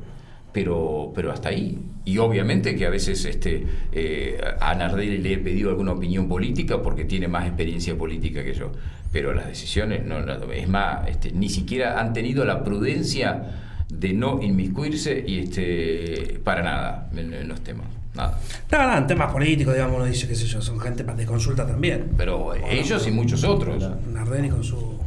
[0.54, 1.80] pero, pero hasta ahí.
[2.06, 6.82] Y obviamente que a veces este, eh, a Nardelli le he pedido alguna opinión política
[6.82, 8.72] porque tiene más experiencia política que yo.
[9.12, 10.20] Pero las decisiones, no,
[10.52, 13.60] es más, este, ni siquiera han tenido la prudencia
[13.90, 17.88] de no inmiscuirse y este, para nada en, los temas.
[18.16, 18.40] Nada.
[18.72, 22.12] Nada, en temas políticos, digamos, uno dice, qué sé yo, son gente de consulta también.
[22.16, 23.84] Pero ellos y muchos otros.
[24.12, 25.00] Nardelli con su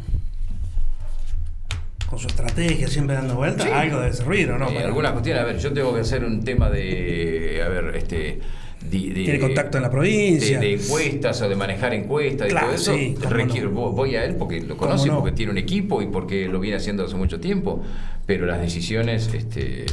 [2.09, 4.71] con su estrategia siempre dando vueltas, algo debe servir, ¿o no?
[4.71, 8.41] Eh, algunas cuestiones, a ver, yo tengo que hacer un tema de, a ver, este...
[8.89, 10.61] Tiene contacto en la provincia.
[10.61, 12.95] De, encuestas o de manejar encuestas y todo eso.
[12.95, 16.61] Sí, requiero, voy a él porque lo conoce, porque tiene un equipo y porque lo
[16.61, 17.83] viene haciendo hace mucho tiempo.
[18.27, 19.87] Pero las decisiones, este,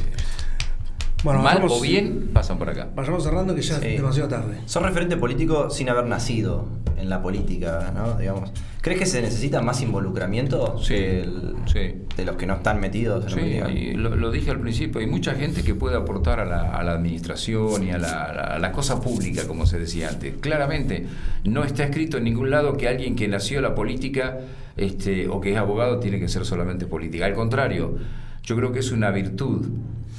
[1.23, 2.89] bueno, mal o bien, pasan por acá.
[2.95, 4.57] Vayamos cerrando que ya es demasiado tarde.
[4.65, 6.67] Son referente político sin haber nacido
[6.97, 8.17] en la política, ¿no?
[8.17, 8.51] Digamos.
[8.81, 13.97] ¿Crees que se necesita más involucramiento de los que no están metidos en la política?
[13.97, 17.97] lo, dije al principio, hay mucha gente que puede aportar a la, administración y a
[17.97, 20.35] la, cosa pública, como se decía antes.
[20.41, 21.05] Claramente,
[21.45, 24.39] no está escrito en ningún lado que alguien que nació en la política
[24.75, 27.25] este, o que es abogado tiene que ser solamente política.
[27.25, 27.97] Al contrario,
[28.43, 29.67] yo creo que es una virtud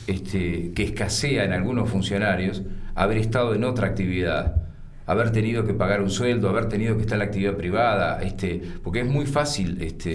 [0.07, 2.63] este, que escasea en algunos funcionarios
[2.95, 4.65] haber estado en otra actividad
[5.07, 8.63] haber tenido que pagar un sueldo, haber tenido que estar en la actividad privada, este,
[8.83, 10.11] porque es muy fácil, este,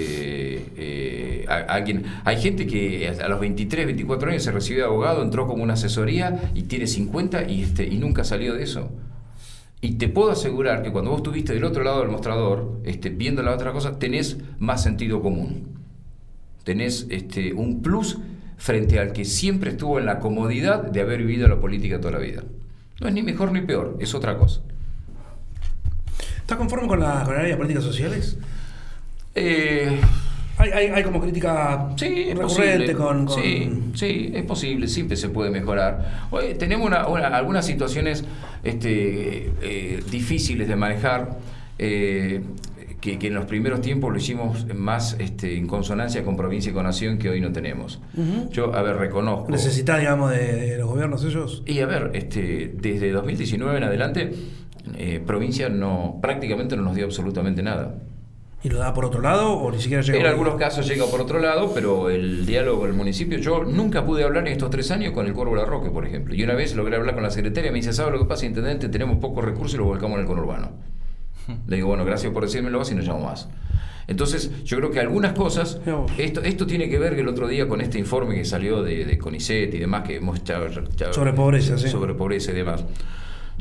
[0.78, 5.64] eh, hay gente que a los 23, 24 años se recibió de abogado, entró como
[5.64, 8.92] una asesoría y tiene 50 y, este, y nunca salió de eso.
[9.82, 13.44] Y te puedo asegurar que cuando vos estuviste del otro lado del mostrador, este, viendo
[13.44, 15.80] la otra cosa, tenés más sentido común.
[16.66, 17.08] Tenés
[17.56, 18.18] un plus
[18.60, 22.20] frente al que siempre estuvo en la comodidad de haber vivido la política toda la
[22.20, 22.44] vida.
[23.00, 24.62] No es ni mejor ni peor, es otra cosa.
[26.38, 28.38] ¿Estás conforme con la, con área de políticas sociales?
[29.34, 29.98] Eh,
[30.58, 36.28] hay, como crítica sí, recurrente con, Sí, sí, es posible, siempre se puede mejorar.
[36.58, 38.26] tenemos algunas situaciones
[38.64, 41.38] este, eh, difíciles de manejar.
[41.78, 42.42] Eh,
[43.02, 46.84] que, en los primeros tiempos lo hicimos más este, en consonancia con provincia y con
[46.84, 48.00] nación que hoy no tenemos.
[48.52, 49.50] Yo, a ver, reconozco.
[49.50, 51.64] ¿Necesita, digamos, de, los gobiernos ellos?
[51.66, 54.34] Y a ver, este, desde 2019 en adelante,
[54.98, 57.96] eh, provincia no prácticamente no nos dio absolutamente nada.
[58.62, 60.20] ¿Y lo da por otro lado o ni siquiera llega?
[60.20, 64.06] En algunos casos llega por otro lado, pero el diálogo con el municipio, yo nunca
[64.06, 66.36] pude hablar en estos tres años con el Corvo Larroque, por ejemplo.
[66.36, 68.90] Y una vez logré hablar con la secretaria, me dice, ¿sabe lo que pasa, intendente?
[68.90, 70.72] Tenemos pocos recursos y lo volcamos en el conurbano.
[71.68, 73.48] Le digo, bueno, gracias por decírmelo, así no llamo más.
[74.08, 75.80] Entonces, yo creo que algunas cosas,
[76.18, 79.18] esto, esto tiene que ver que el otro día con este informe que salió de,
[79.20, 80.42] CONICET y demás, que hemos
[81.12, 81.90] sobre pobreza, sí.
[81.90, 82.84] sobre pobreza y demás.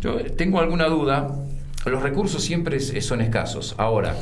[0.00, 1.34] Yo tengo alguna duda,
[1.84, 3.74] los recursos siempre son escasos.
[3.76, 4.16] Ahora,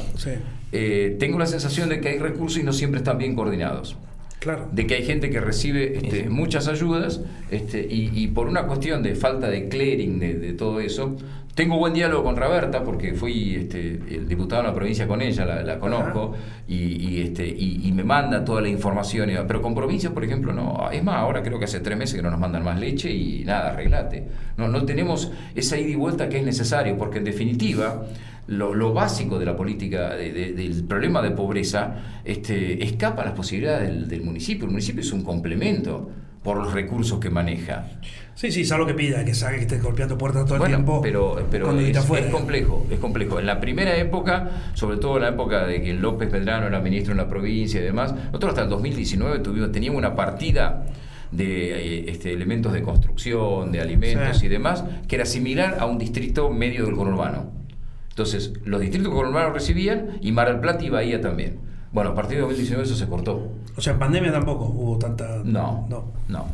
[0.73, 3.97] eh, tengo la sensación de que hay recursos y no siempre están bien coordinados.
[4.39, 4.69] Claro.
[4.71, 9.15] De que hay gente que recibe este, muchas ayudas este, y, por una cuestión de
[9.15, 11.17] falta de clearing de todo eso,
[11.57, 15.47] tengo buen diálogo con Roberta porque fui este, el diputado en la provincia con ella,
[15.47, 16.35] la, conozco,
[16.69, 19.31] y, este, y, me manda toda la información.
[19.49, 20.91] Pero con provincias, por ejemplo, no.
[20.93, 23.43] Es más, ahora creo que hace tres meses que no nos mandan más leche y
[23.47, 24.29] nada, arreglate.
[24.59, 28.05] No, no tenemos esa ida y vuelta que es necesario, porque en definitiva,
[28.49, 34.09] lo, básico de la política, del problema de pobreza, este, escapa a las posibilidades del,
[34.09, 34.65] del municipio.
[34.65, 36.11] El municipio es un complemento
[36.47, 37.89] por los recursos que maneja.
[38.37, 41.01] Sí, sí, es algo que pida, que sabe que esté golpeando puertas todo el tiempo.
[41.03, 41.99] Pero, pero es,
[42.31, 43.41] complejo, es complejo.
[43.41, 47.13] En la primera época, sobre todo en la época de que López Medrano era ministro
[47.13, 50.85] en la provincia y demás, nosotros hasta el 2019 tuvimos, teníamos una partida
[51.33, 55.99] de eh, este, elementos de construcción, de alimentos y demás, que era similar a un
[55.99, 57.56] distrito medio del conurbano.
[58.17, 61.59] Entonces, los distritos conurbanos recibían y Mar del Plata y Bahía también.
[61.93, 63.53] Bueno, a partir de 2019 eso se cortó.
[63.77, 65.43] O sea, en pandemia tampoco hubo tanta...
[65.45, 66.13] No, no.
[66.27, 66.47] no.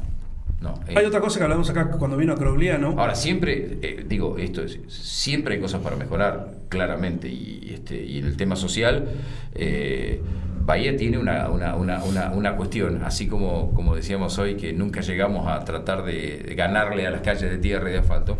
[0.60, 0.80] no.
[0.88, 0.94] Eh.
[0.96, 3.00] hay otra cosa que hablamos acá cuando vino a ¿no?
[3.00, 8.18] Ahora, siempre, eh, digo, esto es, siempre hay cosas para mejorar, claramente, y, este, y
[8.18, 9.06] en el tema social,
[9.54, 10.20] eh,
[10.64, 15.46] Bahía tiene una, una, una, una, cuestión, así como, como decíamos hoy, que nunca llegamos
[15.46, 18.36] a tratar de, ganarle a las calles de tierra y de asfalto,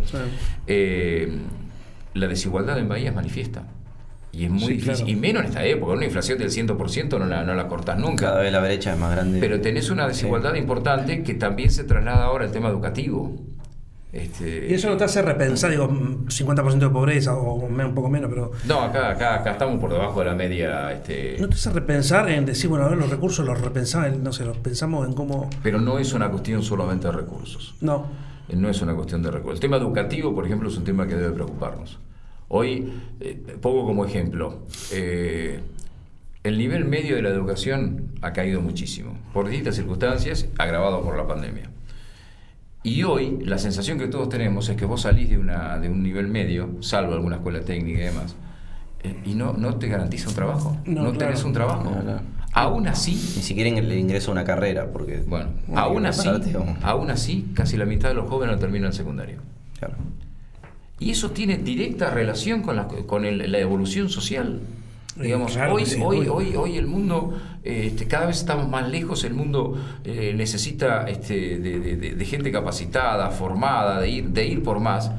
[2.15, 3.65] la desigualdad en Bahía es manifiesta.
[4.33, 7.45] Y es muy difícil, y menos en esta época, una inflación del 100% no la,
[7.45, 8.29] no la cortas nunca.
[8.29, 9.39] Cada vez la brecha es más grande.
[9.41, 13.37] Pero tenés una desigualdad importante que también se traslada ahora al tema educativo.
[14.11, 18.31] Este, y eso no te hace repensar, digo, 50% de pobreza o un poco menos,
[18.31, 18.53] pero...
[18.67, 20.93] No, acá, acá, acá estamos por debajo de la media.
[20.93, 21.37] Este...
[21.39, 24.45] ¿No te hace repensar en decir, bueno, a ver, los recursos los repensamos, no sé,
[24.45, 25.49] los pensamos en cómo...
[25.63, 27.75] Pero no es una cuestión solamente de recursos.
[27.81, 28.07] No.
[28.49, 29.57] Eh, no es una cuestión de recursos.
[29.57, 31.99] El tema educativo, por ejemplo, es un tema que debe preocuparnos.
[32.49, 34.59] Hoy, eh, pongo como ejemplo,
[34.93, 35.61] eh,
[36.45, 41.27] el nivel medio de la educación ha caído muchísimo, por distintas circunstancias, agravado por la
[41.27, 41.71] pandemia.
[42.83, 46.03] Y hoy la sensación que todos tenemos es que vos salís de, una, de un
[46.03, 48.37] nivel medio, salvo alguna escuela técnica y demás,
[49.05, 50.77] eh, y no, no te garantiza un trabajo.
[50.85, 51.91] No, tenés un trabajo.
[52.53, 53.13] Aún así.
[53.13, 55.23] Ni siquiera el ingreso a una carrera, porque.
[55.27, 56.29] Bueno, aún así,
[56.83, 59.39] aún así, casi la mitad de los jóvenes no terminan el secundario.
[59.79, 59.95] Claro.
[60.99, 64.61] Y eso tiene directa relación con la, con la evolución social.
[65.17, 69.79] Digamos, hoy, hoy, hoy, hoy el mundo, este, cada vez estamos más lejos, el mundo
[70.05, 75.11] eh, necesita este, de, gente capacitada, formada, de ir, de ir por más,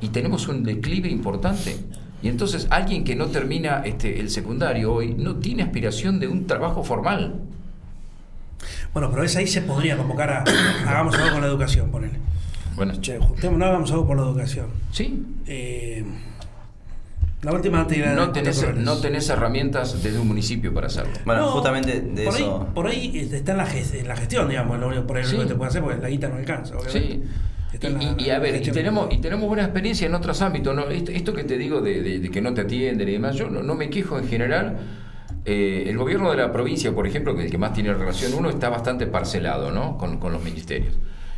[0.00, 1.76] y tenemos un declive importante.
[2.22, 6.46] Y entonces alguien que no termina este, el secundario hoy no tiene aspiración de un
[6.46, 7.34] trabajo formal.
[8.92, 10.44] Bueno, pero es ahí se podría convocar a
[10.86, 12.18] hagamos algo con la educación, ponele.
[12.76, 12.94] Bueno.
[13.00, 14.66] Che, no hagamos algo por la educación.
[14.92, 15.22] Sí.
[15.46, 16.04] Eh,
[17.42, 21.12] la última no tenés, no tenés herramientas desde un municipio para hacerlo.
[21.24, 22.60] Bueno, justamente de por eso.
[22.60, 25.46] Ahí, por ahí está en la, en la gestión, digamos, lo único por ahí que
[25.46, 26.74] te puede hacer porque la guita no alcanza.
[26.88, 27.22] Sí.
[28.18, 30.74] Y, a ver, y tenemos, y tenemos buena experiencia en otros ámbitos.
[30.74, 30.88] ¿no?
[30.88, 34.18] Esto, que te digo de, que no te atienden y demás, yo no, me quejo
[34.18, 34.78] en general.
[35.46, 38.50] Eh, el gobierno de la provincia, por ejemplo, que el que más tiene relación uno,
[38.50, 39.96] está bastante parcelado ¿no?
[39.96, 40.94] con, con los ministerios.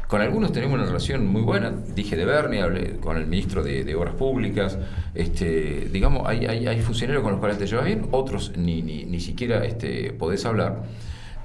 [0.09, 3.95] Con algunos tenemos una relación muy buena, dije de Bernie, hablé con el ministro de,
[3.95, 4.77] Obras Públicas,
[5.15, 9.21] este, digamos, hay, hay, funcionarios con los cuales te llevas bien, otros ni, ni, ni
[9.21, 10.83] siquiera este, podés hablar.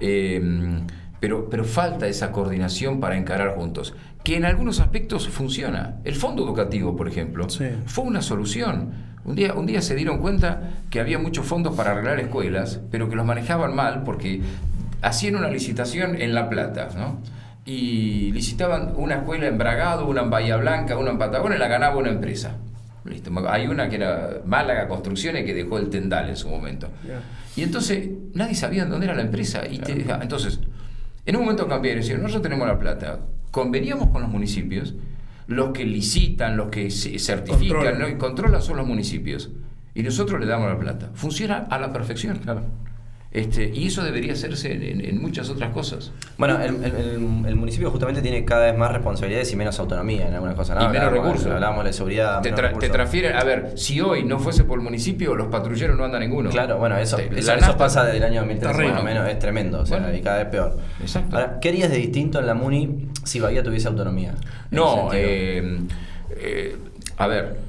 [0.02, 0.42] Eh,
[1.20, 5.98] pero, pero falta esa coordinación para encarar juntos, que en algunos aspectos funciona.
[6.04, 7.48] El fondo educativo, por ejemplo,
[7.86, 8.92] fue una solución.
[9.26, 13.10] Un día, un día se dieron cuenta que había muchos fondos para arreglar escuelas, pero
[13.10, 14.42] que los manejaban mal porque
[15.02, 17.22] hacían una licitación en La Plata, ¿no?
[17.68, 21.68] y licitaban una escuela en Bragado, una en Bahía Blanca, una en Patagonia, y la
[21.68, 22.56] ganaba una empresa.
[23.50, 26.88] Hay una que era Málaga Construcciones que dejó el Tendal en su momento.
[27.58, 29.64] Y entonces nadie sabía dónde era la empresa.
[29.70, 29.82] Y
[30.22, 30.62] entonces,
[31.28, 33.20] en un momento cambiaron y dijeron, nosotros tenemos la plata,
[33.52, 34.96] conveníamos con los municipios,
[35.46, 39.52] los que licitan, los que certifican y controlan son los municipios.
[39.94, 41.10] Y nosotros le damos la plata.
[41.14, 42.38] Funciona a la perfección.
[42.38, 42.64] Claro.
[43.32, 46.12] Este, y eso debería hacerse en, muchas otras cosas.
[46.38, 50.84] Bueno, el, municipio justamente tiene cada vez más responsabilidades y menos autonomía en algunas cosas.
[50.84, 51.48] Y menos recursos.
[51.48, 52.42] Hablamos de seguridad.
[52.42, 56.22] Te, transfieren, a ver, si hoy no fuese por el municipio, los patrulleros no andan
[56.22, 56.50] ninguno.
[56.50, 59.86] Claro, bueno, eso, eso, pasa desde el año 2013 más o menos, es tremendo, o
[59.86, 60.78] sea, y cada vez peor.
[61.02, 61.36] Exacto.
[61.36, 64.34] Ahora, ¿qué harías de distinto en la MUNI si Bahía tuviese autonomía?
[64.72, 65.80] No, eh,
[66.32, 66.78] eh,
[67.18, 67.67] a ver,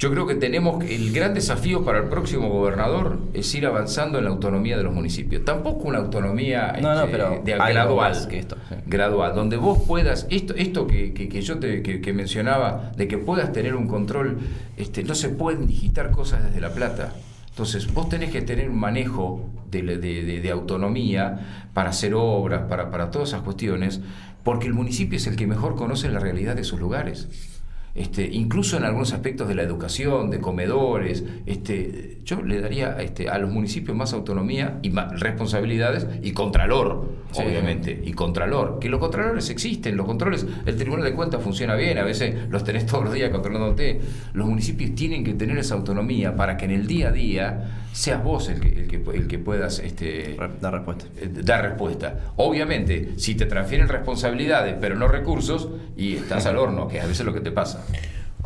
[0.00, 4.24] yo creo que tenemos el gran desafío para el próximo gobernador es ir avanzando en
[4.24, 5.44] la autonomía de los municipios.
[5.44, 8.56] Tampoco una autonomía este, de gradual, que esto,
[8.86, 13.74] gradual, donde vos puedas esto, esto que, yo te que, mencionaba de que puedas tener
[13.74, 14.38] un control,
[14.78, 17.12] este, no se pueden digitar cosas desde la plata.
[17.50, 23.28] Entonces, vos tenés que tener un manejo de, autonomía para hacer obras, para, para todas
[23.28, 24.00] esas cuestiones,
[24.44, 27.49] porque el municipio es el que mejor conoce la realidad de sus lugares.
[27.94, 33.28] Este, incluso en algunos aspectos de la educación, de comedores, este, yo le daría este,
[33.28, 39.00] a los municipios más autonomía y más responsabilidades y contralor, obviamente, y contralor, que los
[39.00, 43.04] contralores existen, los controles, el Tribunal de Cuentas funciona bien, a veces los tenés todos
[43.04, 44.00] los días controlándote,
[44.34, 48.22] los municipios tienen que tener esa autonomía para que en el día a día seas
[48.22, 51.06] vos el que, el que, el que puedas este, dar respuesta.
[51.16, 52.32] Eh, dar respuesta.
[52.36, 57.20] Obviamente, si te transfieren responsabilidades pero no recursos, y estás al horno, que a veces
[57.20, 57.79] es lo que te pasa.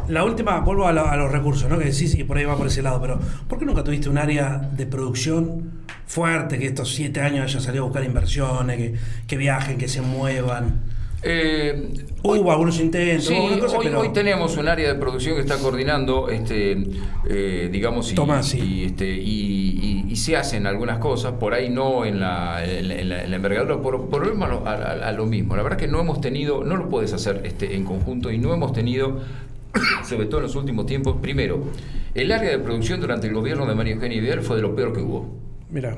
[0.09, 1.79] La última, vuelvo a, los recursos, ¿no?
[1.79, 4.19] Que decís y por ahí va por ese lado, pero ¿por qué nunca tuviste un
[4.19, 8.95] área de producción fuerte que estos siete años haya salido a buscar inversiones, que,
[9.27, 10.94] que viajen, que se muevan?
[11.25, 13.27] Eh, Hubo algunos intentos.
[13.27, 16.83] Sí, hoy, tenemos un área de producción que está coordinando, este,
[17.29, 18.15] eh, digamos,
[18.55, 23.83] y, este, y, se hacen algunas cosas, por ahí no en la, en la, envergadura,
[23.83, 25.55] por, por a, lo mismo.
[25.55, 28.39] La verdad es que no hemos tenido, no lo puedes hacer este, en conjunto y
[28.39, 29.21] no hemos tenido,
[30.09, 31.63] sobre todo en los últimos tiempos, primero,
[32.15, 34.95] el área de producción durante el gobierno de María Eugenia Vidal fue de lo peor
[34.95, 35.27] que hubo.
[35.71, 35.95] Mira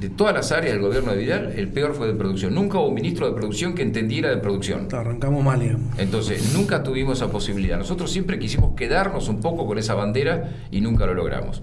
[0.00, 2.54] de todas las áreas del gobierno de Vidal, el peor fue de producción.
[2.54, 4.88] Nunca hubo ministro de producción que entendiera de producción.
[4.92, 5.98] Arrancamos mal, digamos.
[5.98, 7.78] Entonces, nunca tuvimos esa posibilidad.
[7.78, 11.62] Nosotros siempre quisimos quedarnos un poco con esa bandera y nunca lo logramos.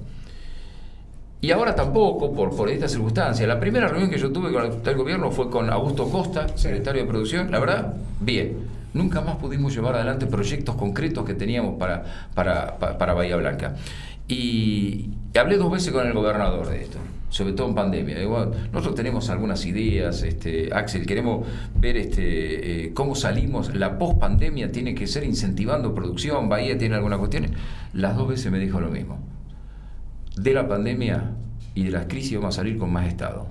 [1.42, 3.46] Y ahora tampoco, por, por esta circunstancia.
[3.46, 7.08] La primera reunión que yo tuve con el gobierno fue con Augusto Costa, secretario de
[7.08, 7.52] producción.
[7.52, 8.58] La verdad, bien.
[8.94, 13.76] Nunca más pudimos llevar adelante proyectos concretos que teníamos para, para, para Bahía Blanca.
[14.28, 16.98] Y hablé dos veces con el gobernador de esto,
[17.34, 18.16] sobre todo en pandemia.
[18.72, 23.74] nosotros tenemos algunas ideas, este, Axel, queremos ver este, eh, cómo salimos.
[23.74, 27.50] La post-pandemia tiene que ser incentivando producción, Bahía tiene algunas cuestiones.
[27.92, 29.18] Las dos veces me dijo lo mismo.
[30.36, 31.32] De la pandemia
[31.74, 33.48] y de las crisis vamos a salir con más Estado.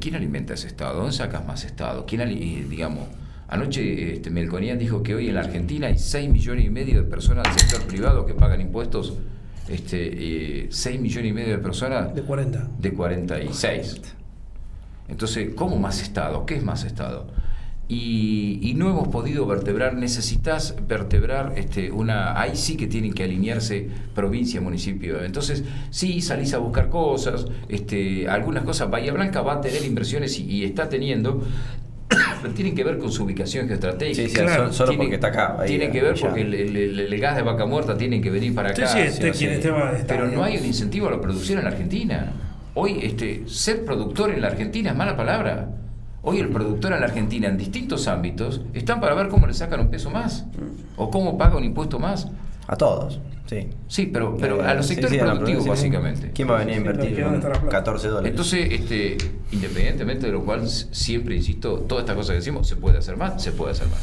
[0.00, 0.96] ¿quién alimenta ese Estado?
[0.96, 2.04] ¿Dónde sacas más Estado?
[2.04, 2.28] ¿Quién,
[2.68, 3.06] digamos,
[3.46, 7.08] anoche este, Melconian dijo que hoy en la Argentina hay 6 millones y medio de
[7.08, 9.14] personas del sector privado que pagan impuestos,
[9.70, 12.14] este, 6 eh, millones y medio de personas...
[12.14, 12.68] De 40.
[12.78, 14.00] De 46.
[15.08, 16.46] Entonces, ¿cómo más Estado?
[16.46, 17.26] ¿Qué es más Estado?
[17.92, 23.88] y, no hemos podido vertebrar, necesitas vertebrar este, una, ahí sí que tienen que alinearse
[24.14, 25.22] provincia, municipio.
[25.24, 30.38] Entonces, sí, salís a buscar cosas, este, algunas cosas, Bahía Blanca va a tener inversiones
[30.38, 31.42] y, está teniendo,
[32.54, 34.22] tienen que ver con su ubicación geoestratégica.
[34.22, 35.56] Sí, sí, solo porque está acá.
[35.66, 38.86] tiene que ver porque el, gas de vaca muerta tiene que venir para acá.
[38.86, 39.32] Sí, este,
[40.06, 42.32] pero no hay un incentivo a la producción en la Argentina.
[42.74, 45.68] Hoy, este, ser productor en la Argentina es mala palabra.
[46.22, 49.80] Hoy el productor en la Argentina, en distintos ámbitos, están para ver cómo le sacan
[49.80, 50.44] un peso más
[50.96, 52.28] o cómo paga un impuesto más.
[52.66, 53.20] A todos,
[53.50, 53.68] sí.
[53.88, 56.30] Sí, pero, pero a los sectores productivos, básicamente.
[56.32, 57.26] ¿Quién va a venir a invertir
[57.68, 58.30] 14 dólares?
[58.30, 59.16] Entonces, este,
[59.50, 63.42] independientemente de lo cual, siempre insisto, todas estas cosas que decimos, se puede hacer más,
[63.42, 64.00] se puede hacer más.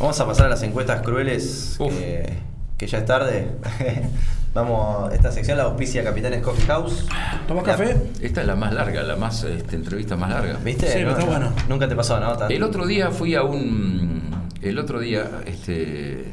[0.00, 2.38] vamos a pasar a las encuestas crueles, que,
[2.76, 3.46] que ya es tarde.
[4.54, 7.06] Vamos, esta sección la auspicia Capitanes Coffee House.
[7.48, 7.96] ¿Tomas café?
[8.20, 10.58] Esta es la más larga, la más este, entrevista más larga.
[10.62, 10.92] ¿Viste?
[10.92, 11.54] Sí, está bueno.
[11.70, 12.36] Nunca te pasó, ¿no?
[12.50, 14.50] El otro día fui a un.
[14.60, 16.26] El otro día, este.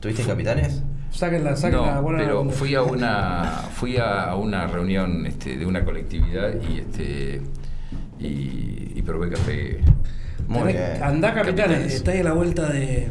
[0.00, 0.82] ¿Tuviste en Capitanes?
[1.14, 2.00] Sáquenla, sáquenla.
[2.00, 3.44] No, pero fui a una.
[3.72, 7.40] Fui a una reunión este, de una colectividad y este.
[8.18, 9.78] Y, y probé café.
[10.48, 11.02] Muy bien.
[11.02, 11.94] Andá, Capitanes.
[11.94, 13.08] Está ahí a la vuelta de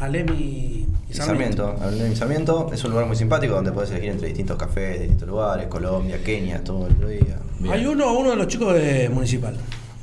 [0.00, 1.76] Alemi Sarmiento.
[1.88, 5.28] El Sarmiento es un lugar muy simpático donde puedes elegir entre distintos cafés, de distintos
[5.28, 7.38] lugares, Colombia, Kenia, todo el día.
[7.70, 9.56] Hay uno, uno de los chicos de Municipal.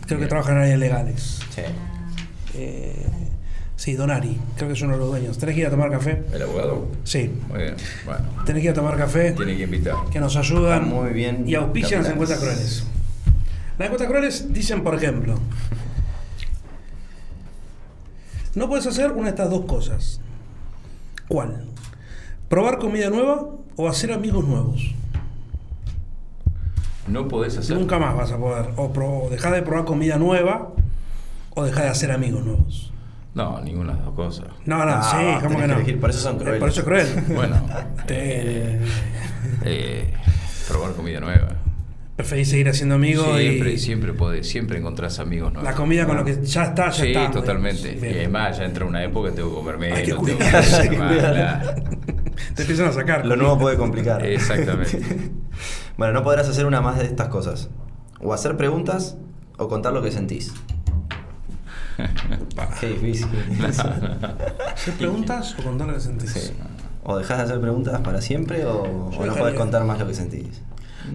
[0.06, 1.40] Creo que trabajan en áreas legales.
[1.50, 1.62] Sí.
[2.56, 3.06] Eh,
[3.80, 4.38] sí, Donari.
[4.58, 5.38] Creo que es uno de los dueños.
[5.38, 6.24] ¿Tenés que ir a tomar café?
[6.34, 6.88] ¿El abogado?
[7.06, 7.32] Sí.
[7.48, 7.76] Muy bien.
[8.06, 8.26] Bueno.
[8.46, 9.32] Tenés que ir a tomar café.
[9.32, 9.96] Tiene que invitar.
[10.12, 10.90] Que nos ayudan.
[10.90, 11.48] muy bien.
[11.48, 12.84] Y auspician las encuestas crueles.
[13.78, 15.40] Las encuestas crueles dicen, por ejemplo,
[18.56, 20.20] no puedes hacer una de estas dos cosas.
[21.30, 21.64] ¿Cuál?
[22.50, 23.48] ¿Probar comida nueva
[23.78, 24.94] o hacer amigos nuevos?
[27.08, 27.78] No podés hacer.
[27.78, 28.72] Nunca más vas a poder.
[28.76, 30.74] O, dejar de probar comida nueva
[31.56, 32.92] o dejar de hacer amigos nuevos.
[33.40, 34.48] No, ninguna de las dos cosas.
[34.66, 35.78] No, no, sí, ¿cómo que no?
[36.02, 36.60] por eso son crueles.
[36.60, 37.08] Por eso es cruel.
[37.30, 37.56] bueno,
[38.10, 38.82] eh,
[39.64, 40.14] eh,
[40.68, 41.56] probar comida nueva.
[42.18, 43.78] Preferís seguir haciendo amigos siempre, y...
[43.78, 45.72] Siempre podés, siempre encontrás amigos nuevos.
[45.72, 47.28] La comida con lo que ya está, ya está.
[47.28, 47.98] Sí, totalmente.
[47.98, 50.14] Y además ya entra una época que tengo que comerme Hay que
[52.56, 53.26] Te empiezan a sacar.
[53.26, 54.26] Lo nuevo puede complicar.
[54.26, 55.00] Exactamente.
[55.98, 57.70] bueno, no podrás hacer una más de estas cosas.
[58.20, 59.16] O hacer preguntas
[59.58, 60.54] o contar lo que sentís.
[62.80, 63.28] Qué difícil.
[64.74, 66.54] ¿Hacer preguntas o contar lo que sentís?
[67.04, 70.14] O dejás de hacer preguntas para siempre o, o no podés contar más lo que
[70.14, 70.62] sentís.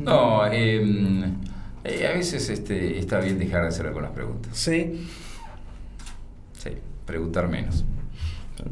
[0.00, 1.36] No, em,
[1.84, 4.56] eh, a veces este, está bien dejar de hacer algunas preguntas.
[4.56, 5.06] Sí.
[6.58, 6.70] Sí,
[7.06, 7.84] preguntar menos.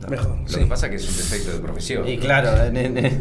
[0.09, 0.39] Mejor.
[0.51, 2.09] Lo que pasa es que es un defecto de profesión.
[2.09, 2.51] Y claro,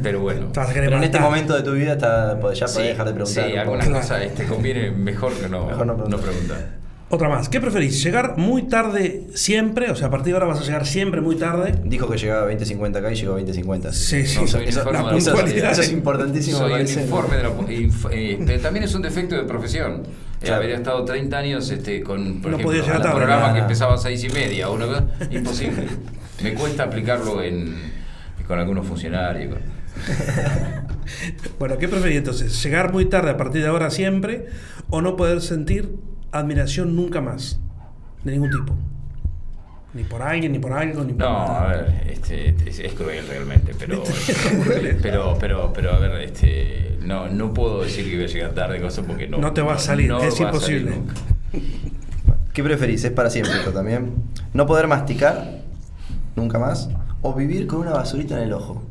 [0.01, 0.51] pero bueno.
[0.53, 3.49] Pero en este momento de tu vida está, ya podés dejar de preguntar.
[3.49, 6.81] Sí, algunas cosas este, conviene mejor que no, mejor no, no preguntar.
[7.13, 7.49] Otra más.
[7.49, 8.01] ¿Qué preferís?
[8.01, 9.91] ¿Llegar muy tarde siempre?
[9.91, 11.75] O sea, a partir de ahora vas a llegar siempre muy tarde.
[11.83, 13.91] Dijo que llegaba a 20.50 acá y llegó a 20.50.
[13.91, 14.39] Sí, sí.
[14.45, 16.57] eso, es importantísimo.
[16.57, 17.49] Soy el informe de la,
[18.11, 20.03] eh, pero también es un defecto de profesión.
[20.41, 24.23] Eh, habría estado 30 años este, con, por ejemplo, un programa que empezaba a 6
[24.23, 24.69] y media.
[24.69, 25.87] Una, imposible.
[26.41, 27.75] Me cuesta aplicarlo en,
[28.47, 29.57] con algunos funcionarios.
[31.59, 32.63] bueno, ¿qué preferís entonces?
[32.63, 34.45] ¿Llegar muy tarde a partir de ahora siempre
[34.89, 35.89] o no poder sentir
[36.31, 37.59] admiración nunca más,
[38.23, 38.73] de ningún tipo.
[39.93, 43.73] Ni por alguien, ni por algo, ni por No, a ver, este, es, cruel realmente,
[43.77, 44.01] pero,
[45.01, 48.81] pero, pero, pero, a ver, este, no, no puedo decir que voy a llegar tarde,
[48.81, 49.37] cosas porque no.
[49.39, 50.93] No te va a salir, es imposible.
[52.53, 53.03] ¿Qué preferís?
[53.03, 54.13] Es para siempre esto también.
[54.53, 55.61] No poder masticar
[56.35, 56.89] nunca más
[57.21, 58.83] o vivir con una basurita en el ojo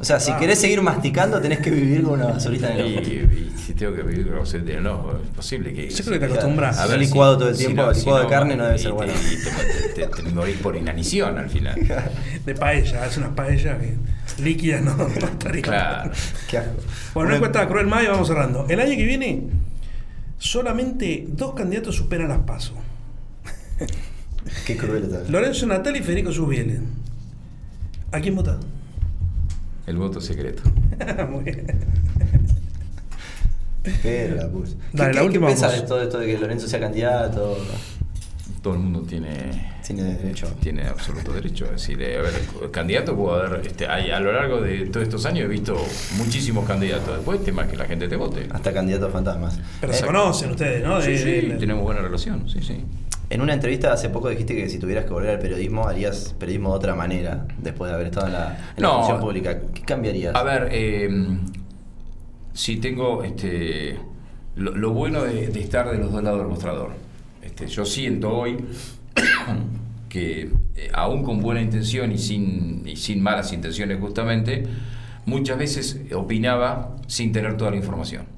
[0.00, 3.08] o sea, si querés seguir masticando, tenés que vivir con una basurita en el ojo.
[3.08, 5.88] Y, si tengo que vivir con una basurita en el ojo, es posible que.
[5.88, 6.78] Yo creo que te acostumbras.
[6.78, 9.12] A ver licuado todo el tiempo, licuado de carne no debe ser bueno.
[9.12, 11.76] Y te, te, morís por inanición al final.
[12.44, 13.96] De paella, es una paella que
[14.42, 15.62] líquida no, estaría.
[15.62, 16.10] Claro.
[16.48, 16.72] Qué asco.
[17.14, 18.66] Bueno, una encuesta cruel más y vamos cerrando.
[18.68, 19.42] El año que viene
[20.38, 22.76] solamente dos candidatos superan las pasos.
[24.66, 25.30] Qué cruel está.
[25.30, 26.80] Lorenzo Natal y Federico Subiele.
[28.10, 28.58] ¿A quién vota?
[29.88, 30.62] El voto secreto.
[31.30, 31.66] Muy bien.
[34.02, 34.76] Pero la puse.
[34.92, 37.56] Dale, ¿Qué, la última ¿qué pensás de todo esto de que Lorenzo sea candidato?
[38.60, 40.46] Todo el mundo tiene, tiene derecho.
[40.60, 41.64] Tiene absoluto derecho.
[41.64, 43.66] Es decir, a ver, candidato puedo haber.
[43.66, 45.74] Este, a lo largo de todos estos años he visto
[46.18, 47.16] muchísimos candidatos.
[47.16, 48.46] Después, tema que la gente te vote.
[48.50, 49.58] Hasta candidatos fantasmas.
[49.80, 51.00] Pero se conocen ustedes, ¿no?
[51.00, 52.46] Sí, sí, tenemos buena relación.
[52.46, 52.84] Sí, sí.
[53.30, 56.70] En una entrevista hace poco dijiste que si tuvieras que volver al periodismo harías periodismo
[56.70, 59.60] de otra manera después de haber estado en la, función pública.
[59.74, 60.34] ¿Qué cambiarías?
[60.34, 61.10] A ver, eh,
[62.54, 63.98] si tengo este,
[64.56, 66.92] lo, bueno de, estar de los dos lados del mostrador.
[67.42, 68.56] Este, yo siento hoy
[70.08, 74.64] que eh, aún con buena intención y sin, y sin malas intenciones justamente,
[75.26, 78.37] muchas veces opinaba sin tener toda la información.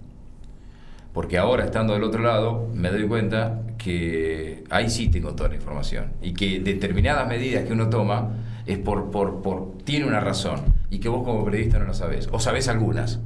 [1.20, 5.56] Porque ahora, estando del otro lado, me doy cuenta que ahí sí tengo toda la
[5.56, 6.14] información.
[6.22, 8.30] Y que determinadas medidas que uno toma
[8.64, 10.60] es por, por, por tiene una razón.
[10.88, 12.30] Y que vos como periodista no lo sabés.
[12.32, 13.20] O sabés algunas,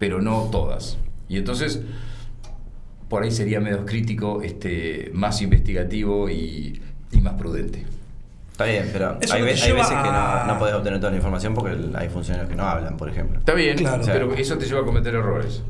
[0.00, 0.98] pero no todas.
[1.28, 1.80] Y entonces,
[3.08, 6.82] por ahí sería menos crítico, este, más investigativo y,
[7.22, 7.86] más prudente.
[8.50, 12.08] Está bien, pero hay, veces que no, no, podés obtener toda la información porque hay
[12.08, 13.38] funcionarios que no hablan, por ejemplo.
[13.38, 14.02] Está bien, claro.
[14.04, 15.62] pero eso te lleva a cometer errores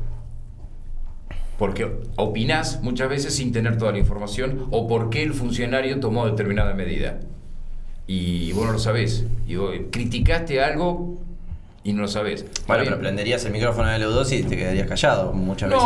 [1.59, 6.25] porque opinás muchas veces sin tener toda la información o por qué el funcionario tomó
[6.25, 7.19] determinada medida.
[8.07, 9.25] Y vos no lo sabés.
[9.45, 11.19] Y vos criticaste algo
[11.83, 12.45] y no lo sabés.
[12.65, 15.83] Bueno, pero prenderías el micrófono del EU2 y te quedarías callado muchas veces.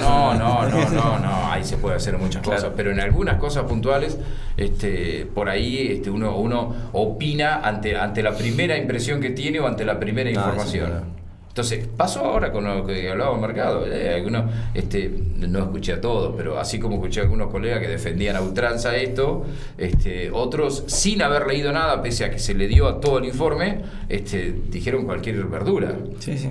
[0.00, 3.38] No, no, no, no, no, no, ahí se puede hacer muchas cosas, pero en algunas
[3.38, 4.16] cosas puntuales,
[4.56, 9.66] este, por ahí este, uno, uno opina ante, ante la primera impresión que tiene o
[9.66, 11.17] ante la primera ah, información.
[11.58, 13.84] Entonces, pasó ahora con lo que hablaba mercado.
[13.84, 14.44] Eh, algunos,
[14.74, 18.40] este, no escuché a todos, pero así como escuché a algunos colegas que defendían a
[18.42, 19.44] ultranza esto,
[19.76, 23.24] este, otros, sin haber leído nada, pese a que se le dio a todo el
[23.24, 25.96] informe, este, dijeron cualquier verdura.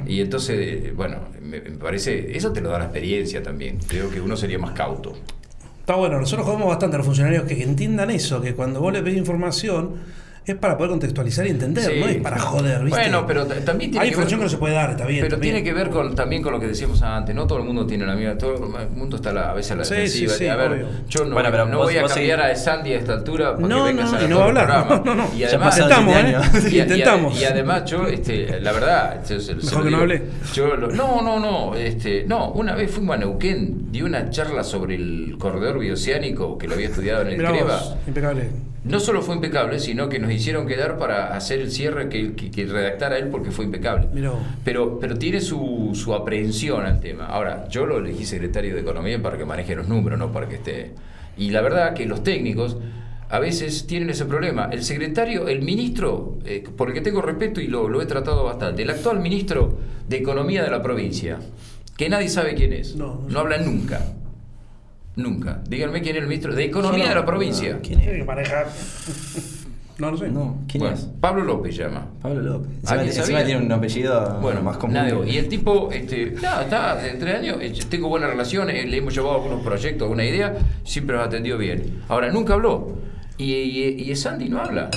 [0.05, 3.79] Y entonces, bueno, me, parece, eso te lo da la experiencia también.
[3.87, 5.13] Creo que uno sería más cauto.
[5.79, 9.01] Está bueno, nosotros jugamos bastante a los funcionarios que entiendan eso, que cuando vos le
[9.01, 10.01] pedís información
[10.47, 13.01] es para poder contextualizar y entender, no es para joder, ¿viste?
[13.01, 15.21] Bueno, pero también tiene Hay información que no se puede dar, está bien.
[15.21, 17.85] Pero tiene que ver con, también con lo que decíamos antes, no todo el mundo
[17.85, 20.53] tiene la misma, todo el mundo está a, veces a la defensiva.
[20.53, 23.67] a ver, yo no, bueno, no voy a cambiar a Sandy a esta altura porque
[23.67, 24.67] no, vengas no, a y no va a hablar.
[25.07, 26.69] No, no, Y además, intentamos, ¿eh?
[26.71, 27.41] Y, intentamos.
[27.41, 30.23] Y, además yo, este, la verdad, mejor que no hable.
[30.53, 34.95] Yo, no, no, no, este, no, una vez fuimos a Neuquén, di una charla sobre
[34.95, 37.97] el corredor bioceánico que lo había estudiado en el CREVA.
[38.07, 42.33] Impecable no solo fue impecable, sino que nos hicieron quedar para hacer el cierre que,
[42.33, 44.07] que, redactara él porque fue impecable.
[44.63, 47.25] Pero, pero tiene su, su, aprehensión al tema.
[47.25, 50.55] Ahora, yo lo elegí secretario de Economía para que maneje los números, no para que
[50.55, 50.93] esté...
[51.37, 52.77] Y la verdad que los técnicos
[53.29, 54.69] a veces tienen ese problema.
[54.71, 58.43] El secretario, el ministro, eh, por el que tengo respeto y lo, lo, he tratado
[58.43, 59.77] bastante, el actual ministro
[60.07, 61.37] de Economía de la provincia,
[61.97, 64.01] que nadie sabe quién es, no, no habla nunca.
[65.17, 65.61] Nunca.
[65.67, 67.79] Díganme quién es el ministro de Economía de la provincia.
[67.83, 68.25] ¿Quién es?
[68.25, 68.67] manejar.
[69.97, 70.29] No lo sé.
[70.29, 71.09] No, ¿quién es?
[71.19, 72.05] Pablo López llama.
[72.21, 72.69] Pablo López.
[72.85, 73.43] ¿Alguien sabía?
[73.43, 74.95] tiene un apellido bueno, más común.
[75.25, 79.15] Y el tipo, este, nada, está de tres años, eh, tengo buenas relaciones, le hemos
[79.15, 82.03] llevado algunos proyectos, alguna idea, siempre nos atendió bien.
[82.09, 82.95] Ahora, nunca habló.
[83.39, 84.91] Y, y, y Sandy no habla.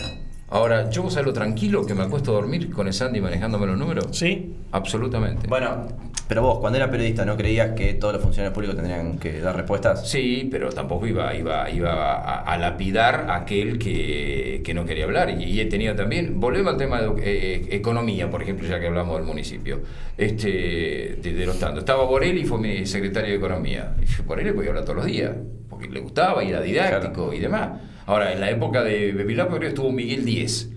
[0.51, 4.09] Ahora, ¿yo lo tranquilo que me acuesto a dormir con Sandy manejándome los números?
[4.10, 4.56] Sí.
[4.72, 5.47] Absolutamente.
[5.47, 5.86] Bueno,
[6.31, 9.57] pero vos, cuando era periodista, ¿no creías que todos los funcionarios públicos tendrían que dar
[9.57, 10.09] respuestas?
[10.09, 15.40] Sí, pero tampoco iba, iba, iba a, lapidar a aquel que, no quería hablar.
[15.40, 19.16] Y, he tenido también, volvemos al tema de eh, economía, por ejemplo, ya que hablamos
[19.16, 19.81] del municipio,
[20.16, 21.81] este, de, los tantos.
[21.81, 23.97] Estaba Borelli, fue mi secretario de Economía.
[24.01, 25.32] Y Borelli podía hablar todos los días,
[25.69, 27.70] porque le gustaba y era didáctico y demás.
[28.07, 30.70] Ahora, en la época de creo estuvo Miguel Díez,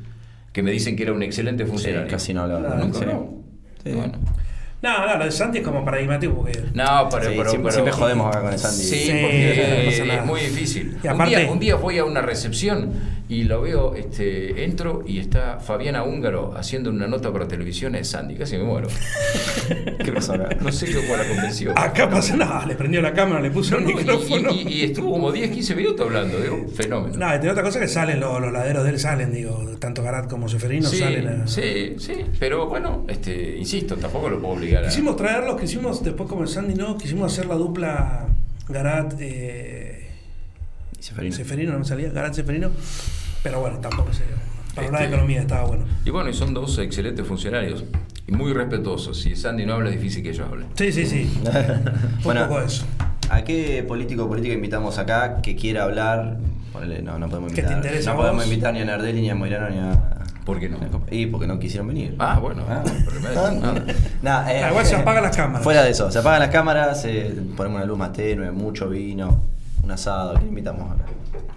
[0.52, 2.10] que me dicen que era un excelente funcionario.
[2.10, 2.74] casi no hablaba.
[2.78, 3.44] Nunca, no.
[3.84, 4.14] Bueno.
[4.84, 6.62] No, no, lo de Santi es como paradigmático porque.
[6.74, 8.84] No, pero, sí, siempre, jodemos acá con el Santi.
[8.84, 10.98] Sí, porque es muy difícil.
[11.02, 12.92] Y aparte, un, día, un día voy a una recepción
[13.30, 18.04] y lo veo, este, entro y está Fabiana Húngaro haciendo una nota para televisión de
[18.04, 18.90] Sandy, casi me muero.
[20.04, 20.58] ¿Qué acá?
[20.60, 21.74] No sé qué fue la convención.
[21.78, 24.52] Acá pasa nada, le prendió la cámara, le puso el micrófono.
[24.52, 27.16] Y, estuvo como 10, 15 minutos hablando, digo, fenómeno.
[27.18, 30.30] No, y tiene otra cosa que salen los, laderos de él, salen, digo, tanto Garat
[30.30, 34.90] como Seferino salen Sí, sí, pero bueno, este, insisto, tampoco lo puedo obligar a.
[34.90, 38.28] Quisimos traerlos, quisimos, después como el Sandy no, quisimos hacer la dupla
[38.68, 39.14] Garat.
[39.20, 39.83] Eh,
[41.04, 41.36] Seferino.
[41.36, 42.72] Seferino, no me salía, Garat Seferino.
[43.44, 44.24] Pero bueno, tampoco sé.
[44.74, 45.84] Para hablar de este, economía estaba bueno.
[46.06, 47.84] Y bueno, y son dos excelentes funcionarios.
[48.26, 49.20] Y muy respetuosos.
[49.20, 50.68] Si Sandy no habla, es difícil que ellos hablen.
[50.76, 51.30] Sí, sí, sí.
[51.44, 52.86] Un bueno, poco eso.
[53.30, 56.38] ¿A qué político o política invitamos acá que quiera hablar?
[57.04, 57.84] no, no podemos invitar.
[58.06, 60.24] no podemos invitar ni a Nardelli, ni a Moirano, ni a.
[60.46, 60.78] ¿Por qué no?
[61.12, 62.16] Y porque no quisieron venir.
[62.18, 62.64] Ah, bueno.
[62.70, 62.82] Ah,
[64.26, 65.64] ah eh, igual se apagan las cámaras.
[65.64, 69.42] Fuera de eso, se apagan las cámaras, eh, ponemos una luz más tenue, mucho vino,
[69.84, 70.32] un asado.
[70.32, 71.06] ¿A quién invitamos ahora?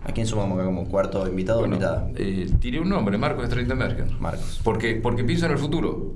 [0.04, 2.08] ¿A quién sumamos acá como cuarto invitado o invitada?
[2.16, 4.20] Eh, tiré un nombre, Marcos de Mergen.
[4.20, 4.60] Marcos.
[4.62, 6.12] Porque, porque pienso en el futuro.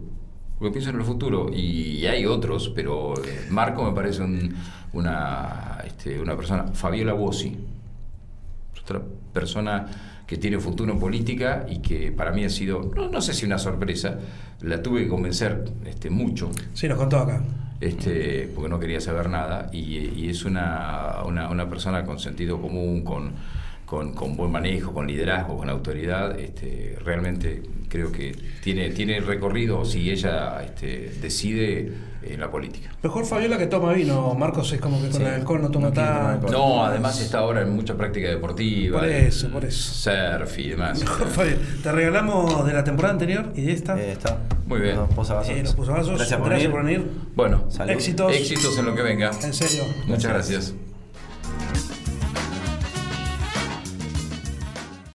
[0.59, 1.51] Porque pienso en el futuro.
[1.53, 4.23] Y, hay otros, pero eh, Marco me parece
[4.93, 6.69] una, este, una persona.
[6.69, 7.57] Fabiola Bossi.
[8.83, 9.87] Otra persona
[10.27, 13.59] que tiene futuro en política y que para mí ha sido, no, sé si una
[13.59, 14.19] sorpresa,
[14.61, 16.51] la tuve que convencer este, mucho.
[16.73, 17.43] Sí, nos contó acá.
[17.81, 23.33] Este, porque no quería saber nada, y, es una, una, persona con sentido común, con,
[23.87, 29.87] con, con, buen manejo, con liderazgo, con autoridad, este, realmente creo que tiene, tiene recorrido
[29.87, 32.91] si ella este, decide en la política.
[33.03, 36.51] Mejor Fabiola que toma vino, Marcos es como que con el alcohol no toma tanto.
[36.53, 39.01] No, además está ahora en mucha práctica deportiva.
[39.01, 39.95] Por eso, por eso.
[39.95, 41.01] Surf y demás.
[41.01, 41.59] Mejor Fabiola.
[41.83, 44.01] Te regalamos de la temporada anterior y de esta.
[44.01, 44.39] Eh, está.
[44.67, 44.97] Muy bien.
[44.97, 45.09] Los
[45.49, 46.85] eh, los Gracias, por,
[47.35, 48.33] Bueno, éxitos.
[48.33, 49.31] éxitos en lo que venga.
[49.43, 49.85] En serio.
[50.07, 50.75] Muchas gracias.